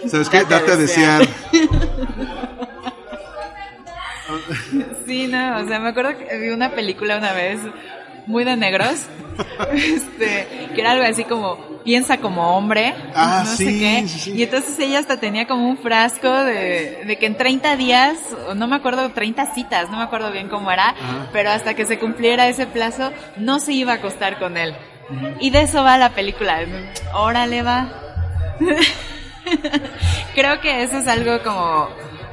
¿Sabes 0.08 0.28
qué? 0.28 0.40
Date 0.40 0.56
a 0.56 0.60
Date 0.60 0.72
a 0.74 0.76
desear. 0.76 1.28
Sí, 5.08 5.28
no, 5.28 5.58
o 5.60 5.68
sea, 5.68 5.80
me 5.80 5.90
acuerdo 5.90 6.18
que 6.18 6.38
vi 6.38 6.50
una 6.50 6.72
película 6.72 7.18
una 7.18 7.32
vez 7.34 7.60
muy 8.26 8.44
de 8.44 8.58
negros, 8.58 9.06
este, 9.74 10.48
que 10.76 10.82
era 10.82 10.92
algo 10.92 11.06
así 11.06 11.24
como, 11.24 11.56
piensa 11.86 12.18
como 12.18 12.58
hombre, 12.58 12.94
Ah, 13.16 13.44
no 13.46 13.52
sí, 13.56 13.64
sé 13.66 13.80
qué, 13.80 14.08
sí, 14.08 14.20
sí. 14.20 14.34
y 14.36 14.44
entonces 14.44 14.78
ella 14.80 15.00
hasta 15.00 15.18
tenía 15.18 15.48
como 15.48 15.70
un 15.70 15.78
frasco 15.78 16.30
de, 16.30 17.04
de 17.06 17.18
que 17.18 17.26
en 17.26 17.38
30 17.38 17.78
días, 17.78 18.18
no 18.56 18.68
me 18.68 18.76
acuerdo, 18.76 19.10
30 19.12 19.54
citas, 19.54 19.90
no 19.90 19.96
me 19.98 20.04
acuerdo 20.04 20.30
bien 20.32 20.50
cómo 20.50 20.70
era, 20.72 20.90
Ajá. 20.90 21.30
pero 21.32 21.52
hasta 21.52 21.74
que 21.74 21.86
se 21.86 21.98
cumpliera 22.00 22.50
ese 22.50 22.68
plazo, 22.68 23.14
no 23.38 23.60
se 23.62 23.72
iba 23.72 23.94
a 23.94 23.96
acostar 23.96 24.38
con 24.40 24.58
él. 24.58 24.76
Y 25.40 25.52
de 25.52 25.62
eso 25.62 25.84
va 25.86 25.98
la 25.98 26.10
película, 26.10 26.60
órale 27.14 27.62
va. 27.62 27.88
creo 30.36 30.60
que 30.60 30.84
eso 30.84 30.98
es 30.98 31.08
algo 31.08 31.42
como 31.44 31.88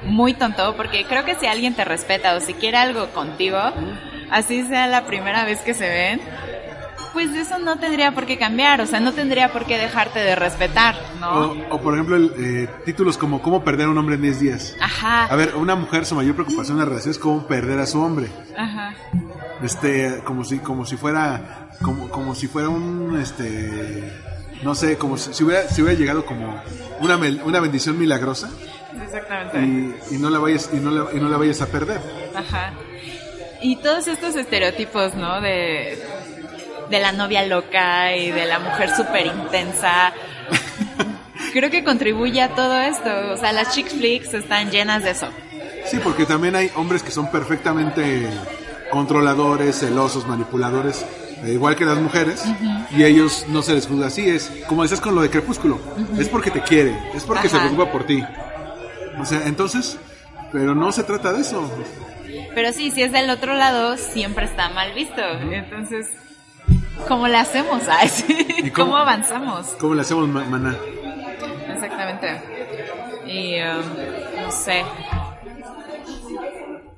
muy 0.05 0.35
tonto, 0.35 0.75
porque 0.77 1.05
creo 1.05 1.25
que 1.25 1.35
si 1.35 1.47
alguien 1.47 1.75
te 1.75 1.85
respeta 1.85 2.35
o 2.37 2.41
si 2.41 2.55
quiere 2.55 2.77
algo 2.77 3.09
contigo, 3.09 3.59
así 4.31 4.65
sea 4.67 4.87
la 4.87 5.07
primera 5.07 5.45
vez 5.45 5.61
que 5.61 5.75
se 5.75 5.89
ven, 5.89 6.21
pues 7.13 7.31
eso 7.35 7.59
no 7.61 7.79
tendría 7.79 8.13
por 8.13 8.27
qué 8.27 8.37
cambiar, 8.37 8.81
o 8.81 8.87
sea, 8.87 8.99
no 8.99 9.13
tendría 9.13 9.53
por 9.53 9.65
qué 9.67 9.79
dejarte 9.79 10.19
de 10.19 10.35
respetar, 10.35 10.97
¿no? 11.21 11.31
O, 11.31 11.57
o, 11.77 11.81
por 11.81 11.95
ejemplo, 11.95 12.17
el, 12.17 12.33
eh, 12.39 12.69
títulos 12.85 13.17
como 13.17 13.41
¿Cómo 13.41 13.63
perder 13.63 13.87
a 13.87 13.91
un 13.91 13.99
hombre 13.99 14.17
en 14.17 14.23
10 14.23 14.41
días? 14.41 14.77
Ajá, 14.81 15.27
A 15.27 15.37
ver, 15.37 15.55
una 15.55 15.77
mujer, 15.77 16.05
su 16.07 16.17
mayor 16.17 16.35
preocupación 16.35 16.77
en 16.77 16.81
la 16.81 16.85
relación 16.87 17.13
es 17.13 17.19
cómo 17.19 17.47
perder 17.47 17.79
a 17.79 17.87
su 17.87 18.01
hombre. 18.01 18.27
ajá, 18.59 18.95
Este, 19.63 20.23
como 20.25 20.45
si, 20.45 20.59
como 20.59 20.85
si 20.85 20.97
fuera, 20.97 21.69
como, 21.81 22.09
como 22.09 22.35
si 22.35 22.49
fuera 22.49 22.69
un, 22.69 23.17
este, 23.21 24.13
no 24.65 24.75
sé, 24.75 24.99
como 24.99 25.17
si, 25.17 25.33
si 25.33 25.45
hubiera, 25.45 25.69
si 25.69 25.83
hubiera 25.83 25.97
llegado 25.99 26.27
como 26.27 26.61
una, 27.01 27.17
una 27.45 27.61
bendición 27.61 27.97
milagrosa 27.97 28.51
exactamente. 29.03 29.59
y, 30.11 30.15
y 30.15 30.19
no 30.19 30.31
la 30.31 30.39
vayas, 30.39 30.71
y 30.73 30.77
no 30.77 30.91
la, 30.91 31.13
y 31.13 31.21
no 31.21 31.29
la 31.29 31.37
vayas 31.37 31.61
a 31.63 31.67
perder. 31.67 32.01
Ajá. 32.35 32.73
Y 33.63 33.77
todos 33.77 34.09
estos 34.09 34.37
estereotipos, 34.37 35.15
¿no? 35.15 35.41
De, 35.41 35.99
de 36.91 37.01
la 37.01 37.13
novia 37.13 37.47
loca 37.47 38.15
y 38.17 38.31
de 38.31 38.45
la 38.47 38.59
mujer 38.59 38.95
súper 38.95 39.27
intensa. 39.27 40.13
Creo 41.53 41.71
que 41.71 41.85
contribuye 41.85 42.43
a 42.43 42.51
todo 42.55 42.79
esto. 42.81 43.11
O 43.33 43.37
sea, 43.37 43.53
las 43.53 43.73
chick 43.75 43.89
flicks 43.89 44.35
están 44.35 44.71
llenas 44.71 45.03
de 45.03 45.11
eso. 45.11 45.29
Sí, 45.87 45.99
porque 46.03 46.27
también 46.27 46.57
hay 46.57 46.71
hombres 46.75 47.03
que 47.03 47.11
son 47.11 47.31
perfectamente 47.31 48.29
controladores, 48.91 49.81
celosos, 49.81 50.27
manipuladores, 50.27 51.05
eh, 51.45 51.53
igual 51.53 51.77
que 51.77 51.85
las 51.85 51.99
mujeres, 51.99 52.45
y 52.91 53.05
ellos 53.05 53.47
no 53.49 53.63
se 53.63 53.75
les 53.75 53.87
juzga 53.87 54.07
así. 54.07 54.29
Es 54.29 54.51
como 54.67 54.83
decías 54.83 55.01
con 55.01 55.15
lo 55.15 55.23
de 55.23 55.31
Crepúsculo, 55.31 55.79
es 56.19 56.29
porque 56.29 56.51
te 56.51 56.61
quiere, 56.63 56.97
es 57.15 57.25
porque 57.25 57.49
se 57.49 57.59
preocupa 57.59 57.91
por 57.91 58.05
ti. 58.05 58.23
O 59.21 59.25
sea, 59.25 59.47
entonces, 59.47 59.99
pero 60.53 60.75
no 60.75 60.93
se 60.93 61.05
trata 61.05 61.33
de 61.33 61.41
eso. 61.41 61.71
Pero 62.55 62.73
sí, 62.73 62.91
si 62.91 63.03
es 63.03 63.13
del 63.13 63.31
otro 63.31 63.55
lado, 63.55 63.97
siempre 63.97 64.45
está 64.47 64.69
mal 64.71 64.93
visto. 64.95 65.21
Entonces, 65.23 66.09
¿Cómo 67.09 67.27
le 67.29 67.37
hacemos? 67.37 67.83
¿Y 68.59 68.71
¿Cómo? 68.71 68.87
cómo? 68.93 68.97
avanzamos? 68.99 69.67
¿Cómo 69.81 69.95
le 69.95 70.01
hacemos, 70.03 70.29
ma- 70.29 70.45
maná? 70.45 70.77
Exactamente. 71.73 72.41
Y 73.27 73.57
um, 73.61 74.43
no 74.43 74.51
sé. 74.53 74.85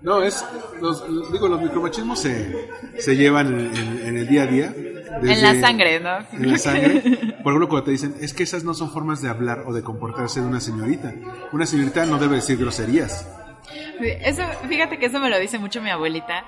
No, 0.03 0.23
es, 0.23 0.45
los, 0.81 1.33
digo, 1.33 1.49
los 1.49 1.61
micromachismos 1.61 2.21
se, 2.21 2.69
se 2.99 3.17
llevan 3.17 3.49
en, 3.49 3.77
en- 3.77 4.07
en 4.07 4.17
el 4.19 4.29
día 4.29 4.43
a 4.43 4.47
día. 4.47 4.73
En 5.23 5.43
la 5.43 5.59
sangre, 5.61 5.99
¿no? 5.99 6.19
En 6.33 6.53
la 6.53 6.59
sangre. 6.59 7.03
Por 7.47 7.53
ejemplo, 7.53 7.69
cuando 7.69 7.85
te 7.85 7.91
dicen, 7.93 8.17
es 8.21 8.35
que 8.35 8.43
esas 8.43 8.65
no 8.65 8.75
son 8.75 8.91
formas 8.91 9.23
de 9.23 9.29
hablar 9.29 9.63
o 9.67 9.73
de 9.73 9.81
comportarse 9.81 10.41
de 10.41 10.49
una 10.49 10.59
señorita. 10.59 11.15
Una 11.53 11.65
señorita 11.65 12.05
no 12.05 12.19
debe 12.19 12.35
decir 12.35 12.59
groserías. 12.59 13.25
Eso, 14.01 14.43
fíjate 14.69 14.99
que 14.99 15.07
eso 15.07 15.21
me 15.21 15.31
lo 15.31 15.39
dice 15.39 15.57
mucho 15.61 15.81
mi 15.81 15.91
abuelita. 15.91 16.47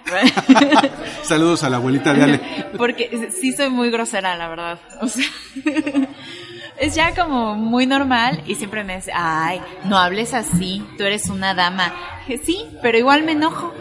Saludos 1.23 1.63
a 1.63 1.71
la 1.71 1.77
abuelita 1.77 2.13
de 2.13 2.23
Ale. 2.25 2.41
Porque 2.77 3.31
sí 3.31 3.53
soy 3.53 3.71
muy 3.71 3.91
grosera, 3.91 4.35
la 4.35 4.49
verdad. 4.49 4.81
O 5.01 5.07
sea, 5.07 5.25
es 6.81 6.97
ya 6.97 7.15
como 7.15 7.55
muy 7.55 7.87
normal 7.87 8.43
y 8.49 8.57
siempre 8.57 8.83
me 8.83 8.97
dice, 8.97 9.13
ay, 9.15 9.61
no 9.85 9.99
hables 9.99 10.35
así, 10.35 10.85
tú 10.97 11.05
eres 11.05 11.29
una 11.29 11.55
dama. 11.55 11.95
Sí, 12.43 12.67
pero 12.83 12.99
igual 12.99 13.23
me 13.23 13.33
enojo. 13.33 13.73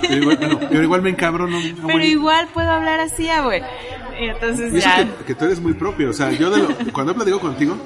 Pero 0.00 0.16
igual, 0.16 0.36
bueno, 0.38 0.60
pero 0.70 0.82
igual 0.82 1.02
me 1.02 1.10
encabrono. 1.10 1.58
pero 1.86 2.02
igual 2.02 2.48
puedo 2.54 2.70
hablar 2.70 2.98
así, 3.00 3.28
güey. 3.44 3.62
Y 4.20 4.28
entonces 4.28 4.72
Y 4.72 4.78
eso 4.78 4.88
ya... 4.88 5.04
que, 5.18 5.24
que 5.24 5.34
tú 5.34 5.44
eres 5.44 5.60
muy 5.60 5.74
propio. 5.74 6.10
O 6.10 6.12
sea, 6.12 6.30
yo 6.32 6.50
de 6.50 6.58
lo- 6.62 6.92
cuando 6.92 7.14
platico 7.14 7.40
contigo, 7.40 7.76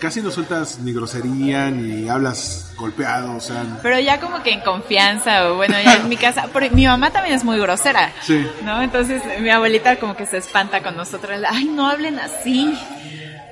casi 0.00 0.20
no 0.22 0.30
sueltas 0.30 0.78
ni 0.80 0.92
grosería, 0.92 1.70
ni 1.70 2.08
hablas 2.08 2.72
golpeado. 2.76 3.34
O 3.36 3.40
sea, 3.40 3.64
Pero 3.82 3.98
ya 3.98 4.20
como 4.20 4.42
que 4.42 4.52
en 4.52 4.60
confianza, 4.60 5.50
o 5.50 5.56
bueno, 5.56 5.74
ya 5.84 5.94
en 5.96 6.08
mi 6.08 6.16
casa, 6.16 6.48
porque 6.52 6.70
mi 6.70 6.86
mamá 6.86 7.10
también 7.10 7.34
es 7.34 7.44
muy 7.44 7.58
grosera, 7.58 8.12
Sí. 8.22 8.46
¿no? 8.64 8.80
Entonces 8.82 9.22
mi 9.40 9.50
abuelita 9.50 9.96
como 9.96 10.14
que 10.16 10.26
se 10.26 10.36
espanta 10.38 10.82
con 10.82 10.96
nosotros, 10.96 11.40
ay, 11.48 11.64
no 11.64 11.88
hablen 11.88 12.18
así, 12.18 12.78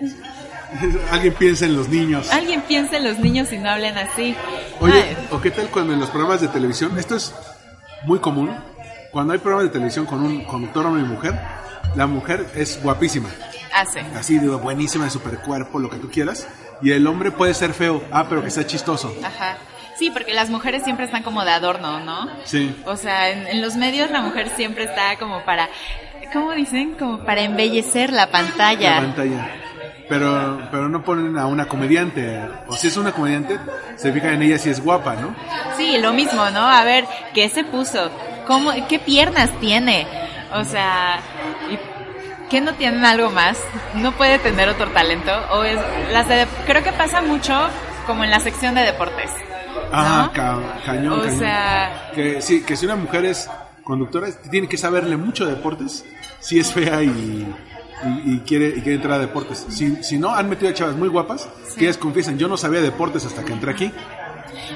alguien 1.11 1.34
piensa 1.34 1.64
en 1.66 1.76
los 1.76 1.89
niños. 1.89 2.30
alguien 2.32 2.61
piensa 2.62 2.97
en 2.99 3.05
los 3.05 3.18
niños 3.18 3.53
y 3.53 3.59
no 3.59 3.70
hablen 3.70 3.97
así. 3.99 4.34
Oye, 4.80 5.03
Ay, 5.09 5.16
¿o 5.30 5.41
qué 5.41 5.51
tal 5.51 5.66
cuando 5.68 5.93
en 5.95 6.01
los 6.01 6.11
programas 6.11 6.41
de 6.41 6.49
televisión, 6.49 6.99
esto 6.99 7.16
es 7.16 7.34
muy 8.05 8.18
común, 8.18 8.51
cuando 9.11 9.32
hay 9.32 9.39
programas 9.39 9.66
de 9.68 9.72
televisión 9.72 10.07
con 10.07 10.22
un 10.22 10.45
conductor 10.45 10.87
hombre 10.87 11.03
y 11.03 11.07
mujer, 11.07 11.34
la 11.95 12.07
mujer 12.07 12.47
es 12.55 12.82
guapísima, 12.82 13.28
hace. 13.74 14.01
así 14.14 14.39
digo, 14.39 14.59
buenísima 14.59 15.05
de 15.05 15.11
super 15.11 15.39
cuerpo, 15.39 15.78
lo 15.78 15.89
que 15.91 15.99
tú 15.99 16.11
quieras, 16.11 16.47
y 16.82 16.91
el 16.91 17.07
hombre 17.07 17.30
puede 17.30 17.55
ser 17.55 17.72
feo, 17.72 18.03
ah, 18.12 18.26
pero 18.28 18.43
que 18.43 18.51
sea 18.51 18.66
chistoso. 18.66 19.14
Ajá. 19.24 19.57
Sí, 19.99 20.11
porque 20.11 20.34
las 20.34 20.51
mujeres 20.51 20.82
siempre 20.84 21.07
están 21.07 21.22
como 21.22 21.43
de 21.45 21.53
adorno, 21.53 22.01
¿no? 22.01 22.28
Sí. 22.45 22.76
O 22.84 22.97
sea, 22.97 23.30
en, 23.30 23.47
en 23.47 23.62
los 23.62 23.76
medios 23.76 24.11
la 24.11 24.20
mujer 24.20 24.51
siempre 24.55 24.84
está 24.84 25.16
como 25.18 25.43
para, 25.45 25.70
¿cómo 26.34 26.53
dicen? 26.53 26.97
Como 26.99 27.24
para 27.24 27.43
embellecer 27.43 28.12
la 28.12 28.30
pantalla. 28.30 28.97
La 28.97 29.01
pantalla. 29.01 29.51
Pero, 30.09 30.68
pero 30.70 30.89
no 30.89 31.03
ponen 31.03 31.37
a 31.39 31.47
una 31.47 31.66
comediante, 31.66 32.41
o 32.68 32.76
si 32.76 32.89
es 32.89 32.97
una 32.97 33.12
comediante, 33.12 33.59
se 33.97 34.12
fijan 34.12 34.34
en 34.34 34.43
ella 34.43 34.59
si 34.59 34.70
es 34.70 34.82
guapa, 34.82 35.16
¿no? 35.16 35.34
Sí, 35.76 35.99
lo 35.99 36.12
mismo, 36.12 36.49
¿no? 36.51 36.61
A 36.61 36.84
ver, 36.84 37.07
¿qué 37.34 37.49
se 37.49 37.64
puso? 37.64 38.11
¿Cómo, 38.47 38.70
¿Qué 38.89 38.99
piernas 38.99 39.51
tiene? 39.61 40.07
O 40.55 40.64
sea, 40.64 41.20
¿y 41.70 41.78
¿qué 42.49 42.61
no 42.61 42.74
tienen 42.74 43.05
algo 43.05 43.30
más? 43.30 43.59
¿No 43.94 44.12
puede 44.12 44.38
tener 44.38 44.68
otro 44.68 44.88
talento? 44.90 45.32
O 45.53 45.64
es, 45.64 45.78
las 46.12 46.28
de, 46.28 46.47
creo 46.66 46.82
que 46.82 46.92
pasa 46.92 47.20
mucho 47.22 47.68
como 48.07 48.24
en 48.24 48.30
la 48.30 48.40
sección 48.40 48.74
de 48.74 48.82
deportes. 48.82 49.30
Ah, 49.92 50.24
¿no? 50.26 50.32
ca- 50.32 50.80
cañón, 50.84 51.12
O 51.20 51.22
cañón. 51.22 51.38
sea- 51.38 52.11
Que 52.14 52.40
sí, 52.42 52.62
que 52.64 52.76
si 52.76 52.86
una 52.86 52.97
mujer 52.97 53.24
es 53.24 53.49
conductora, 53.84 54.28
tiene 54.51 54.68
que 54.68 54.76
saberle 54.76 55.16
mucho 55.16 55.44
de 55.47 55.55
deportes, 55.55 56.05
si 56.40 56.59
es 56.59 56.72
fea 56.72 57.03
y, 57.03 57.09
y, 58.05 58.34
y 58.34 58.38
quiere, 58.47 58.68
y 58.68 58.80
quiere 58.80 58.94
entrar 58.94 59.14
a 59.14 59.18
deportes. 59.18 59.64
Si, 59.68 60.03
si 60.03 60.18
no, 60.18 60.34
han 60.34 60.49
metido 60.49 60.70
a 60.70 60.74
chavas 60.74 60.97
muy 60.97 61.09
guapas, 61.09 61.49
que 61.76 61.84
ellas 61.84 61.97
confiesan, 61.99 62.38
yo 62.38 62.49
no 62.49 62.57
sabía 62.57 62.80
de 62.80 62.86
deportes 62.86 63.24
hasta 63.26 63.44
que 63.44 63.53
entré 63.53 63.70
aquí. 63.72 63.92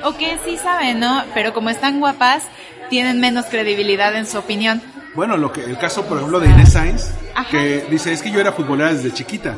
O 0.04 0.16
que 0.16 0.38
sí 0.44 0.56
saben, 0.58 1.00
¿no? 1.00 1.24
Pero 1.34 1.52
como 1.52 1.70
están 1.70 1.98
guapas, 2.00 2.42
tienen 2.90 3.20
menos 3.20 3.46
credibilidad 3.46 4.14
en 4.16 4.26
su 4.26 4.36
opinión. 4.38 4.82
Bueno, 5.14 5.36
lo 5.38 5.50
que 5.52 5.64
el 5.64 5.78
caso, 5.78 6.04
por 6.06 6.18
ejemplo, 6.18 6.38
de 6.40 6.48
Inés 6.48 6.72
Sainz, 6.74 7.10
Ajá. 7.34 7.50
que 7.50 7.86
dice, 7.90 8.12
es 8.12 8.20
que 8.22 8.30
yo 8.30 8.40
era 8.40 8.52
futbolera 8.52 8.92
desde 8.92 9.12
chiquita, 9.12 9.56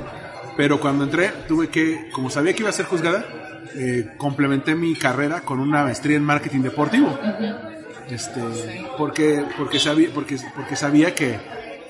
pero 0.56 0.78
cuando 0.80 1.04
entré, 1.04 1.28
tuve 1.48 1.68
que, 1.68 2.08
como 2.12 2.30
sabía 2.30 2.52
que 2.54 2.60
iba 2.60 2.70
a 2.70 2.72
ser 2.72 2.86
juzgada, 2.86 3.24
eh, 3.74 4.12
complementé 4.18 4.74
mi 4.74 4.94
carrera 4.94 5.40
con 5.40 5.58
una 5.60 5.82
maestría 5.84 6.16
en 6.16 6.24
marketing 6.24 6.60
deportivo. 6.60 7.18
Este, 8.08 8.40
porque, 8.98 9.44
porque, 9.56 9.78
sabía, 9.78 10.08
porque, 10.14 10.36
porque 10.54 10.76
sabía 10.76 11.14
que 11.14 11.38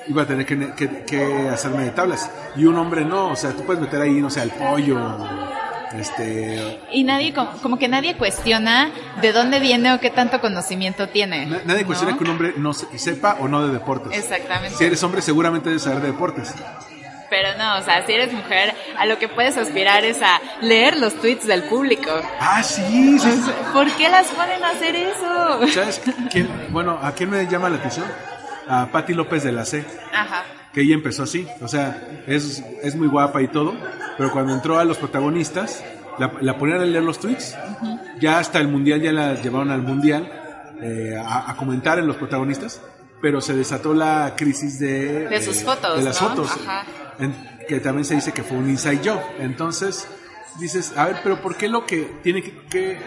iba 0.09 0.23
a 0.23 0.27
tener 0.27 0.45
que, 0.47 0.73
que- 0.75 1.05
que 1.05 1.49
hacerme 1.49 1.85
de 1.85 1.91
tablas. 1.91 2.31
Y 2.57 2.65
un 2.65 2.77
hombre 2.77 3.05
no, 3.05 3.29
o 3.31 3.37
sea, 3.37 3.51
tú 3.53 3.65
puedes 3.65 3.81
meter 3.83 4.01
ahí, 4.01 4.21
no 4.21 4.31
sé, 4.31 4.41
al 4.41 4.51
pollo, 4.51 4.99
este, 5.99 6.81
Y 6.93 7.05
nadie, 7.05 7.33
como, 7.35 7.51
como 7.63 7.79
que 7.79 7.89
nadie 7.89 8.17
cuestiona 8.17 8.91
de 9.21 9.33
dónde 9.33 9.61
viene 9.61 9.93
o 9.93 10.01
qué 10.01 10.11
tanto 10.11 10.41
conocimiento 10.41 11.09
tiene. 11.09 11.47
na- 11.47 11.61
nadie 11.65 11.85
cuestiona 11.85 12.17
que 12.17 12.25
un 12.25 12.31
hombre 12.31 12.55
no 12.57 12.73
se- 12.73 12.99
sepa 12.99 13.37
o 13.41 13.49
no 13.49 13.67
de 13.67 13.73
deportes. 13.73 14.17
Exactamente. 14.19 14.77
Si 14.77 14.85
eres 14.85 15.03
hombre, 15.03 15.23
seguramente 15.23 15.69
debes 15.69 15.83
saber 15.83 16.01
de 16.01 16.09
deportes. 16.09 16.55
Pero 17.31 17.57
no, 17.57 17.79
o 17.79 17.83
sea, 17.83 18.05
si 18.05 18.13
eres 18.13 18.31
mujer, 18.33 18.75
a 18.99 19.07
lo 19.07 19.19
que 19.19 19.27
puedes 19.27 19.57
aspirar 19.57 20.05
es 20.05 20.21
a 20.21 20.39
leer 20.61 20.99
los 20.99 21.15
tweets 21.15 21.47
del 21.47 21.63
público. 21.63 22.11
Ah, 22.39 22.63
sí, 22.63 23.19
sí, 23.19 23.31
sí. 23.33 23.51
¿Por 23.73 23.91
qué 23.93 24.11
las 24.11 24.27
ponen 24.29 24.63
a 24.63 24.69
hacer 24.71 24.95
eso? 24.95 25.67
¿Sabes 25.73 26.03
quién? 26.31 26.51
Bueno, 26.71 26.99
¿a 27.03 27.13
quién 27.13 27.31
me 27.31 27.47
llama 27.47 27.71
la 27.71 27.77
atención? 27.77 28.05
A 28.69 28.87
Patti 28.93 29.15
López 29.15 29.43
de 29.45 29.53
la 29.53 29.65
C, 29.65 29.83
Ajá. 30.15 30.45
Que 30.73 30.83
ella 30.83 30.95
empezó 30.95 31.23
así. 31.25 31.47
O 31.61 31.69
sea, 31.69 32.23
es, 32.27 32.63
es 32.83 32.95
muy 32.97 33.09
guapa 33.09 33.43
y 33.43 33.49
todo, 33.49 33.75
pero 34.17 34.31
cuando 34.33 34.55
entró 34.55 34.79
a 34.79 34.85
los 34.85 34.97
protagonistas, 34.99 35.85
la, 36.19 36.33
la 36.41 36.59
ponían 36.59 36.81
a 36.81 36.85
leer 36.85 37.03
los 37.05 37.19
tweets. 37.21 37.57
Ya 38.21 38.39
hasta 38.39 38.59
el 38.59 38.69
mundial, 38.69 39.01
ya 39.03 39.13
la 39.13 39.35
llevaron 39.41 39.71
al 39.71 39.83
mundial 39.83 40.31
eh, 40.81 41.15
a, 41.23 41.51
a 41.51 41.57
comentar 41.57 41.99
en 41.99 42.07
los 42.07 42.17
protagonistas, 42.17 42.81
pero 43.21 43.41
se 43.41 43.55
desató 43.55 43.95
la 43.95 44.35
crisis 44.37 44.79
de... 44.79 45.29
De 45.29 45.43
sus 45.43 45.63
fotos, 45.63 45.97
De 45.99 46.03
las 46.05 46.21
¿no? 46.21 46.29
fotos. 46.29 46.51
Ajá. 46.53 46.85
En- 47.19 47.53
que 47.69 47.79
también 47.79 48.05
se 48.05 48.17
dice 48.17 48.33
que 48.33 48.43
fue 48.43 48.57
un 48.57 48.69
inside 48.69 49.01
job. 49.09 49.21
Entonces, 49.39 50.09
dices, 50.59 50.93
a 50.97 51.07
ver, 51.07 51.17
pero 51.23 51.41
¿por 51.41 51.57
qué 51.57 51.69
lo 51.69 51.87
que 51.87 52.19
tiene 52.23 52.43
que, 52.43 52.53
que 52.69 52.99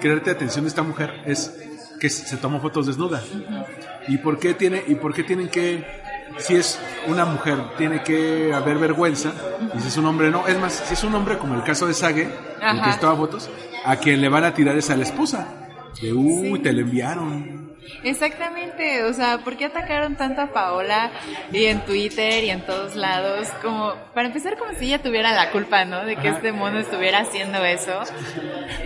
quererte 0.00 0.30
atención 0.30 0.64
de 0.64 0.68
esta 0.68 0.84
mujer 0.84 1.10
es 1.26 1.52
que 1.98 2.08
se 2.08 2.36
tomó 2.36 2.60
fotos 2.60 2.86
desnuda? 2.86 3.22
¿Y 4.06 4.18
por 4.18 4.38
qué 4.38 4.54
tiene 4.54 4.84
y 4.86 4.94
por 4.94 5.12
qué 5.14 5.24
tienen 5.24 5.48
que 5.48 5.84
si 6.38 6.56
es 6.56 6.78
una 7.06 7.24
mujer 7.24 7.58
tiene 7.76 8.02
que 8.02 8.52
haber 8.52 8.78
vergüenza 8.78 9.32
y 9.76 9.80
si 9.80 9.88
es 9.88 9.96
un 9.96 10.06
hombre 10.06 10.30
no? 10.30 10.46
Es 10.46 10.58
más, 10.58 10.72
si 10.72 10.94
es 10.94 11.04
un 11.04 11.14
hombre 11.14 11.38
como 11.38 11.54
el 11.54 11.62
caso 11.62 11.86
de 11.86 11.94
Sage, 11.94 12.22
el 12.62 12.82
que 12.82 12.98
toma 13.00 13.16
fotos, 13.16 13.50
a 13.84 13.96
quien 13.96 14.20
le 14.20 14.28
van 14.28 14.44
a 14.44 14.54
tirar 14.54 14.76
es 14.76 14.90
a 14.90 14.96
la 14.96 15.04
esposa. 15.04 15.46
De, 16.00 16.12
uy, 16.12 16.58
te 16.58 16.72
lo 16.72 16.80
enviaron. 16.80 17.64
Exactamente, 18.02 19.04
o 19.04 19.12
sea, 19.12 19.38
¿por 19.38 19.56
qué 19.56 19.66
atacaron 19.66 20.16
tanto 20.16 20.40
a 20.40 20.46
Paola 20.48 21.10
y 21.52 21.64
en 21.64 21.84
Twitter 21.84 22.44
y 22.44 22.50
en 22.50 22.62
todos 22.62 22.96
lados? 22.96 23.48
Como, 23.62 23.94
para 24.14 24.26
empezar, 24.26 24.56
como 24.58 24.72
si 24.78 24.86
ella 24.86 25.02
tuviera 25.02 25.32
la 25.32 25.50
culpa, 25.50 25.84
¿no? 25.84 26.04
De 26.04 26.16
que 26.16 26.28
Ajá. 26.28 26.36
este 26.36 26.52
mono 26.52 26.78
estuviera 26.78 27.20
haciendo 27.20 27.64
eso. 27.64 28.00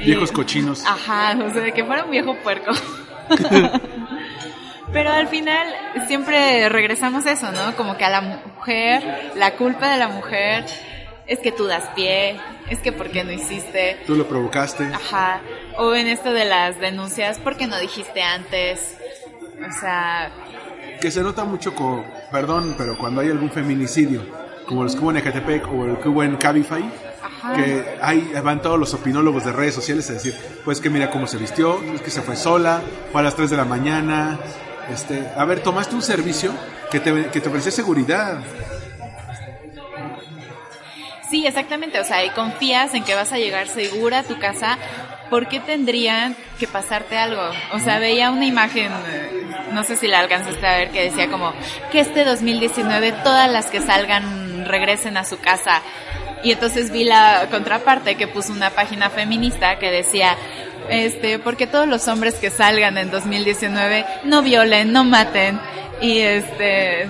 Viejos 0.05 0.33
cochinos. 0.33 0.85
Ajá, 0.87 1.37
o 1.45 1.51
sea, 1.51 1.63
de 1.63 1.73
que 1.73 1.85
fuera 1.85 2.05
un 2.05 2.11
viejo 2.11 2.37
puerco. 2.43 2.73
Pero 4.93 5.11
al 5.11 5.29
final 5.29 5.67
siempre 6.07 6.69
regresamos 6.69 7.27
a 7.27 7.33
eso, 7.33 7.53
¿no? 7.53 7.77
Como 7.77 7.97
que 7.97 8.05
a 8.05 8.11
la 8.11 8.21
mujer, 8.21 9.33
la 9.37 9.55
culpa 9.57 9.91
de 9.91 9.99
la 9.99 10.09
mujer 10.09 10.65
es 11.27 11.39
que 11.41 11.53
tú 11.53 11.67
das 11.67 11.85
pie, 11.95 12.41
es 12.71 12.79
que 12.81 12.91
por 12.93 13.11
qué 13.11 13.23
no 13.23 13.31
hiciste. 13.33 13.99
Tú 14.07 14.15
lo 14.15 14.27
provocaste. 14.27 14.85
Ajá. 14.85 15.41
O 15.77 15.95
en 15.95 16.07
esto 16.07 16.33
de 16.33 16.47
las 16.47 16.81
denuncias, 16.81 17.39
¿por 17.39 17.57
qué 17.57 17.67
no 17.67 17.79
dijiste 17.79 18.23
antes? 18.23 18.97
O 19.61 19.81
sea, 19.81 20.31
que 21.01 21.11
se 21.11 21.23
nota 21.23 21.45
mucho 21.45 21.75
con, 21.75 22.05
perdón, 22.31 22.75
pero 22.79 22.97
cuando 22.97 23.21
hay 23.21 23.29
algún 23.31 23.51
feminicidio, 23.51 24.23
como 24.67 24.85
los 24.85 24.95
que 24.95 25.01
hubo 25.03 25.11
en 25.11 25.19
Ecatepec 25.19 25.67
o 25.73 25.85
el 25.85 25.99
que 25.99 26.09
hubo 26.09 26.23
en 26.23 26.37
Cabify, 26.37 26.85
Ajá. 27.23 27.55
que 27.55 27.99
ahí 28.01 28.33
van 28.43 28.61
todos 28.63 28.79
los 28.79 28.95
opinólogos 28.95 29.45
de 29.45 29.53
redes 29.53 29.75
sociales 29.75 30.09
a 30.11 30.15
decir, 30.15 30.35
pues 30.65 30.81
que 30.81 30.91
mira 30.91 31.11
cómo 31.11 31.27
se 31.27 31.37
vistió, 31.37 31.81
es 31.95 32.01
que 32.03 32.11
se 32.11 32.23
fue 32.23 32.37
sola, 32.37 32.81
fue 33.13 33.21
a 33.21 33.25
las 33.25 33.35
3 33.37 33.51
de 33.51 33.57
la 33.57 33.65
mañana, 33.65 34.39
este, 34.93 35.29
a 35.37 35.45
ver, 35.45 35.61
tomaste 35.61 35.95
un 35.95 36.03
servicio 36.03 36.53
que 36.91 37.01
te, 37.01 37.27
que 37.31 37.41
te 37.41 37.49
ofrecía 37.49 37.73
seguridad. 37.73 38.39
sí, 41.31 41.47
exactamente. 41.47 42.01
O 42.01 42.05
sea, 42.05 42.25
y 42.25 42.31
confías 42.31 42.95
en 42.95 43.05
que 43.05 43.15
vas 43.15 43.33
a 43.33 43.39
llegar 43.39 43.69
segura 43.69 44.21
a 44.21 44.23
tu 44.23 44.39
casa. 44.39 44.79
¿Por 45.31 45.47
qué 45.47 45.61
tendrían 45.61 46.37
que 46.59 46.67
pasarte 46.67 47.19
algo? 47.19 47.43
O 47.75 47.79
sea, 47.81 47.99
veía 47.99 48.31
una 48.31 48.47
imagen, 48.47 48.91
eh, 49.09 49.47
no 49.73 49.85
sé 49.85 49.97
si 49.97 50.09
la 50.09 50.21
alcanzaste 50.21 50.67
a 50.67 50.79
ver, 50.79 50.91
que 50.91 51.05
decía 51.05 51.29
como 51.29 51.53
que 51.93 52.01
este 52.01 52.25
2019 52.25 53.13
todas 53.23 53.51
las 53.51 53.67
que 53.67 53.83
salgan 53.83 54.65
regresen 54.65 55.19
a 55.19 55.25
su 55.25 55.39
casa. 55.39 55.83
Y 56.43 56.53
entonces 56.53 56.91
vi 56.91 57.05
la 57.05 57.49
contraparte 57.51 58.15
que 58.15 58.27
puso 58.27 58.53
una 58.53 58.71
página 58.71 59.11
feminista 59.11 59.79
que 59.79 59.91
decía, 59.91 60.37
este, 60.89 61.39
porque 61.39 61.67
todos 61.67 61.89
los 61.89 62.09
hombres 62.09 62.35
que 62.35 62.51
salgan 62.51 62.99
en 62.99 63.11
2019 63.11 64.05
no 64.25 64.43
violen, 64.43 64.93
no 64.93 65.05
maten. 65.05 65.61
Y 66.01 66.19
este, 66.19 67.09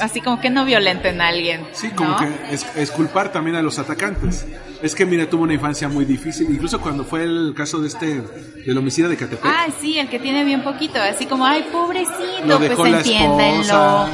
así 0.00 0.20
como 0.20 0.40
que 0.40 0.50
no 0.50 0.64
violenten 0.64 1.20
a 1.20 1.28
alguien. 1.28 1.66
Sí, 1.72 1.90
como 1.90 2.10
¿no? 2.10 2.16
que 2.18 2.54
es, 2.54 2.66
es 2.76 2.90
culpar 2.90 3.32
también 3.32 3.56
a 3.56 3.62
los 3.62 3.78
atacantes. 3.78 4.46
Es 4.82 4.94
que 4.94 5.06
mira, 5.06 5.28
tuvo 5.28 5.44
una 5.44 5.54
infancia 5.54 5.88
muy 5.88 6.04
difícil, 6.04 6.48
incluso 6.50 6.80
cuando 6.80 7.04
fue 7.04 7.24
el 7.24 7.54
caso 7.56 7.80
de 7.80 7.88
este, 7.88 8.22
del 8.64 8.76
homicidio 8.76 9.08
de 9.08 9.16
Catepec. 9.16 9.44
Ay, 9.44 9.72
sí, 9.80 9.98
el 9.98 10.08
que 10.08 10.18
tiene 10.18 10.44
bien 10.44 10.62
poquito, 10.62 11.00
así 11.00 11.26
como, 11.26 11.46
ay, 11.46 11.66
pobrecito, 11.72 12.44
Lo 12.44 12.58
dejó 12.58 12.82
pues 12.82 12.94
entiéndenlo. 12.94 14.08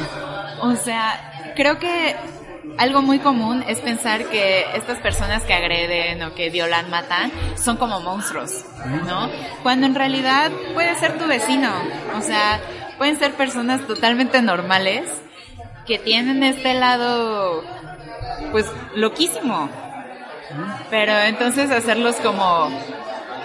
O 0.61 0.75
sea, 0.77 1.53
creo 1.55 1.77
que 1.79 2.15
algo 2.77 3.01
muy 3.01 3.19
común 3.19 3.63
es 3.67 3.79
pensar 3.79 4.25
que 4.25 4.65
estas 4.75 4.99
personas 4.99 5.43
que 5.43 5.53
agreden 5.53 6.21
o 6.23 6.33
que 6.33 6.49
violan, 6.49 6.89
matan, 6.89 7.31
son 7.55 7.77
como 7.77 7.99
monstruos, 8.01 8.65
¿no? 9.05 9.29
Cuando 9.61 9.85
en 9.85 9.95
realidad 9.95 10.51
puede 10.73 10.95
ser 10.95 11.17
tu 11.17 11.27
vecino, 11.27 11.71
o 12.17 12.21
sea, 12.21 12.59
pueden 12.97 13.17
ser 13.17 13.33
personas 13.33 13.85
totalmente 13.85 14.41
normales 14.41 15.09
que 15.85 15.99
tienen 15.99 16.43
este 16.43 16.73
lado, 16.73 17.63
pues, 18.51 18.65
loquísimo. 18.95 19.69
Pero 20.89 21.13
entonces 21.19 21.71
hacerlos 21.71 22.15
como 22.17 22.69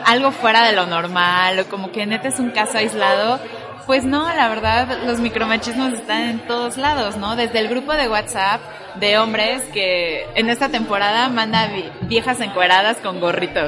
algo 0.05 0.31
fuera 0.31 0.65
de 0.65 0.73
lo 0.75 0.87
normal 0.87 1.59
o 1.61 1.65
como 1.67 1.91
que 1.91 2.07
neta 2.07 2.29
es 2.29 2.39
un 2.39 2.51
caso 2.51 2.79
aislado, 2.79 3.41
pues 3.89 4.05
no, 4.05 4.29
la 4.33 4.49
verdad 4.49 4.99
los 5.05 5.19
micromachismos 5.19 5.95
están 5.95 6.23
en 6.23 6.39
todos 6.47 6.77
lados, 6.77 7.17
¿no? 7.17 7.35
Desde 7.35 7.59
el 7.59 7.69
grupo 7.69 7.93
de 7.95 8.09
WhatsApp 8.09 8.61
de 9.01 9.19
hombres 9.19 9.63
que 9.73 10.25
en 10.37 10.49
esta 10.51 10.69
temporada 10.69 11.29
manda 11.31 11.67
vi- 11.69 11.91
viejas 12.03 12.41
encueradas 12.41 12.99
con 12.99 13.19
gorrito. 13.19 13.61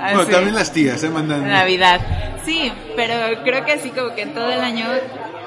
bueno, 0.00 0.20
Así, 0.20 0.30
también 0.30 0.54
las 0.54 0.70
tías, 0.72 1.02
¿eh? 1.02 1.08
Mandan. 1.08 1.48
Navidad. 1.48 2.00
Sí, 2.44 2.70
pero 2.94 3.42
creo 3.42 3.64
que 3.64 3.72
así 3.72 3.88
como 3.90 4.14
que 4.14 4.22
en 4.22 4.34
todo 4.34 4.50
el 4.52 4.60
año, 4.60 4.86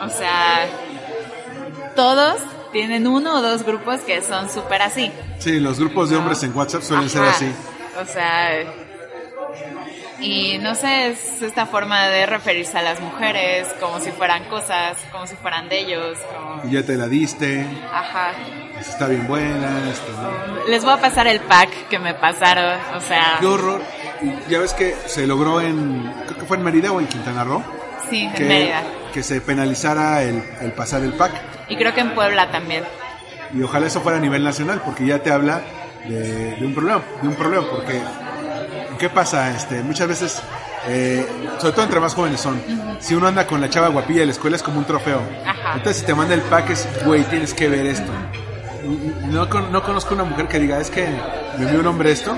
o 0.01 0.09
sea, 0.09 0.65
todos 1.95 2.37
tienen 2.71 3.07
uno 3.07 3.35
o 3.35 3.41
dos 3.41 3.63
grupos 3.63 4.01
que 4.01 4.21
son 4.21 4.49
súper 4.49 4.81
así. 4.81 5.11
Sí, 5.39 5.59
los 5.59 5.79
grupos 5.79 6.09
de 6.09 6.17
hombres 6.17 6.41
en 6.43 6.55
WhatsApp 6.55 6.81
suelen 6.81 7.09
ser 7.09 7.23
así. 7.23 7.51
O 8.01 8.05
sea, 8.05 8.49
y 10.19 10.57
no 10.59 10.73
sé, 10.75 11.09
es 11.09 11.41
esta 11.41 11.65
forma 11.65 12.07
de 12.07 12.25
referirse 12.25 12.77
a 12.77 12.81
las 12.81 12.99
mujeres 12.99 13.67
como 13.79 13.99
si 13.99 14.11
fueran 14.11 14.45
cosas, 14.45 14.97
como 15.11 15.27
si 15.27 15.35
fueran 15.35 15.69
de 15.69 15.79
ellos. 15.79 16.17
como- 16.35 16.71
ya 16.71 16.83
te 16.83 16.95
la 16.97 17.07
diste, 17.07 17.65
Ajá. 17.93 18.31
está 18.79 19.07
bien 19.07 19.27
buena. 19.27 19.89
está- 19.89 20.67
Les 20.67 20.83
voy 20.83 20.93
a 20.93 20.97
pasar 20.97 21.27
el 21.27 21.39
pack 21.41 21.87
que 21.89 21.99
me 21.99 22.13
pasaron, 22.15 22.79
o 22.95 23.01
sea, 23.01 23.37
Qué 23.39 23.45
horror. 23.45 23.81
Ya 24.49 24.59
ves 24.59 24.73
que 24.73 24.95
se 25.05 25.27
logró 25.27 25.61
en, 25.61 26.11
creo 26.25 26.39
que 26.39 26.45
fue 26.45 26.57
en 26.57 26.63
Mérida 26.63 26.91
o 26.91 26.99
en 26.99 27.05
Quintana 27.07 27.43
Roo, 27.43 27.63
sí, 28.09 28.21
en 28.23 28.33
que, 28.33 28.43
Mérida. 28.45 28.81
que 29.13 29.21
se 29.21 29.39
penalizara 29.41 30.23
el, 30.23 30.41
el 30.61 30.71
pasar 30.71 31.03
el 31.03 31.13
pack. 31.13 31.33
Y 31.69 31.75
creo 31.77 31.93
que 31.93 32.01
en 32.01 32.15
Puebla 32.15 32.49
también. 32.49 32.83
Y 33.53 33.61
ojalá 33.61 33.85
eso 33.87 34.01
fuera 34.01 34.17
a 34.17 34.21
nivel 34.21 34.43
nacional, 34.43 34.81
porque 34.83 35.05
ya 35.05 35.19
te 35.19 35.31
habla 35.31 35.61
de, 36.07 36.55
de 36.55 36.65
un 36.65 36.73
problema, 36.73 37.01
de 37.21 37.27
un 37.27 37.35
problema, 37.35 37.65
porque 37.69 38.01
¿qué 38.97 39.09
pasa? 39.09 39.55
Este, 39.55 39.81
muchas 39.83 40.07
veces, 40.07 40.41
eh, 40.87 41.25
sobre 41.59 41.73
todo 41.73 41.85
entre 41.85 41.99
más 41.99 42.13
jóvenes 42.13 42.41
son, 42.41 42.61
si 42.99 43.15
uno 43.15 43.27
anda 43.27 43.45
con 43.45 43.61
la 43.61 43.69
chava 43.69 43.89
guapilla 43.89 44.21
de 44.21 44.27
la 44.27 44.31
escuela 44.31 44.55
es 44.55 44.63
como 44.63 44.79
un 44.79 44.85
trofeo. 44.85 45.21
Ajá. 45.45 45.73
Entonces 45.75 45.97
si 45.97 46.05
te 46.05 46.13
manda 46.13 46.33
el 46.33 46.41
pack 46.41 46.69
es, 46.71 46.87
güey, 47.05 47.23
tienes 47.25 47.53
que 47.53 47.67
ver 47.67 47.85
esto. 47.85 48.11
No, 49.29 49.45
no 49.45 49.83
conozco 49.83 50.13
una 50.13 50.23
mujer 50.23 50.47
que 50.47 50.59
diga, 50.59 50.79
es 50.79 50.89
que 50.89 51.07
me 51.57 51.65
envió 51.65 51.79
un 51.81 51.87
hombre 51.87 52.11
esto. 52.11 52.35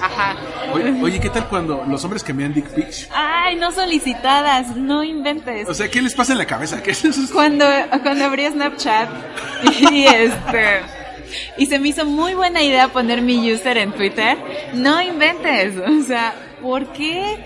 Ajá. 0.00 0.36
Oye, 0.72 1.00
oye, 1.02 1.20
¿qué 1.20 1.30
tal 1.30 1.46
cuando 1.48 1.84
los 1.86 2.02
hombres 2.02 2.24
que 2.24 2.32
envían 2.32 2.52
dick 2.52 2.66
pics? 2.70 3.08
Ay, 3.12 3.56
no 3.56 3.70
solicitadas, 3.70 4.74
no 4.76 5.04
inventes. 5.04 5.68
O 5.68 5.74
sea, 5.74 5.88
¿qué 5.88 6.02
les 6.02 6.14
pasa 6.14 6.32
en 6.32 6.38
la 6.38 6.46
cabeza? 6.46 6.82
¿Qué 6.82 6.90
es 6.92 7.04
eso? 7.04 7.32
cuando, 7.32 7.64
cuando 8.02 8.24
abrí 8.24 8.46
Snapchat 8.48 9.08
y 9.80 10.04
este 10.06 10.80
y 11.56 11.66
se 11.66 11.78
me 11.78 11.88
hizo 11.88 12.04
muy 12.06 12.34
buena 12.34 12.62
idea 12.62 12.88
poner 12.88 13.22
mi 13.22 13.52
user 13.52 13.78
en 13.78 13.92
Twitter, 13.92 14.36
no 14.74 15.00
inventes, 15.02 15.74
o 15.78 16.02
sea, 16.04 16.34
¿por 16.60 16.92
qué? 16.92 17.36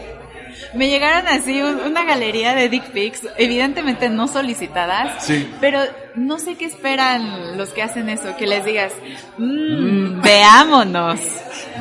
Me 0.74 0.88
llegaron 0.88 1.28
así 1.28 1.60
un- 1.60 1.80
una 1.80 2.04
galería 2.04 2.54
de 2.54 2.68
dick 2.70 2.84
pics, 2.92 3.22
evidentemente 3.36 4.08
no 4.08 4.26
solicitadas, 4.26 5.22
Sí. 5.24 5.46
pero 5.60 5.80
no 6.14 6.38
sé 6.38 6.54
qué 6.54 6.64
esperan 6.64 7.58
los 7.58 7.70
que 7.70 7.82
hacen 7.82 8.08
eso, 8.08 8.34
que 8.38 8.46
les 8.46 8.64
digas, 8.64 8.92
"Mm, 9.36 10.22
veámonos. 10.22 11.20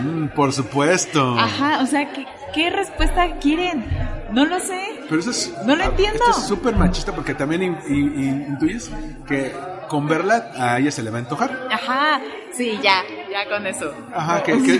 Mm, 0.01 0.28
por 0.36 0.51
supuesto. 0.51 1.36
Ajá, 1.39 1.80
o 1.82 1.86
sea, 1.86 2.12
¿qué, 2.12 2.26
¿qué 2.53 2.70
respuesta 2.70 3.38
quieren? 3.39 3.86
No 4.32 4.45
lo 4.45 4.60
sé. 4.60 4.82
Pero 5.08 5.22
eso 5.22 5.32
es. 5.32 5.53
No 5.66 5.76
lo 5.76 5.84
entiendo. 5.86 6.20
Esto 6.28 6.39
es 6.41 6.47
súper 6.47 6.76
machista 6.76 7.14
porque 7.14 7.34
también 7.34 7.64
in- 7.64 7.78
in- 7.88 8.24
in- 8.24 8.45
intuyes 8.49 8.91
que 9.28 9.53
con 9.88 10.07
verla 10.07 10.51
a 10.57 10.79
ella 10.79 10.91
se 10.91 11.03
le 11.03 11.09
va 11.09 11.17
a 11.17 11.21
antojar. 11.21 11.67
Ajá, 11.71 12.19
sí, 12.53 12.79
ya, 12.81 13.01
ya 13.31 13.47
con 13.49 13.65
eso. 13.67 13.93
Ajá, 14.13 14.43
que, 14.43 14.53
que, 14.61 14.79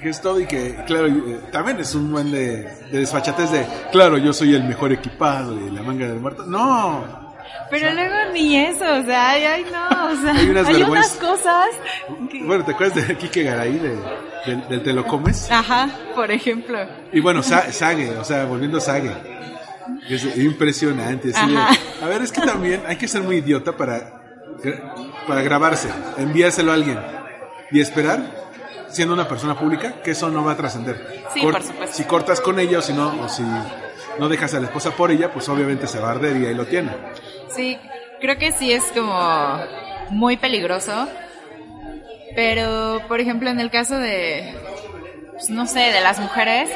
que- 0.00 0.08
es 0.08 0.20
todo 0.20 0.40
y 0.40 0.46
que, 0.46 0.74
claro, 0.86 1.06
eh, 1.08 1.40
también 1.52 1.78
es 1.80 1.94
un 1.94 2.10
buen 2.10 2.30
de, 2.30 2.62
de 2.90 2.98
desfachatez 3.00 3.50
de, 3.50 3.66
claro, 3.92 4.16
yo 4.18 4.32
soy 4.32 4.54
el 4.54 4.64
mejor 4.64 4.92
equipado 4.92 5.54
y 5.54 5.70
la 5.70 5.82
manga 5.82 6.06
del 6.08 6.20
muerto. 6.20 6.44
No, 6.46 7.04
Pero 7.70 7.92
luego 7.92 8.14
ni 8.32 8.56
eso, 8.56 8.84
o 8.84 9.02
sea, 9.04 9.30
ay, 9.30 9.44
ay, 9.44 9.66
no, 9.70 10.12
o 10.12 10.16
sea, 10.22 10.32
Hay 10.32 10.38
hay 10.40 10.48
unas 10.50 10.66
unas, 10.68 10.78
vergüenzas. 10.78 11.12
cosas. 11.18 11.66
que- 12.30 12.42
bueno, 12.44 12.64
¿te 12.64 12.72
acuerdas 12.72 13.06
de 13.08 13.16
Kike 13.16 13.42
Garay 13.42 13.78
de, 13.78 13.98
del, 14.46 14.68
del 14.68 14.82
Te 14.82 14.92
lo 14.94 15.04
comes? 15.06 15.50
Ajá, 15.50 15.88
por 16.14 16.30
ejemplo. 16.30 16.78
Y 17.12 17.20
bueno, 17.20 17.42
Sa- 17.42 17.70
Sage, 17.70 18.16
o 18.18 18.24
sea, 18.24 18.44
volviendo 18.46 18.78
a 18.78 18.80
Sage. 18.80 19.10
Es 20.08 20.36
impresionante. 20.36 21.32
Ajá. 21.34 21.70
a 22.02 22.06
ver, 22.06 22.22
es 22.22 22.32
que 22.32 22.40
también 22.40 22.82
hay 22.86 22.96
que 22.96 23.08
ser 23.08 23.22
muy 23.22 23.36
idiota 23.36 23.76
para, 23.76 24.22
para 25.26 25.42
grabarse, 25.42 25.88
enviárselo 26.16 26.72
a 26.72 26.74
alguien 26.74 26.98
y 27.70 27.80
esperar, 27.80 28.20
siendo 28.88 29.14
una 29.14 29.28
persona 29.28 29.58
pública, 29.58 30.00
que 30.02 30.12
eso 30.12 30.28
no 30.30 30.44
va 30.44 30.52
a 30.52 30.56
trascender. 30.56 31.24
Sí, 31.34 31.40
por 31.42 31.62
supuesto. 31.62 31.96
Si 31.96 32.04
cortas 32.04 32.40
con 32.40 32.58
ella 32.58 32.78
o 32.78 32.82
si 32.82 32.92
no, 32.92 33.22
o 33.22 33.28
si 33.28 33.42
no 34.18 34.28
dejas 34.28 34.54
a 34.54 34.60
la 34.60 34.66
esposa 34.66 34.90
por 34.92 35.10
ella, 35.10 35.32
pues 35.32 35.48
obviamente 35.48 35.86
se 35.86 35.98
va 35.98 36.08
a 36.08 36.10
arder 36.12 36.36
y 36.36 36.46
ahí 36.46 36.54
lo 36.54 36.66
tiene. 36.66 36.90
Sí, 37.54 37.78
creo 38.20 38.38
que 38.38 38.52
sí 38.52 38.72
es 38.72 38.84
como 38.94 39.58
muy 40.10 40.36
peligroso. 40.36 41.08
Pero, 42.34 43.00
por 43.08 43.20
ejemplo, 43.20 43.50
en 43.50 43.58
el 43.58 43.70
caso 43.70 43.98
de, 43.98 44.54
pues, 45.32 45.50
no 45.50 45.66
sé, 45.66 45.80
de 45.80 46.00
las 46.00 46.20
mujeres, 46.20 46.70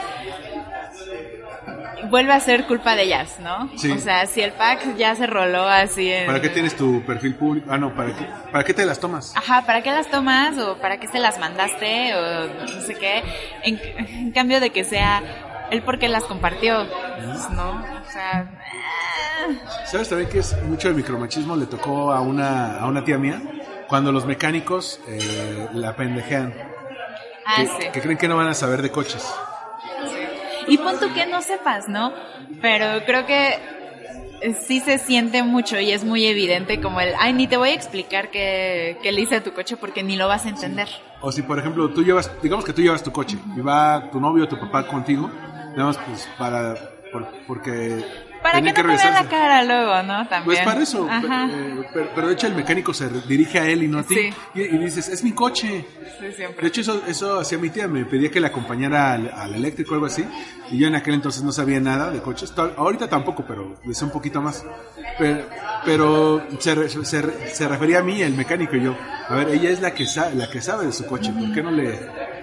vuelve 2.11 2.33
a 2.33 2.41
ser 2.41 2.67
culpa 2.67 2.95
de 2.95 3.05
ellas, 3.05 3.37
¿no? 3.41 3.71
Sí. 3.77 3.91
O 3.91 3.99
sea, 3.99 4.27
si 4.27 4.41
el 4.41 4.53
pack 4.53 4.97
ya 4.97 5.15
se 5.15 5.27
roló 5.27 5.69
así 5.69 6.11
en... 6.13 6.27
¿Para 6.27 6.41
qué 6.41 6.49
tienes 6.49 6.77
tu 6.77 7.03
perfil 7.05 7.35
público? 7.35 7.69
Ah, 7.71 7.79
no, 7.79 7.95
¿para 7.95 8.15
qué, 8.15 8.27
¿para 8.51 8.65
qué 8.65 8.75
te 8.75 8.85
las 8.85 8.99
tomas? 9.01 9.35
Ajá, 9.37 9.63
¿para 9.67 9.83
qué 9.83 9.91
las 9.91 10.09
tomas 10.09 10.59
o 10.59 10.77
para 10.79 10.99
qué 10.99 11.09
se 11.09 11.19
las 11.19 11.39
mandaste 11.39 12.15
o 12.15 12.47
no 12.49 12.81
sé 12.81 12.95
qué? 12.95 13.23
En, 13.63 13.81
en 13.99 14.33
cambio 14.33 14.61
de 14.61 14.71
que 14.71 14.85
sea 14.85 15.23
él 15.71 15.83
porque 15.83 16.09
las 16.09 16.25
compartió, 16.25 16.87
pues, 17.17 17.51
¿no? 17.51 17.71
O 17.71 18.11
sea, 18.11 18.51
ah, 18.51 19.85
¿Sabes 19.87 20.09
también 20.09 20.29
que 20.29 20.41
es 20.41 20.61
mucho 20.65 20.89
el 20.89 20.95
micromachismo? 20.95 21.57
Le 21.57 21.67
tocó 21.67 22.13
a 22.13 22.21
una, 22.21 22.79
a 22.79 22.87
una 22.87 23.05
tía 23.05 23.19
mía 23.19 23.41
cuando 23.89 24.13
los 24.13 24.27
mecánicos 24.27 25.01
eh, 25.09 25.69
la 25.73 25.97
pendejean. 25.97 26.55
ah, 27.47 27.57
que, 27.57 27.67
sí. 27.67 27.89
que 27.93 28.01
creen 28.01 28.19
que 28.19 28.29
no 28.29 28.37
van 28.37 28.49
a 28.49 28.55
saber 28.55 28.83
de 28.83 28.91
coches. 28.91 29.25
Y 30.69 30.79
pon 30.79 30.99
tú 31.01 31.13
que 31.15 31.27
no 31.27 31.43
sepas, 31.43 31.89
¿no? 31.89 32.13
Pero 32.61 33.05
creo 33.05 33.27
que 33.27 33.59
sí 34.67 34.81
se 34.81 34.99
siente 34.99 35.43
mucho 35.43 35.79
y 35.79 35.93
es 35.93 36.05
muy 36.05 36.27
evidente 36.27 36.81
como 36.81 37.01
el, 37.01 37.13
ay, 37.19 37.33
ni 37.33 37.47
te 37.47 37.57
voy 37.57 37.71
a 37.71 37.75
explicar 37.75 38.31
qué, 38.31 38.99
qué 39.03 39.13
le 39.13 39.21
hice 39.21 39.37
a 39.37 39.43
tu 39.45 39.53
coche 39.53 39.77
porque 39.77 40.03
ni 40.03 40.17
lo 40.17 40.27
vas 40.29 40.47
a 40.47 40.49
entender. 40.49 40.89
O 41.21 41.31
si, 41.31 41.43
por 41.43 41.59
ejemplo, 41.59 41.89
tú 41.91 42.03
llevas, 42.03 42.31
digamos 42.43 42.65
que 42.65 42.73
tú 42.73 42.83
llevas 42.83 43.03
tu 43.03 43.13
coche 43.13 43.39
y 43.57 43.61
va 43.61 44.11
tu 44.11 44.21
novio 44.21 44.45
o 44.45 44.49
tu 44.49 44.59
papá 44.59 44.87
contigo, 44.87 45.31
más 45.77 45.97
pues 45.99 46.29
para, 46.39 46.75
por- 47.13 47.29
porque... 47.47 48.05
Para 48.43 48.61
que 48.61 48.69
no 48.69 48.75
te 48.75 48.83
vean 48.83 49.15
la 49.15 49.25
cara 49.29 49.63
luego, 49.65 50.03
¿no? 50.03 50.27
También. 50.29 50.45
Pues 50.45 50.61
para 50.61 50.83
eso, 50.83 51.07
Ajá. 51.09 51.47
pe- 51.49 51.55
eh, 51.55 51.87
pero, 51.93 52.11
pero 52.15 52.27
de 52.29 52.33
hecho 52.35 52.47
el 52.49 52.55
mecánico 52.55 52.93
se 52.93 53.09
dirige 53.29 53.61
a 53.61 53.67
él 53.69 53.85
y 53.85 53.89
no 53.89 54.01
a 54.01 54.03
ti. 54.03 54.15
Sí. 54.17 54.31
Y, 54.55 54.61
y 54.63 54.79
dices, 54.79 55.09
es 55.09 55.23
mi 55.23 55.33
coche. 55.33 55.85
Sí, 56.21 56.33
siempre. 56.33 56.63
De 56.63 56.69
hecho, 56.69 56.81
eso, 56.81 57.03
eso 57.07 57.39
hacía 57.41 57.59
mi 57.59 57.71
tía, 57.71 57.87
me 57.89 58.05
pedía 58.05 58.31
que 58.31 58.41
la 58.41 58.49
acompañara 58.49 59.13
al, 59.13 59.31
al 59.33 59.55
eléctrico 59.55 59.93
o 59.93 59.95
algo 59.95 60.07
así. 60.07 60.25
Y 60.71 60.79
yo 60.79 60.89
en 60.89 60.95
aquel 60.97 61.15
entonces 61.15 61.43
no 61.43 61.53
sabía 61.53 61.79
nada 61.81 62.11
de 62.11 62.21
coches. 62.21 62.53
Ahorita 62.77 63.09
tampoco, 63.09 63.45
pero 63.47 63.77
sé 63.93 64.05
un 64.05 64.11
poquito 64.11 64.43
más. 64.43 64.65
Pero, 65.19 65.45
pero 65.85 66.47
se, 66.59 66.89
se, 66.89 67.05
se 67.55 67.69
refería 67.69 68.01
a 68.01 68.03
mí, 68.03 68.23
el 68.23 68.35
mecánico, 68.35 68.77
y 68.77 68.83
yo. 68.85 68.97
A 69.29 69.35
ver, 69.37 69.49
ella 69.51 69.71
es 69.71 69.81
la 69.81 69.95
que, 69.95 70.07
sa- 70.07 70.31
la 70.31 70.51
que 70.51 70.61
sabe 70.61 70.87
de 70.87 70.93
su 70.93 71.07
coche. 71.07 71.33
¿Por 71.33 71.53
qué 71.55 71.63
no 71.63 71.71
le 71.71 71.99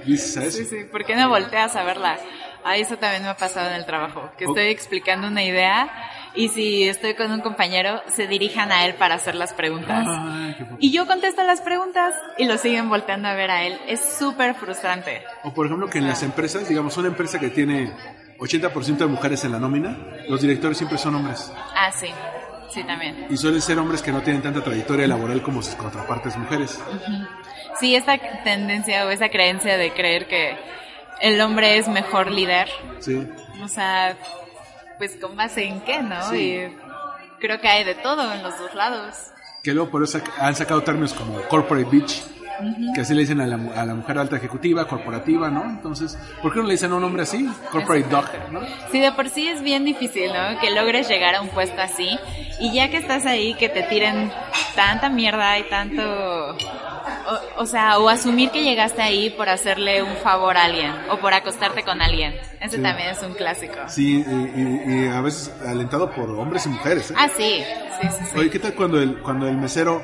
dices 0.06 0.38
a 0.38 0.45
eso? 0.45 0.58
Sí, 0.60 0.66
sí, 0.66 0.78
¿por 0.91 1.04
qué 1.06 1.16
no 1.16 1.28
volteas 1.30 1.76
a 1.76 1.84
verla? 1.84 2.18
Ah, 2.64 2.78
eso 2.78 2.97
también 2.97 3.24
me 3.24 3.30
ha 3.30 3.38
pasado 3.38 3.70
en 3.70 3.76
el 3.76 3.86
trabajo, 3.86 4.32
que 4.38 4.45
estoy 4.45 4.66
explicando 4.68 5.28
una 5.28 5.43
idea 5.43 5.89
y 6.36 6.49
si 6.49 6.88
estoy 6.88 7.16
con 7.16 7.32
un 7.32 7.41
compañero, 7.41 8.01
se 8.07 8.28
dirijan 8.28 8.72
a 8.72 8.86
él 8.86 8.95
para 8.95 9.16
hacer 9.16 9.34
las 9.36 9.53
preguntas. 9.53 10.05
Ay, 10.07 10.55
qué 10.57 10.66
fu- 10.66 10.76
Y 10.80 10.91
yo 10.91 11.07
contesto 11.07 11.41
las 11.43 11.62
preguntas 11.62 12.14
y 12.38 12.45
lo 12.45 12.57
siguen 12.57 12.89
volteando 12.89 13.28
a 13.30 13.34
ver 13.34 13.49
a 13.49 13.64
él. 13.64 13.80
Es 13.88 14.01
súper 14.18 14.55
frustrante. 14.55 15.24
O 15.43 15.53
por 15.53 15.66
ejemplo 15.66 15.89
que 15.89 15.99
en 15.99 16.07
las 16.07 16.22
empresas, 16.22 16.68
digamos, 16.68 16.95
una 16.97 17.07
empresa 17.07 17.39
que 17.39 17.49
tiene 17.49 17.91
80% 18.38 18.97
de 19.05 19.07
mujeres 19.07 19.43
en 19.45 19.51
la 19.53 19.60
nómina, 19.60 19.97
los 20.28 20.41
directores 20.41 20.78
siempre 20.78 20.97
son 20.97 21.16
hombres. 21.16 21.51
Ah, 21.76 21.91
sí. 21.91 22.07
Sí, 22.72 22.84
también. 22.84 23.26
Y 23.32 23.36
suelen 23.38 23.62
ser 23.62 23.80
hombres 23.80 24.03
que 24.03 24.12
no 24.12 24.22
tienen 24.22 24.43
tanta 24.43 24.62
trayectoria 24.64 25.07
laboral 25.07 25.41
como 25.41 25.64
sus 25.64 25.74
contrapartes 25.74 26.38
mujeres. 26.38 26.80
Sí, 27.80 27.95
esta 27.95 28.16
tendencia 28.43 29.05
o 29.07 29.10
esa 29.10 29.30
creencia 29.30 29.76
de 29.78 29.91
creer 29.91 30.28
que 30.28 30.55
el 31.22 31.39
hombre 31.41 31.78
es 31.78 31.88
mejor 31.88 32.32
líder, 32.32 32.70
Sí. 32.99 33.28
o 33.63 33.67
sea, 33.67 34.15
pues 34.97 35.15
con 35.17 35.36
base 35.36 35.63
en 35.65 35.82
qué, 35.82 36.01
¿no? 36.01 36.30
Sí. 36.30 36.38
Y 36.61 36.78
creo 37.39 37.59
que 37.61 37.67
hay 37.67 37.84
de 37.84 37.95
todo 37.95 38.32
en 38.34 38.43
los 38.43 38.57
dos 38.57 38.74
lados. 38.76 39.15
Que 39.63 39.74
luego 39.74 39.89
por 39.91 40.03
eso 40.03 40.20
han 40.39 40.55
sacado 40.55 40.82
términos 40.84 41.13
como 41.13 41.41
corporate 41.43 41.86
que 42.95 43.01
así 43.01 43.14
le 43.14 43.22
dicen 43.22 43.41
a 43.41 43.47
la, 43.47 43.55
a 43.82 43.86
la 43.86 43.93
mujer 43.95 44.18
alta 44.18 44.36
ejecutiva, 44.38 44.88
corporativa, 44.88 45.49
¿no? 45.49 45.64
Entonces, 45.66 46.18
¿por 46.41 46.51
qué 46.53 46.60
no 46.60 46.66
le 46.66 46.74
dicen 46.74 46.91
a 46.91 46.95
un 46.95 47.03
hombre 47.03 47.24
así? 47.24 47.47
Corporate 47.72 48.07
dog, 48.10 48.26
¿no? 48.51 48.62
Sí, 48.91 48.99
de 48.99 49.12
por 49.12 49.30
sí 49.30 49.47
es 49.47 49.62
bien 49.62 49.86
difícil, 49.86 50.32
¿no? 50.34 50.60
Que 50.60 50.72
logres 50.72 51.07
llegar 51.10 51.36
a 51.36 51.41
un 51.41 51.49
puesto 51.49 51.82
así 51.82 52.18
y 52.60 52.74
ya 52.74 52.89
que 52.89 52.97
estás 52.97 53.26
ahí, 53.26 53.53
que 53.55 53.70
te 53.70 53.84
tiren 53.84 54.32
tanta 54.76 55.10
mierda 55.10 55.57
y 55.60 55.64
tanto... 55.70 56.55
O, 57.57 57.62
o 57.62 57.66
sea, 57.66 57.99
o 57.99 58.10
asumir 58.10 58.49
que 58.49 58.64
llegaste 58.64 59.01
ahí 59.01 59.30
por 59.32 59.49
hacerle 59.49 60.01
un 60.01 60.16
favor 60.18 60.57
a 60.57 60.66
alguien 60.66 60.91
o 61.12 61.18
por 61.18 61.34
acostarte 61.34 61.84
con 61.84 62.01
alguien. 62.01 62.34
Ese 62.60 62.78
Sí. 62.78 62.82
también 62.84 63.10
es 63.10 63.22
un 63.22 63.34
clásico. 63.34 63.76
Sí, 63.88 64.24
y, 64.28 64.62
y- 64.62 65.05
y 65.05 65.07
a 65.07 65.22
veces 65.22 65.53
alentado 65.66 66.10
por 66.12 66.30
hombres 66.32 66.66
y 66.66 66.70
mujeres, 66.70 67.12
¿eh? 67.12 67.16
Ah, 67.18 67.28
sí, 67.36 67.64
sí, 68.01 68.07
sí, 68.18 68.26
sí. 68.32 68.38
Oye, 68.39 68.49
¿qué 68.49 68.60
tal 68.60 68.74
cuando 68.74 68.99
el, 69.01 69.20
cuando 69.20 69.47
el 69.47 69.57
mesero 69.57 70.03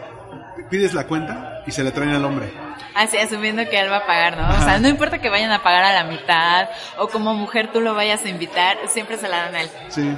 pides 0.70 0.94
la 0.94 1.08
cuenta 1.08 1.64
y 1.66 1.72
se 1.72 1.84
la 1.84 1.92
traen 1.92 2.12
al 2.12 2.26
hombre? 2.26 2.54
Así, 2.96 3.18
asumiendo 3.18 3.64
que 3.70 3.80
él 3.80 3.92
va 3.92 3.98
a 3.98 4.06
pagar, 4.06 4.38
¿no? 4.38 4.48
O 4.58 4.62
sea, 4.62 4.80
no 4.80 4.88
importa 4.88 5.20
que 5.20 5.30
vayan 5.30 5.52
a 5.52 5.62
pagar 5.62 5.84
a 5.84 5.94
la 5.94 6.06
mitad 6.06 6.70
o 6.98 7.10
como 7.10 7.34
mujer 7.34 7.70
tú 7.72 7.82
lo 7.82 7.94
vayas 7.94 8.24
a 8.24 8.30
invitar, 8.30 8.78
siempre 8.88 9.18
se 9.18 9.28
la 9.28 9.38
dan 9.46 9.56
a 9.56 9.62
él. 9.62 9.70
Sí, 9.90 10.16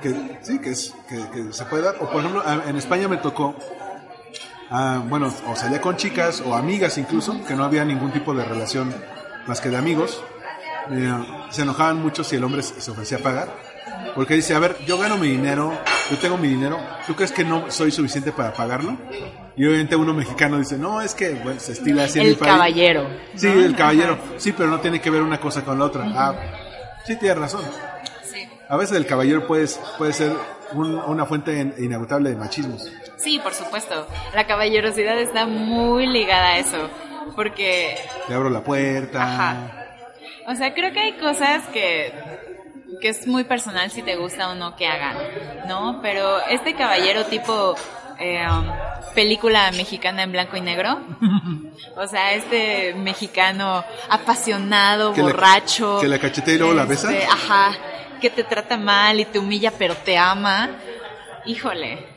que, 0.00 0.38
sí, 0.42 0.60
que, 0.60 0.70
es, 0.70 0.94
que, 1.08 1.16
que 1.30 1.52
se 1.52 1.64
puede 1.64 1.82
dar. 1.82 1.96
O 2.00 2.08
por 2.08 2.20
ejemplo, 2.20 2.44
en 2.68 2.76
España 2.76 3.08
me 3.08 3.16
tocó, 3.16 3.56
ah, 4.70 5.02
bueno, 5.04 5.32
o 5.48 5.56
salía 5.56 5.80
con 5.80 5.96
chicas 5.96 6.40
o 6.40 6.54
amigas 6.54 6.98
incluso, 6.98 7.44
que 7.44 7.54
no 7.54 7.64
había 7.64 7.84
ningún 7.84 8.12
tipo 8.12 8.32
de 8.32 8.44
relación 8.44 8.94
más 9.46 9.60
que 9.60 9.70
de 9.70 9.76
amigos. 9.76 10.22
Eh, 10.90 11.12
se 11.50 11.62
enojaban 11.62 12.00
mucho 12.00 12.22
si 12.22 12.36
el 12.36 12.44
hombre 12.44 12.62
se 12.62 12.90
ofrecía 12.90 13.18
a 13.18 13.22
pagar. 13.22 13.48
Porque 14.14 14.34
dice, 14.34 14.54
a 14.54 14.58
ver, 14.60 14.76
yo 14.86 14.96
gano 14.98 15.16
mi 15.16 15.28
dinero, 15.28 15.72
yo 16.10 16.16
tengo 16.18 16.36
mi 16.38 16.48
dinero, 16.48 16.78
¿tú 17.06 17.14
crees 17.16 17.32
que 17.32 17.42
no 17.44 17.70
soy 17.70 17.90
suficiente 17.90 18.30
para 18.32 18.52
pagarlo? 18.52 18.96
Y 19.56 19.66
obviamente 19.66 19.96
uno 19.96 20.14
mexicano 20.14 20.58
dice, 20.58 20.76
no, 20.78 21.00
es 21.00 21.14
que 21.14 21.30
bueno, 21.34 21.58
se 21.60 21.72
estila 21.72 22.04
así 22.04 22.18
en 22.20 22.26
mi 22.26 22.30
El 22.32 22.36
país. 22.38 22.52
caballero. 22.52 23.08
Sí, 23.34 23.46
¿no? 23.48 23.60
el 23.60 23.74
caballero. 23.76 24.12
Ajá. 24.14 24.22
Sí, 24.38 24.52
pero 24.52 24.68
no 24.68 24.80
tiene 24.80 25.00
que 25.00 25.10
ver 25.10 25.22
una 25.22 25.38
cosa 25.40 25.64
con 25.64 25.78
la 25.78 25.84
otra. 25.86 26.04
Ah, 26.14 26.34
sí, 27.04 27.16
tienes 27.16 27.38
razón. 27.38 27.62
Sí. 28.24 28.46
A 28.68 28.76
veces 28.76 28.96
el 28.96 29.06
caballero 29.06 29.46
puede, 29.46 29.66
puede 29.98 30.12
ser 30.12 30.32
un- 30.72 30.94
una 31.06 31.24
fuente 31.26 31.58
in- 31.60 31.74
inagotable 31.78 32.30
de 32.30 32.36
machismos. 32.36 32.88
Sí, 33.16 33.38
por 33.42 33.52
supuesto. 33.54 34.06
La 34.34 34.46
caballerosidad 34.46 35.18
está 35.18 35.46
muy 35.46 36.06
ligada 36.06 36.50
a 36.50 36.58
eso. 36.58 36.88
Porque, 37.36 37.96
Le 38.28 38.34
abro 38.34 38.50
la 38.50 38.60
puerta. 38.62 39.22
Ajá. 39.22 39.56
o 40.46 40.54
sea, 40.54 40.74
creo 40.74 40.92
que 40.92 41.00
hay 41.00 41.12
cosas 41.14 41.62
que, 41.72 42.12
que 43.00 43.08
es 43.08 43.26
muy 43.26 43.44
personal 43.44 43.90
si 43.90 44.02
te 44.02 44.16
gusta 44.16 44.48
o 44.50 44.54
no 44.54 44.76
que 44.76 44.86
hagan, 44.86 45.16
¿no? 45.68 46.00
Pero 46.02 46.40
este 46.48 46.74
caballero 46.74 47.24
tipo 47.26 47.74
eh, 48.18 48.44
um, 48.48 48.66
película 49.14 49.70
mexicana 49.72 50.22
en 50.22 50.32
blanco 50.32 50.56
y 50.56 50.60
negro, 50.60 50.98
o 51.96 52.06
sea, 52.06 52.32
este 52.34 52.94
mexicano 52.94 53.84
apasionado, 54.08 55.12
Que 55.12 55.20
la- 55.22 55.26
borracho. 55.26 55.98
que 56.00 56.08
la 56.08 56.18
cachetea 56.18 56.54
y 56.54 56.58
luego 56.58 56.74
la 56.74 56.84
besa. 56.84 57.12
este, 57.12 57.26
Ajá, 57.26 57.72
que 58.20 58.30
te 58.30 58.44
trata 58.44 58.76
mal 58.76 59.18
y 59.20 59.24
te 59.24 59.38
humilla 59.38 59.72
pero 59.78 59.94
te 59.96 60.16
ama. 60.16 60.70
Híjole. 61.46 62.13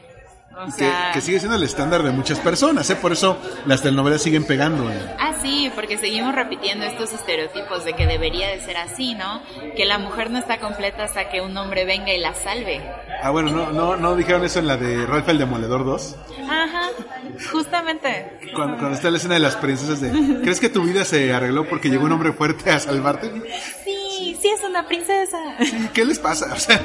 O 0.59 0.65
Que, 0.65 0.71
sea, 0.71 1.11
que 1.13 1.21
sigue 1.21 1.39
siendo 1.39 1.55
el 1.55 1.63
estándar 1.63 2.01
de 2.03 2.11
muchas 2.11 2.39
personas, 2.39 2.89
¿eh? 2.89 2.95
Por 2.95 3.11
eso 3.11 3.37
las 3.65 3.81
telenovelas 3.83 4.21
siguen 4.21 4.43
pegando. 4.45 4.91
¿eh? 4.91 5.15
Ah, 5.19 5.35
sí, 5.41 5.71
porque 5.75 5.97
seguimos 5.97 6.33
repitiendo 6.33 6.83
estos 6.85 7.13
estereotipos 7.13 7.85
de 7.85 7.93
que 7.93 8.07
debería 8.07 8.47
de 8.49 8.59
ser 8.61 8.77
así, 8.77 9.13
¿no? 9.13 9.41
Que 9.75 9.85
la 9.85 9.97
mujer 9.99 10.31
no 10.31 10.39
está 10.39 10.57
completa 10.59 11.03
hasta 11.03 11.29
que 11.29 11.41
un 11.41 11.55
hombre 11.57 11.85
venga 11.85 12.11
y 12.13 12.19
la 12.19 12.33
salve. 12.33 12.81
Ah, 13.21 13.29
bueno, 13.29 13.51
no, 13.51 13.71
no, 13.71 13.97
no 13.97 14.15
dijeron 14.15 14.43
eso 14.45 14.59
en 14.59 14.67
la 14.67 14.77
de 14.77 15.05
Ralph 15.05 15.29
el 15.29 15.37
Demoledor 15.37 15.85
2. 15.85 16.15
Ajá, 16.49 16.89
justamente. 17.51 18.39
Cuando, 18.55 18.77
cuando 18.77 18.95
está 18.95 19.11
la 19.11 19.17
escena 19.17 19.35
de 19.35 19.39
las 19.41 19.55
princesas 19.57 20.01
de 20.01 20.09
¿Crees 20.41 20.59
que 20.59 20.69
tu 20.69 20.83
vida 20.83 21.05
se 21.05 21.33
arregló 21.33 21.67
porque 21.67 21.89
llegó 21.89 22.05
un 22.05 22.13
hombre 22.13 22.31
fuerte 22.33 22.71
a 22.71 22.79
salvarte? 22.79 23.29
Sí, 23.83 24.37
sí 24.41 24.47
es 24.49 24.63
una 24.63 24.87
princesa. 24.87 25.37
Sí, 25.59 25.89
¿Qué 25.93 26.03
les 26.05 26.17
pasa? 26.19 26.53
O 26.53 26.57
sea, 26.57 26.81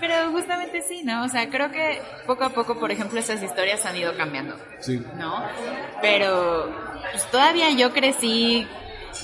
Pero 0.00 0.30
justamente 0.30 0.80
sí, 0.82 1.02
¿no? 1.04 1.24
O 1.24 1.28
sea, 1.28 1.48
creo 1.48 1.70
que 1.70 2.00
poco 2.26 2.44
a 2.44 2.50
poco, 2.50 2.78
por 2.78 2.90
ejemplo, 2.90 3.18
esas 3.18 3.42
historias 3.42 3.84
han 3.84 3.96
ido 3.96 4.16
cambiando, 4.16 4.56
sí. 4.80 5.02
¿no? 5.16 5.44
Pero 6.00 6.72
pues, 7.10 7.28
todavía 7.30 7.70
yo 7.70 7.92
crecí 7.92 8.66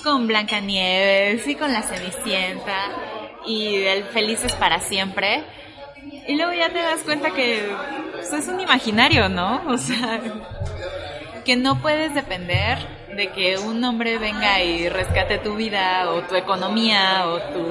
con 0.03 0.27
Blancanieves 0.27 1.47
y 1.47 1.55
con 1.55 1.73
la 1.73 1.83
Cenicienta 1.83 2.91
y 3.47 3.85
el 3.85 4.05
Felices 4.05 4.53
para 4.55 4.81
siempre. 4.81 5.45
Y 6.27 6.37
luego 6.37 6.53
ya 6.53 6.71
te 6.71 6.79
das 6.79 7.01
cuenta 7.03 7.31
que 7.31 7.69
pues, 8.13 8.33
es 8.33 8.49
un 8.49 8.61
imaginario, 8.61 9.29
¿no? 9.29 9.63
O 9.69 9.79
sea, 9.79 10.21
que 11.45 11.57
no 11.57 11.81
puedes 11.81 12.15
depender 12.15 12.79
de 13.17 13.31
que 13.33 13.57
un 13.59 13.83
hombre 13.85 14.19
venga 14.19 14.63
y 14.63 14.89
rescate 14.89 15.39
tu 15.39 15.55
vida 15.57 16.11
o 16.11 16.23
tu 16.23 16.35
economía 16.35 17.27
o 17.27 17.39
tu 17.53 17.65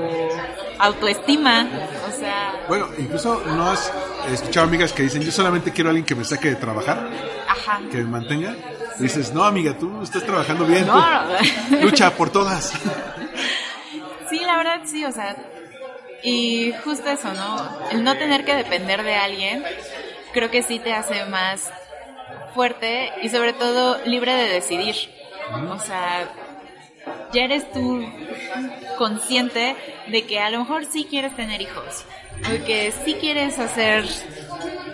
autoestima. 0.79 1.67
O 2.07 2.11
sea, 2.11 2.63
Bueno, 2.67 2.87
incluso 2.97 3.41
no 3.45 3.71
has 3.71 3.91
escuchado 4.31 4.67
amigas 4.67 4.93
que 4.93 5.03
dicen, 5.03 5.21
yo 5.21 5.31
solamente 5.31 5.71
quiero 5.71 5.89
a 5.89 5.91
alguien 5.91 6.05
que 6.05 6.15
me 6.15 6.23
saque 6.23 6.49
de 6.49 6.55
trabajar, 6.55 7.09
ajá. 7.47 7.81
que 7.91 7.97
me 7.97 8.05
mantenga. 8.05 8.55
Y 8.99 9.03
dices, 9.03 9.33
no, 9.33 9.43
amiga, 9.43 9.77
tú 9.77 10.01
estás 10.03 10.23
trabajando 10.23 10.65
bien. 10.65 10.85
No. 10.85 11.03
lucha 11.81 12.11
por 12.11 12.29
todas. 12.29 12.73
Sí, 14.29 14.39
la 14.45 14.57
verdad 14.57 14.81
sí, 14.85 15.03
o 15.05 15.11
sea, 15.11 15.35
y 16.23 16.73
justo 16.83 17.09
eso, 17.09 17.33
¿no? 17.33 17.89
El 17.91 18.03
no 18.03 18.17
tener 18.17 18.45
que 18.45 18.55
depender 18.55 19.03
de 19.03 19.15
alguien, 19.15 19.63
creo 20.33 20.49
que 20.49 20.61
sí 20.63 20.79
te 20.79 20.93
hace 20.93 21.25
más 21.25 21.69
fuerte 22.53 23.11
y 23.21 23.29
sobre 23.29 23.53
todo 23.53 23.97
libre 24.05 24.33
de 24.33 24.47
decidir. 24.49 24.95
O 25.69 25.79
sea, 25.79 26.29
ya 27.33 27.43
eres 27.43 27.71
tú 27.71 28.05
consciente 28.97 29.75
de 30.07 30.25
que 30.25 30.39
a 30.39 30.49
lo 30.49 30.59
mejor 30.59 30.85
sí 30.85 31.05
quieres 31.09 31.35
tener 31.35 31.61
hijos, 31.61 32.05
o 32.45 32.65
que 32.65 32.93
sí 33.03 33.15
quieres 33.19 33.59
hacer 33.59 34.05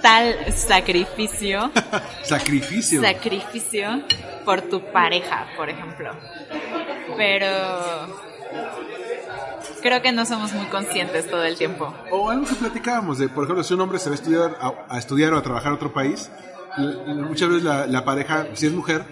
tal 0.02 0.36
sacrificio, 0.54 1.72
Sacrificio. 2.24 3.02
sacrificio 3.02 4.04
por 4.46 4.62
tu 4.62 4.82
pareja, 4.92 5.48
por 5.58 5.70
ejemplo. 5.70 6.12
Pero 7.18 7.48
creo 9.82 10.02
que 10.02 10.12
no 10.12 10.26
somos 10.26 10.54
muy 10.54 10.66
conscientes 10.68 11.30
todo 11.30 11.44
el 11.44 11.58
tiempo. 11.58 11.94
O 12.12 12.30
algo 12.30 12.46
que 12.46 12.56
platicábamos 12.56 13.20
de, 13.20 13.30
por 13.30 13.44
ejemplo, 13.44 13.64
si 13.64 13.74
un 13.74 13.82
hombre 13.82 14.00
se 14.00 14.10
va 14.10 14.14
a 14.14 14.20
estudiar, 14.20 14.58
a, 14.60 14.74
a 14.96 14.98
estudiar 14.98 15.34
o 15.34 15.38
a 15.38 15.42
trabajar 15.44 15.72
a 15.72 15.76
otro 15.76 15.92
país, 15.94 16.32
muchas 17.08 17.50
veces 17.50 17.64
la, 17.64 17.86
la 17.88 18.06
pareja, 18.06 18.48
si 18.54 18.68
es 18.68 18.72
mujer, 18.72 19.04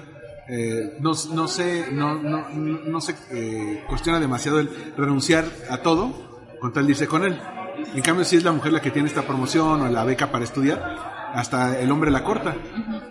eh, 0.50 0.98
no, 1.00 1.12
no 1.34 1.48
se, 1.48 1.92
no, 1.92 2.16
no, 2.16 2.50
no 2.50 3.02
se 3.02 3.16
eh, 3.32 3.84
cuestiona 3.88 4.20
demasiado 4.20 4.60
el 4.60 4.94
renunciar 4.96 5.46
a 5.70 5.78
todo 5.80 6.28
con 6.60 6.74
tal 6.74 6.86
de 6.86 6.92
irse 6.92 7.08
con 7.08 7.26
él. 7.26 7.40
En 7.94 8.02
cambio, 8.02 8.26
si 8.26 8.38
es 8.38 8.44
la 8.44 8.52
mujer 8.52 8.74
la 8.74 8.82
que 8.82 8.92
tiene 8.92 9.08
esta 9.08 9.24
promoción 9.24 9.82
o 9.82 9.90
la 9.90 10.04
beca 10.04 10.32
para 10.32 10.44
estudiar, 10.44 10.82
hasta 11.34 11.80
el 11.80 11.92
hombre 11.92 12.12
la 12.12 12.24
corta. 12.24 12.56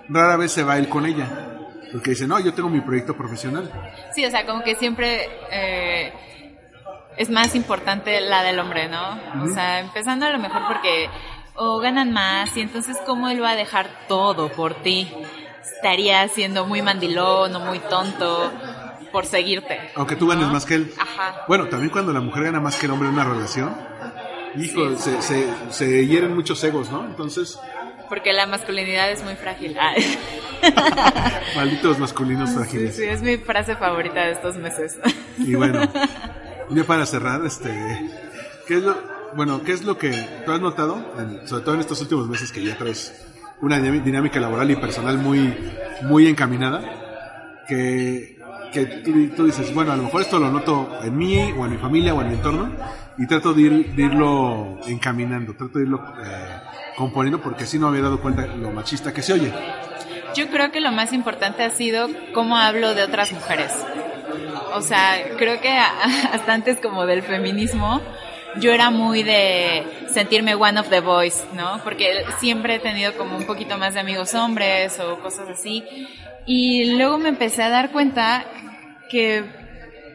Rara 0.09 0.37
vez 0.37 0.53
se 0.53 0.64
va 0.64 0.78
él 0.78 0.89
con 0.89 1.07
ella. 1.07 1.57
Porque 1.93 2.11
dice, 2.11 2.26
no, 2.26 2.41
yo 2.41 2.53
tengo 2.53 2.68
mi 2.68 2.80
proyecto 2.80 3.16
profesional. 3.16 3.70
Sí, 4.14 4.24
o 4.24 4.30
sea, 4.30 4.45
como 4.45 4.62
que 4.64 4.74
siempre 4.74 5.28
eh, 5.51 6.12
es 7.16 7.30
más 7.30 7.55
importante 7.55 8.20
la 8.20 8.43
del 8.43 8.59
hombre, 8.59 8.89
¿no? 8.89 9.45
O 9.45 9.47
sea, 9.49 9.80
empezando 9.80 10.26
a 10.26 10.30
lo 10.30 10.39
mejor 10.39 10.62
porque 10.66 11.09
o 11.55 11.78
ganan 11.78 12.12
más 12.12 12.55
y 12.57 12.61
entonces 12.61 12.99
cómo 13.07 13.28
él 13.28 13.43
va 13.43 13.51
a 13.51 13.57
dejar 13.57 13.89
todo 14.09 14.51
por 14.51 14.74
ti. 14.82 15.11
Estaría 15.74 16.26
siendo 16.28 16.66
muy 16.66 16.82
mandilón 16.82 17.54
o 17.54 17.60
muy 17.60 17.78
tonto 17.80 18.52
por 19.12 19.26
seguirte. 19.26 19.78
Aunque 19.94 20.16
tú 20.16 20.26
ganes 20.28 20.48
más 20.48 20.64
que 20.64 20.74
él. 20.74 20.92
Ajá. 20.98 21.44
Bueno, 21.48 21.66
también 21.68 21.90
cuando 21.90 22.12
la 22.12 22.20
mujer 22.20 22.44
gana 22.44 22.60
más 22.60 22.76
que 22.76 22.86
el 22.86 22.92
hombre 22.92 23.08
en 23.08 23.14
una 23.14 23.24
relación, 23.24 23.74
hijo, 24.56 24.96
se, 24.96 25.20
se, 25.22 25.46
se 25.70 26.06
hieren 26.06 26.34
muchos 26.34 26.62
egos, 26.64 26.90
¿no? 26.90 27.04
Entonces, 27.04 27.58
Porque 28.08 28.32
la 28.32 28.46
masculinidad 28.46 29.10
es 29.10 29.22
muy 29.24 29.34
frágil. 29.36 29.76
Ah. 29.78 29.94
malditos 31.56 31.98
masculinos 31.98 32.50
Sí, 32.50 32.56
frágiles. 32.56 32.96
sí, 32.96 33.04
es 33.04 33.22
mi 33.22 33.36
frase 33.36 33.76
favorita 33.76 34.20
de 34.24 34.32
estos 34.32 34.56
meses. 34.56 34.98
Y 35.38 35.54
bueno, 35.54 35.80
ya 36.70 36.84
para 36.84 37.06
cerrar, 37.06 37.44
este, 37.44 37.70
¿qué 38.66 38.76
es 38.78 38.82
lo, 38.82 38.96
bueno, 39.34 39.62
qué 39.64 39.72
es 39.72 39.84
lo 39.84 39.98
que 39.98 40.10
tú 40.44 40.52
has 40.52 40.60
notado, 40.60 40.96
en- 41.18 41.46
sobre 41.46 41.62
todo 41.64 41.74
en 41.74 41.80
estos 41.80 42.00
últimos 42.00 42.26
meses 42.28 42.52
que 42.52 42.62
ya 42.64 42.76
traes 42.76 43.14
una 43.62 43.78
dinámica 43.80 44.38
laboral 44.40 44.70
y 44.70 44.76
personal 44.76 45.18
muy, 45.18 45.54
muy 46.02 46.26
encaminada, 46.28 46.82
que, 47.68 48.38
que 48.72 48.86
tú, 48.86 49.28
tú 49.34 49.46
dices, 49.46 49.72
bueno, 49.74 49.92
a 49.92 49.96
lo 49.96 50.04
mejor 50.04 50.22
esto 50.22 50.38
lo 50.38 50.50
noto 50.50 50.98
en 51.02 51.16
mí 51.16 51.52
o 51.57 51.64
en 51.64 51.72
mi 51.72 51.78
familia 51.78 52.14
o 52.14 52.20
en 52.22 52.28
mi 52.28 52.34
entorno 52.34 52.72
y 53.18 53.26
trato 53.26 53.52
de, 53.54 53.62
ir- 53.62 53.94
de 53.94 54.02
irlo 54.02 54.78
encaminando, 54.86 55.54
trato 55.54 55.78
de 55.78 55.84
irlo 55.84 56.00
eh, 56.22 56.61
componiendo 56.96 57.40
porque 57.40 57.64
así 57.64 57.78
no 57.78 57.88
había 57.88 58.02
dado 58.02 58.20
cuenta 58.20 58.46
lo 58.46 58.70
machista 58.70 59.12
que 59.12 59.22
se 59.22 59.32
oye. 59.32 59.52
Yo 60.34 60.48
creo 60.48 60.70
que 60.70 60.80
lo 60.80 60.92
más 60.92 61.12
importante 61.14 61.62
ha 61.64 61.70
sido 61.70 62.09
cómo 62.34 62.57
hablo 62.59 62.94
de 62.94 63.02
otras 63.04 63.32
mujeres. 63.32 63.72
O 64.74 64.82
sea, 64.82 65.14
creo 65.38 65.61
que 65.62 65.70
hasta 66.32 66.52
antes 66.52 66.78
como 66.80 67.07
del 67.07 67.22
feminismo, 67.22 68.02
yo 68.59 68.72
era 68.72 68.90
muy 68.90 69.22
de 69.22 70.07
sentirme 70.12 70.54
one 70.54 70.78
of 70.78 70.88
the 70.88 71.00
boys, 71.00 71.44
¿no? 71.54 71.80
Porque 71.84 72.24
siempre 72.38 72.76
he 72.76 72.78
tenido 72.78 73.16
como 73.16 73.36
un 73.36 73.46
poquito 73.46 73.76
más 73.78 73.94
de 73.94 74.00
amigos 74.00 74.34
hombres 74.34 74.98
o 75.00 75.18
cosas 75.20 75.48
así. 75.48 75.84
Y 76.46 76.96
luego 76.96 77.18
me 77.18 77.28
empecé 77.28 77.62
a 77.62 77.68
dar 77.68 77.90
cuenta 77.90 78.44
que 79.11 79.44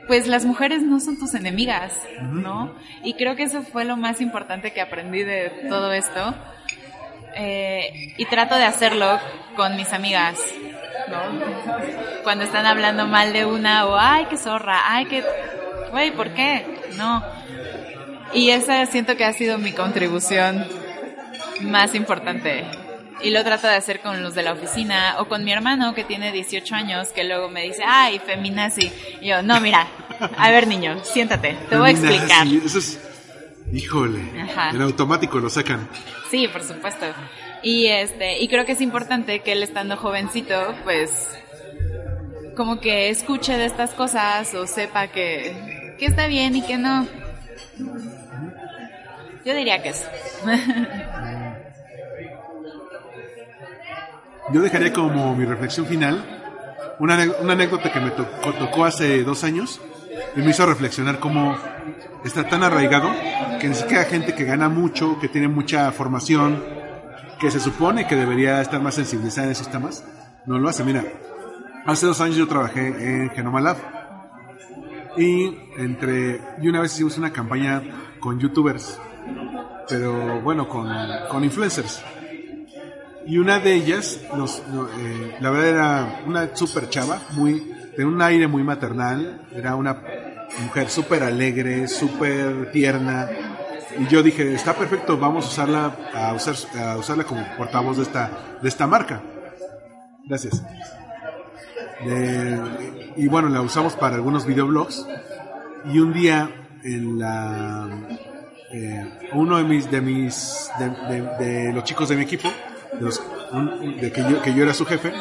pues 0.08 0.28
las 0.28 0.46
mujeres 0.46 0.82
no 0.82 1.00
son 1.00 1.18
tus 1.20 1.34
enemigas, 1.36 1.94
¿no? 2.22 2.76
Y 3.04 3.14
creo 3.14 3.36
que 3.36 3.44
eso 3.44 3.62
fue 3.62 3.86
lo 3.86 3.98
más 3.98 4.22
importante 4.22 4.74
que 4.74 4.82
aprendí 4.82 5.24
de 5.24 5.68
todo 5.70 5.94
esto. 5.94 6.34
Eh, 7.36 8.14
y 8.18 8.26
trato 8.26 8.56
de 8.56 8.66
hacerlo 8.66 9.20
con 9.56 9.78
mis 9.78 9.94
amigas, 9.94 10.38
¿no? 11.08 12.24
Cuando 12.24 12.44
están 12.44 12.66
hablando 12.66 13.08
mal 13.08 13.32
de 13.32 13.46
una 13.46 13.86
o, 13.86 13.96
ay, 13.98 14.26
qué 14.30 14.38
zorra, 14.38 14.82
ay, 14.86 15.06
qué... 15.06 15.24
Güey, 15.92 16.12
¿por 16.12 16.34
qué? 16.34 16.66
No. 16.98 17.24
Y 18.34 18.50
esa 18.50 18.86
siento 18.86 19.18
que 19.18 19.26
ha 19.26 19.34
sido 19.34 19.58
mi 19.58 19.74
contribución 19.74 20.66
más 21.62 21.96
importante. 21.96 22.66
Y 23.24 23.30
lo 23.30 23.44
trato 23.44 23.68
de 23.68 23.76
hacer 23.76 24.00
con 24.02 24.24
los 24.24 24.34
de 24.34 24.42
la 24.42 24.54
oficina 24.54 25.18
o 25.20 25.28
con 25.28 25.44
mi 25.44 25.52
hermano 25.52 25.94
que 25.94 26.04
tiene 26.04 26.32
18 26.32 26.74
años 26.74 27.10
que 27.10 27.24
luego 27.24 27.50
me 27.50 27.64
dice, 27.64 27.84
ay, 27.86 28.20
feminazi. 28.20 28.92
Y 29.22 29.28
yo, 29.28 29.44
no, 29.44 29.62
mira, 29.62 29.88
a 30.38 30.50
ver 30.50 30.68
niño, 30.68 31.04
siéntate, 31.04 31.56
te 31.70 31.78
voy 31.78 31.90
a 31.90 31.92
explicar. 31.92 32.48
Eso 32.48 32.80
es. 32.80 33.00
Híjole. 33.72 34.22
Ajá. 34.42 34.72
En 34.72 34.82
automático 34.82 35.40
lo 35.40 35.50
sacan. 35.50 35.88
Sí, 36.30 36.48
por 36.48 36.64
supuesto. 36.64 37.06
Y 37.64 37.88
este, 37.88 38.40
y 38.40 38.48
creo 38.48 38.66
que 38.66 38.72
es 38.74 38.82
importante 38.82 39.42
que 39.42 39.52
él 39.54 39.64
estando 39.64 39.98
jovencito, 39.98 40.76
pues 40.84 41.12
como 42.56 42.80
que 42.80 43.10
escuche 43.10 43.58
de 43.58 43.66
estas 43.66 43.92
cosas 43.92 44.54
o 44.56 44.68
sepa 44.68 45.08
que, 45.08 45.96
que 46.00 46.06
está 46.06 46.28
bien 46.28 46.56
y 46.56 46.64
que 46.64 46.78
no. 46.78 47.08
Yo 49.46 49.56
diría 49.56 49.82
que 49.82 49.90
eso. 49.90 50.08
Yo 54.54 54.62
dejaría 54.62 54.92
como 54.92 55.36
mi 55.36 55.46
reflexión 55.46 55.86
final 55.86 56.40
una, 57.00 57.18
una 57.42 57.54
anécdota 57.54 57.92
que 57.92 58.00
me 58.00 58.12
tocó, 58.12 58.54
tocó 58.54 58.86
hace 58.86 59.24
dos 59.24 59.44
años 59.44 59.80
y 60.36 60.42
me 60.42 60.52
hizo 60.52 60.66
reflexionar 60.66 61.20
cómo 61.20 61.58
está 62.24 62.48
tan 62.48 62.64
arraigado 62.64 63.10
que 63.60 63.68
ni 63.68 63.76
siquiera 63.76 64.04
gente 64.06 64.36
que 64.36 64.44
gana 64.44 64.70
mucho, 64.70 65.20
que 65.20 65.28
tiene 65.28 65.48
mucha 65.48 65.92
formación, 65.92 66.64
que 67.40 67.50
se 67.50 67.60
supone 67.60 68.08
que 68.08 68.16
debería 68.16 68.62
estar 68.62 68.82
más 68.82 68.96
sensibilizada 68.96 69.48
en 69.48 69.54
esos 69.54 69.72
temas, 69.72 70.06
no 70.46 70.60
lo 70.60 70.70
hace. 70.70 70.84
Mira, 70.84 71.04
hace 71.86 72.06
dos 72.06 72.22
años 72.22 72.36
yo 72.36 72.48
trabajé 72.48 72.88
en 72.88 73.30
Genoma 73.32 73.62
Lab 73.62 73.78
y 75.18 75.58
entre 75.78 76.40
y 76.62 76.68
una 76.68 76.82
vez 76.82 76.94
hicimos 76.94 77.18
una 77.18 77.32
campaña 77.32 77.82
con 78.20 78.40
youtubers, 78.40 79.00
pero 79.88 80.42
bueno, 80.42 80.68
con, 80.68 80.90
con 81.30 81.44
influencers. 81.44 82.02
Y 83.26 83.38
una 83.38 83.60
de 83.60 83.74
ellas, 83.74 84.20
nos, 84.36 84.64
no, 84.70 84.88
eh, 84.88 85.38
la 85.40 85.52
verdad 85.52 85.70
era 85.70 86.22
una 86.26 86.56
super 86.56 86.90
chava, 86.90 87.20
muy, 87.32 87.72
de 87.96 88.04
un 88.04 88.22
aire 88.22 88.48
muy 88.48 88.64
maternal, 88.64 89.42
era 89.54 89.76
una 89.76 90.02
mujer 90.64 90.90
súper 90.90 91.24
alegre, 91.24 91.88
súper 91.88 92.72
tierna. 92.72 93.30
Y 94.00 94.08
yo 94.08 94.24
dije, 94.24 94.54
está 94.54 94.74
perfecto, 94.74 95.18
vamos 95.18 95.46
a 95.46 95.48
usarla, 95.50 95.96
a, 96.14 96.34
usar, 96.34 96.56
a 96.80 96.98
usarla 96.98 97.24
como 97.26 97.46
portavoz 97.58 97.98
de 97.98 98.04
esta, 98.04 98.32
de 98.62 98.70
esta 98.70 98.88
marca. 98.88 99.22
Gracias. 100.26 100.64
De- 102.06 103.14
y 103.18 103.28
bueno, 103.28 103.50
la 103.50 103.62
usamos 103.62 103.94
para 103.96 104.16
algunos 104.16 104.46
videoblogs. 104.46 105.06
Y 105.94 106.00
un 106.00 106.14
día, 106.14 106.50
en 106.84 107.20
la, 107.20 107.88
eh, 108.74 109.06
uno 109.34 109.58
de 109.58 109.64
mis, 109.64 109.90
de 109.92 110.02
mis, 110.02 110.70
de, 111.40 111.72
los 111.74 111.84
chicos 111.84 112.10
de 112.10 112.16
mi 112.16 112.24
equipo, 112.24 112.50
de, 112.94 113.02
los- 113.02 113.22
un- 113.52 113.98
de 114.00 114.12
que, 114.12 114.22
yo, 114.22 114.42
que 114.42 114.54
yo 114.54 114.64
era 114.64 114.74
su 114.74 114.86
jefe, 114.86 115.12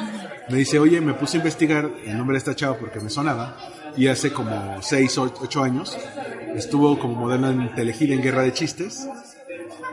me 0.48 0.56
dice, 0.58 0.78
oye, 0.78 1.00
me 1.00 1.14
puse 1.14 1.36
a 1.36 1.38
investigar 1.38 1.88
el 2.04 2.16
nombre 2.16 2.34
de 2.34 2.38
esta 2.38 2.54
chava 2.56 2.76
porque 2.76 3.00
me 3.00 3.10
sonaba, 3.10 3.56
y 3.96 4.06
hace 4.08 4.32
como 4.32 4.80
6 4.82 5.18
o 5.18 5.22
8 5.40 5.62
años 5.64 5.98
estuvo 6.54 6.98
como 6.98 7.14
modelo 7.14 7.48
en 7.50 7.74
Telehit 7.74 8.10
en 8.12 8.22
Guerra 8.22 8.42
de 8.42 8.52
Chistes, 8.52 9.06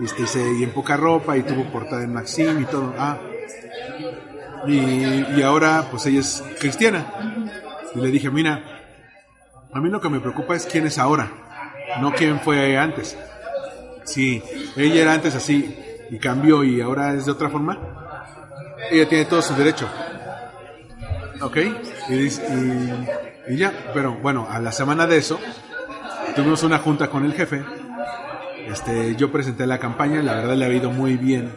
este, 0.03 0.23
y, 0.23 0.27
se- 0.27 0.53
y 0.59 0.63
en 0.63 0.71
poca 0.71 0.97
ropa, 0.97 1.35
y 1.37 1.43
tuvo 1.43 1.63
portada 1.65 2.03
en 2.03 2.13
Maxim 2.13 2.61
y 2.61 2.65
todo. 2.65 2.93
Ah, 2.97 3.17
y, 4.67 5.35
y 5.37 5.41
ahora 5.43 5.85
pues 5.89 6.05
ella 6.05 6.19
es 6.19 6.43
cristiana. 6.59 7.05
Y 7.95 7.99
le 7.99 8.09
dije, 8.09 8.29
mira, 8.29 8.61
a 9.73 9.79
mí 9.79 9.89
lo 9.89 10.01
que 10.01 10.09
me 10.09 10.19
preocupa 10.19 10.55
es 10.55 10.65
quién 10.65 10.85
es 10.85 10.97
ahora, 10.97 11.31
no 12.01 12.13
quién 12.13 12.39
fue 12.39 12.77
antes. 12.77 13.17
Si 14.07 14.41
ella 14.75 15.01
era 15.01 15.13
antes 15.13 15.35
así 15.35 15.77
y 16.09 16.17
cambió 16.17 16.63
y 16.63 16.79
ahora 16.81 17.13
es 17.13 17.25
de 17.25 17.31
otra 17.33 17.49
forma, 17.49 17.77
ella 18.89 19.07
tiene 19.07 19.25
todo 19.25 19.41
su 19.41 19.53
derecho. 19.53 19.87
¿Ok? 21.41 21.57
Y, 22.09 22.13
y- 22.13 23.07
y 23.49 23.57
ya, 23.57 23.71
pero 23.93 24.15
bueno, 24.15 24.47
a 24.49 24.59
la 24.59 24.71
semana 24.71 25.05
de 25.07 25.17
eso, 25.17 25.39
tuvimos 26.35 26.63
una 26.63 26.79
junta 26.79 27.09
con 27.09 27.23
el 27.25 27.33
jefe. 27.33 27.63
Este, 28.69 29.15
yo 29.15 29.31
presenté 29.31 29.65
la 29.65 29.77
campaña, 29.79 30.21
la 30.21 30.35
verdad 30.35 30.55
le 30.55 30.65
ha 30.65 30.69
ido 30.73 30.89
muy 30.91 31.15
bien 31.15 31.53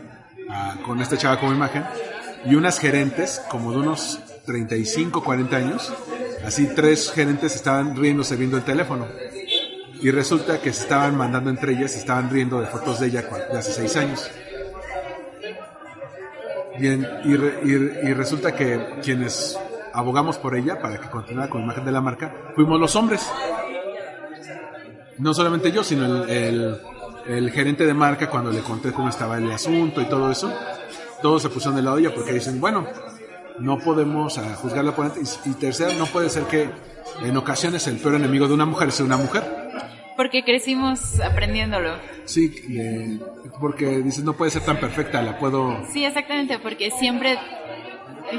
ah, 0.49 0.77
con 0.85 1.01
esta 1.01 1.17
chava 1.17 1.41
como 1.41 1.53
imagen. 1.53 1.85
Y 2.45 2.55
unas 2.55 2.79
gerentes, 2.79 3.43
como 3.51 3.73
de 3.73 3.79
unos 3.79 4.21
35, 4.47 5.23
40 5.25 5.57
años, 5.57 5.93
así 6.47 6.69
tres 6.75 7.11
gerentes 7.13 7.55
estaban 7.57 7.97
riéndose 7.97 8.37
viendo 8.37 8.57
el 8.57 8.63
teléfono. 8.63 9.07
Y 10.03 10.11
resulta 10.11 10.61
que 10.61 10.73
se 10.73 10.83
estaban 10.83 11.17
mandando 11.17 11.51
entre 11.51 11.73
ellas, 11.73 11.93
se 11.93 11.99
estaban 11.99 12.31
riendo 12.31 12.61
de 12.61 12.67
fotos 12.67 13.01
de 13.01 13.09
ella 13.09 13.23
de 13.53 13.59
hace 13.59 13.73
seis 13.73 13.97
años. 13.97 14.31
Bien, 16.79 17.07
y, 17.25 17.37
re- 17.37 17.61
y- 17.65 18.09
y 18.09 18.15
resulta 18.15 18.55
que 18.55 18.99
quienes 19.03 19.59
abogamos 19.93 20.39
por 20.39 20.55
ella 20.57 20.81
para 20.81 20.99
que 20.99 21.09
continuara 21.11 21.51
con 21.51 21.61
la 21.61 21.65
imagen 21.67 21.85
de 21.85 21.93
la 21.93 22.01
marca 22.01 22.33
fuimos 22.55 22.81
los 22.81 22.97
hombres. 22.97 23.29
No 25.19 25.35
solamente 25.35 25.71
yo, 25.73 25.85
sino 25.85 26.07
el, 26.25 26.31
el- 26.31 26.81
el 27.27 27.51
gerente 27.51 27.85
de 27.85 27.93
marca 27.93 28.31
cuando 28.31 28.51
le 28.51 28.61
conté 28.61 28.93
cómo 28.93 29.11
estaba 29.11 29.37
el 29.37 29.51
asunto 29.51 30.01
y 30.01 30.07
todo 30.07 30.31
eso. 30.31 30.51
Todos 31.21 31.43
se 31.43 31.51
pusieron 31.51 31.77
de 31.77 31.83
lado 31.83 31.97
de 31.97 32.03
ella 32.07 32.15
porque 32.15 32.33
dicen, 32.33 32.59
bueno, 32.59 32.87
no 33.59 33.79
podemos 33.79 34.39
ah, 34.39 34.55
juzgarla 34.57 34.97
por 34.97 35.05
antes. 35.05 35.39
Y, 35.45 35.51
y 35.51 35.53
tercero, 35.55 35.93
no 35.99 36.07
puede 36.07 36.31
ser 36.31 36.45
que 36.45 36.71
en 37.23 37.37
ocasiones 37.37 37.87
el 37.89 37.99
peor 37.99 38.15
enemigo 38.15 38.49
de 38.49 38.55
una 38.55 38.65
mujer 38.65 38.91
sea 38.91 39.05
una 39.05 39.19
mujer. 39.19 39.60
Porque 40.21 40.45
crecimos 40.45 41.19
aprendiéndolo. 41.21 41.97
Sí, 42.27 42.55
eh, 42.69 43.19
porque 43.59 43.87
dices, 44.03 44.23
no 44.23 44.35
puede 44.35 44.51
ser 44.51 44.63
tan 44.63 44.79
perfecta, 44.79 45.23
la 45.23 45.39
puedo... 45.39 45.83
Sí, 45.95 46.05
exactamente, 46.05 46.59
porque 46.59 46.91
siempre 46.91 47.39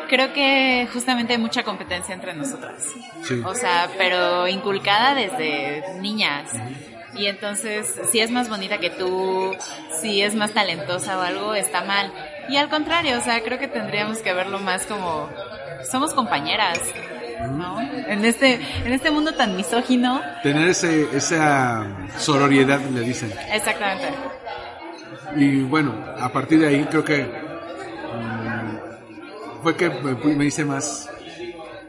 creo 0.08 0.32
que 0.32 0.88
justamente 0.94 1.34
hay 1.34 1.40
mucha 1.40 1.64
competencia 1.64 2.14
entre 2.14 2.36
nosotras. 2.36 2.86
Sí. 3.24 3.42
O 3.44 3.56
sea, 3.56 3.90
pero 3.98 4.48
inculcada 4.48 5.16
desde 5.16 6.00
niñas. 6.00 6.52
Y 7.16 7.26
entonces, 7.26 7.92
si 8.12 8.20
es 8.20 8.30
más 8.30 8.48
bonita 8.48 8.78
que 8.78 8.92
tú, 8.92 9.52
si 10.00 10.22
es 10.22 10.36
más 10.36 10.52
talentosa 10.52 11.18
o 11.18 11.22
algo, 11.22 11.56
está 11.56 11.84
mal. 11.84 12.14
Y 12.48 12.58
al 12.58 12.70
contrario, 12.70 13.18
o 13.18 13.22
sea, 13.22 13.42
creo 13.42 13.58
que 13.58 13.68
tendríamos 13.68 14.20
que 14.20 14.32
verlo 14.34 14.60
más 14.60 14.86
como 14.86 15.32
somos 15.90 16.14
compañeras, 16.14 16.80
¿no? 17.50 17.82
En 17.82 18.24
este 18.26 18.60
en 18.86 18.94
este 18.94 19.10
mundo 19.12 19.34
tan 19.34 19.56
misógino, 19.56 20.22
Tener 20.44 20.68
ese, 20.70 21.08
esa 21.16 21.86
sororidad, 22.18 22.80
le 22.94 23.02
dicen. 23.02 23.32
exactamente. 23.52 24.10
Y 25.36 25.62
bueno, 25.62 25.94
a 26.20 26.30
partir 26.30 26.60
de 26.60 26.68
ahí 26.68 26.84
creo 26.90 27.04
que 27.06 27.24
mm, 27.24 28.78
fue 29.64 29.76
que 29.76 29.90
me, 29.90 30.14
me 30.36 30.46
hice 30.46 30.66
más 30.66 31.10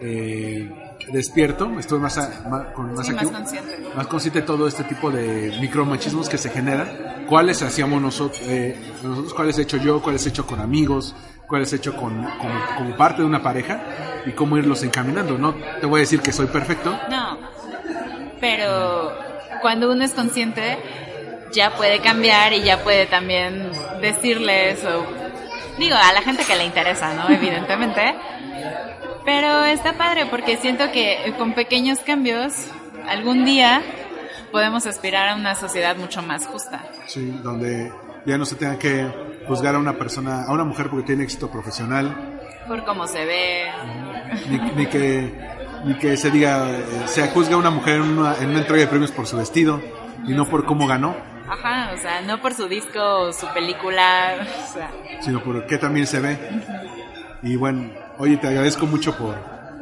eh, 0.00 0.70
despierto, 1.11 1.70
estuve 1.78 1.98
más, 2.00 2.18
a- 2.18 2.48
más, 2.48 2.66
con 2.74 2.94
más 2.94 3.07
Sí, 3.07 3.12
más 3.12 3.22
activo, 3.22 3.32
consciente. 3.32 3.78
más 3.94 4.07
consciente 4.07 4.40
de 4.40 4.46
todo 4.46 4.66
este 4.68 4.84
tipo 4.84 5.11
de 5.11 5.57
micromachismos 5.61 6.28
que 6.28 6.38
se 6.38 6.50
generan, 6.50 7.24
cuáles 7.28 7.62
hacíamos 7.62 8.00
nosotros, 8.00 8.40
eh, 8.44 8.78
nosotros 9.03 9.34
cuáles 9.34 9.59
he 9.59 9.62
hecho 9.62 9.76
yo, 9.78 10.00
cuáles 10.03 10.24
he 10.26 10.28
hecho 10.28 10.46
con 10.46 10.61
amigos, 10.61 11.14
cuáles 11.48 11.72
he 11.72 11.76
hecho 11.76 11.96
con, 11.96 12.22
como, 12.38 12.55
como 12.76 12.96
parte 12.96 13.22
de 13.22 13.28
una 13.28 13.42
pareja 13.42 13.82
y 14.26 14.32
cómo 14.32 14.57
irlos 14.57 14.82
encaminando. 14.82 15.36
No 15.38 15.55
te 15.80 15.86
voy 15.86 15.98
a 15.98 16.03
decir 16.03 16.20
que 16.20 16.32
soy 16.32 16.46
perfecto, 16.46 16.98
No. 17.11 17.38
Pero 18.40 19.12
cuando 19.61 19.90
uno 19.92 20.05
es 20.05 20.12
consciente, 20.12 20.78
ya 21.53 21.74
puede 21.76 22.00
cambiar 22.00 22.53
y 22.53 22.62
ya 22.62 22.82
puede 22.82 23.07
también 23.07 23.70
decirles 24.00 24.84
o 24.84 25.05
digo 25.78 25.94
a 25.96 26.12
la 26.12 26.22
gente 26.22 26.44
que 26.44 26.57
le 26.57 26.64
interesa, 26.64 27.12
¿no? 27.14 27.28
Evidentemente. 27.34 28.14
Pero 29.25 29.64
está 29.64 29.93
padre 29.97 30.27
porque 30.27 30.57
siento 30.57 30.91
que 30.93 31.35
con 31.39 31.53
pequeños 31.55 32.01
cambios 32.01 32.53
algún 33.09 33.45
día 33.45 33.83
podemos 34.51 34.87
aspirar 34.87 35.29
a 35.29 35.37
una 35.37 35.55
sociedad 35.55 35.97
mucho 35.97 36.23
más 36.23 36.47
justa. 36.47 36.83
Sí, 37.07 37.31
donde 37.43 37.93
ya 38.27 38.37
no 38.39 38.45
se 38.45 38.57
tenga 38.57 38.79
que 38.79 39.07
juzgar 39.47 39.75
a 39.75 39.79
una 39.79 39.95
persona, 39.97 40.45
a 40.45 40.53
una 40.53 40.64
mujer 40.64 40.89
porque 40.91 41.07
tiene 41.07 41.25
éxito 41.25 41.51
profesional, 41.51 42.41
Por 42.66 42.85
cómo 42.85 43.07
se 43.07 43.25
ve. 43.25 43.70
ni, 44.49 44.59
ni 44.77 44.87
que 44.87 45.53
ni 45.85 45.95
que 45.99 46.16
se 46.16 46.31
diga 46.31 46.70
eh, 46.70 46.85
se 47.07 47.27
juzga 47.29 47.55
a 47.57 47.59
una 47.59 47.70
mujer 47.70 47.97
en 47.97 48.03
una, 48.18 48.37
en 48.37 48.51
una 48.51 48.61
entrega 48.61 48.83
de 48.83 48.87
premios 48.89 49.11
por 49.11 49.27
su 49.27 49.37
vestido 49.37 49.81
y 50.29 50.33
no 50.33 50.47
por 50.47 50.64
cómo 50.64 50.87
ganó, 50.87 51.16
Ajá, 51.49 51.91
o 51.93 51.99
sea, 51.99 52.20
no 52.23 52.41
por 52.41 52.55
su 52.55 52.68
disco 52.68 53.01
o 53.03 53.33
su 53.33 53.47
película. 53.53 54.47
O 54.70 54.73
sea, 54.73 54.91
sino 55.20 55.43
por 55.43 55.66
qué 55.66 55.77
también 55.77 56.07
se 56.07 56.20
ve. 56.20 56.39
Y 57.43 57.57
bueno, 57.57 57.91
oye, 58.23 58.37
te 58.37 58.47
agradezco 58.47 58.87
mucho 58.87 59.16
por, 59.16 59.35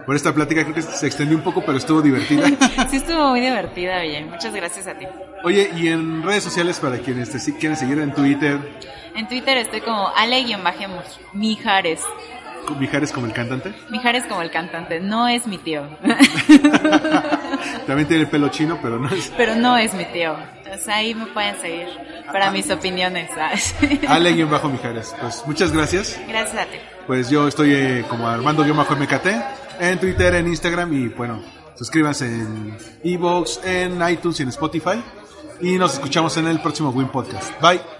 por 0.07 0.17
esta 0.17 0.33
plática, 0.33 0.63
creo 0.63 0.75
que 0.75 0.81
se 0.81 1.07
extendió 1.07 1.37
un 1.37 1.45
poco, 1.45 1.61
pero 1.61 1.77
estuvo 1.77 2.01
divertida. 2.01 2.49
sí 2.91 2.97
estuvo 2.97 3.29
muy 3.29 3.41
divertida, 3.41 4.01
oye. 4.01 4.25
Muchas 4.25 4.55
gracias 4.55 4.87
a 4.87 4.95
ti. 4.95 5.07
Oye, 5.45 5.71
y 5.77 5.89
en 5.89 6.23
redes 6.23 6.43
sociales 6.43 6.81
para 6.81 6.99
quienes 6.99 7.31
te 7.31 7.59
quieren 7.59 7.77
seguir 7.77 7.99
en 7.99 8.15
Twitter, 8.15 8.59
En 9.15 9.29
Twitter 9.29 9.59
estoy 9.59 9.83
como 9.83 10.09
Ale-Mijares. 10.17 12.01
Mijares 12.79 13.13
como 13.13 13.27
el 13.27 13.33
cantante, 13.33 13.75
Mijares 13.91 14.25
como 14.27 14.43
el 14.43 14.51
cantante, 14.51 15.01
no 15.01 15.29
es 15.29 15.47
mi 15.47 15.59
tío. 15.59 15.83
también 17.87 18.07
tiene 18.07 18.23
el 18.23 18.29
pelo 18.29 18.49
chino, 18.49 18.79
pero 18.81 18.99
no 18.99 19.09
es 19.09 19.33
Pero 19.37 19.57
no 19.57 19.77
es 19.77 19.93
mi 19.93 20.05
tío. 20.07 20.37
Entonces 20.59 20.89
ahí 20.89 21.15
me 21.15 21.27
pueden 21.27 21.61
seguir 21.61 21.89
para 22.33 22.51
mis 22.51 22.71
opiniones, 22.71 23.31
¿sabes? 23.35 23.75
Ale-Bajo 24.09 24.69
Mijares. 24.69 25.15
Pues 25.21 25.43
muchas 25.47 25.73
gracias. 25.73 26.19
Gracias 26.29 26.57
a 26.57 26.65
ti. 26.67 26.79
Pues 27.07 27.31
yo 27.31 27.49
estoy 27.49 27.75
eh, 27.75 28.05
como 28.09 28.29
Armando-MKT 28.29 29.27
en 29.81 29.99
Twitter, 29.99 30.35
en 30.35 30.47
Instagram 30.49 30.93
y 30.93 31.09
bueno, 31.09 31.43
suscríbanse 31.77 32.27
en 32.27 32.77
Evox, 33.03 33.61
en 33.65 34.01
iTunes 34.09 34.41
y 34.41 34.43
en 34.45 34.49
Spotify. 34.51 35.03
Y 35.61 35.77
nos 35.77 35.95
escuchamos 35.95 36.37
en 36.37 36.47
el 36.47 36.61
próximo 36.61 36.91
Win 36.91 37.09
Podcast. 37.09 37.61
Bye. 37.61 38.00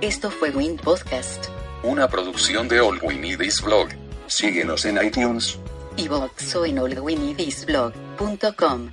Esto 0.00 0.30
fue 0.30 0.50
Win 0.50 0.76
Podcast. 0.76 1.46
Una 1.82 2.06
producción 2.06 2.68
de 2.68 2.78
All 2.78 3.00
We 3.02 3.16
Need 3.16 3.40
Is 3.40 3.60
Blog. 3.60 3.88
Síguenos 4.28 4.84
en 4.84 5.04
iTunes. 5.04 5.58
iVoox 5.96 6.54
o 6.54 6.64
en 6.64 6.78
allwinidisblog.com. 6.78 8.90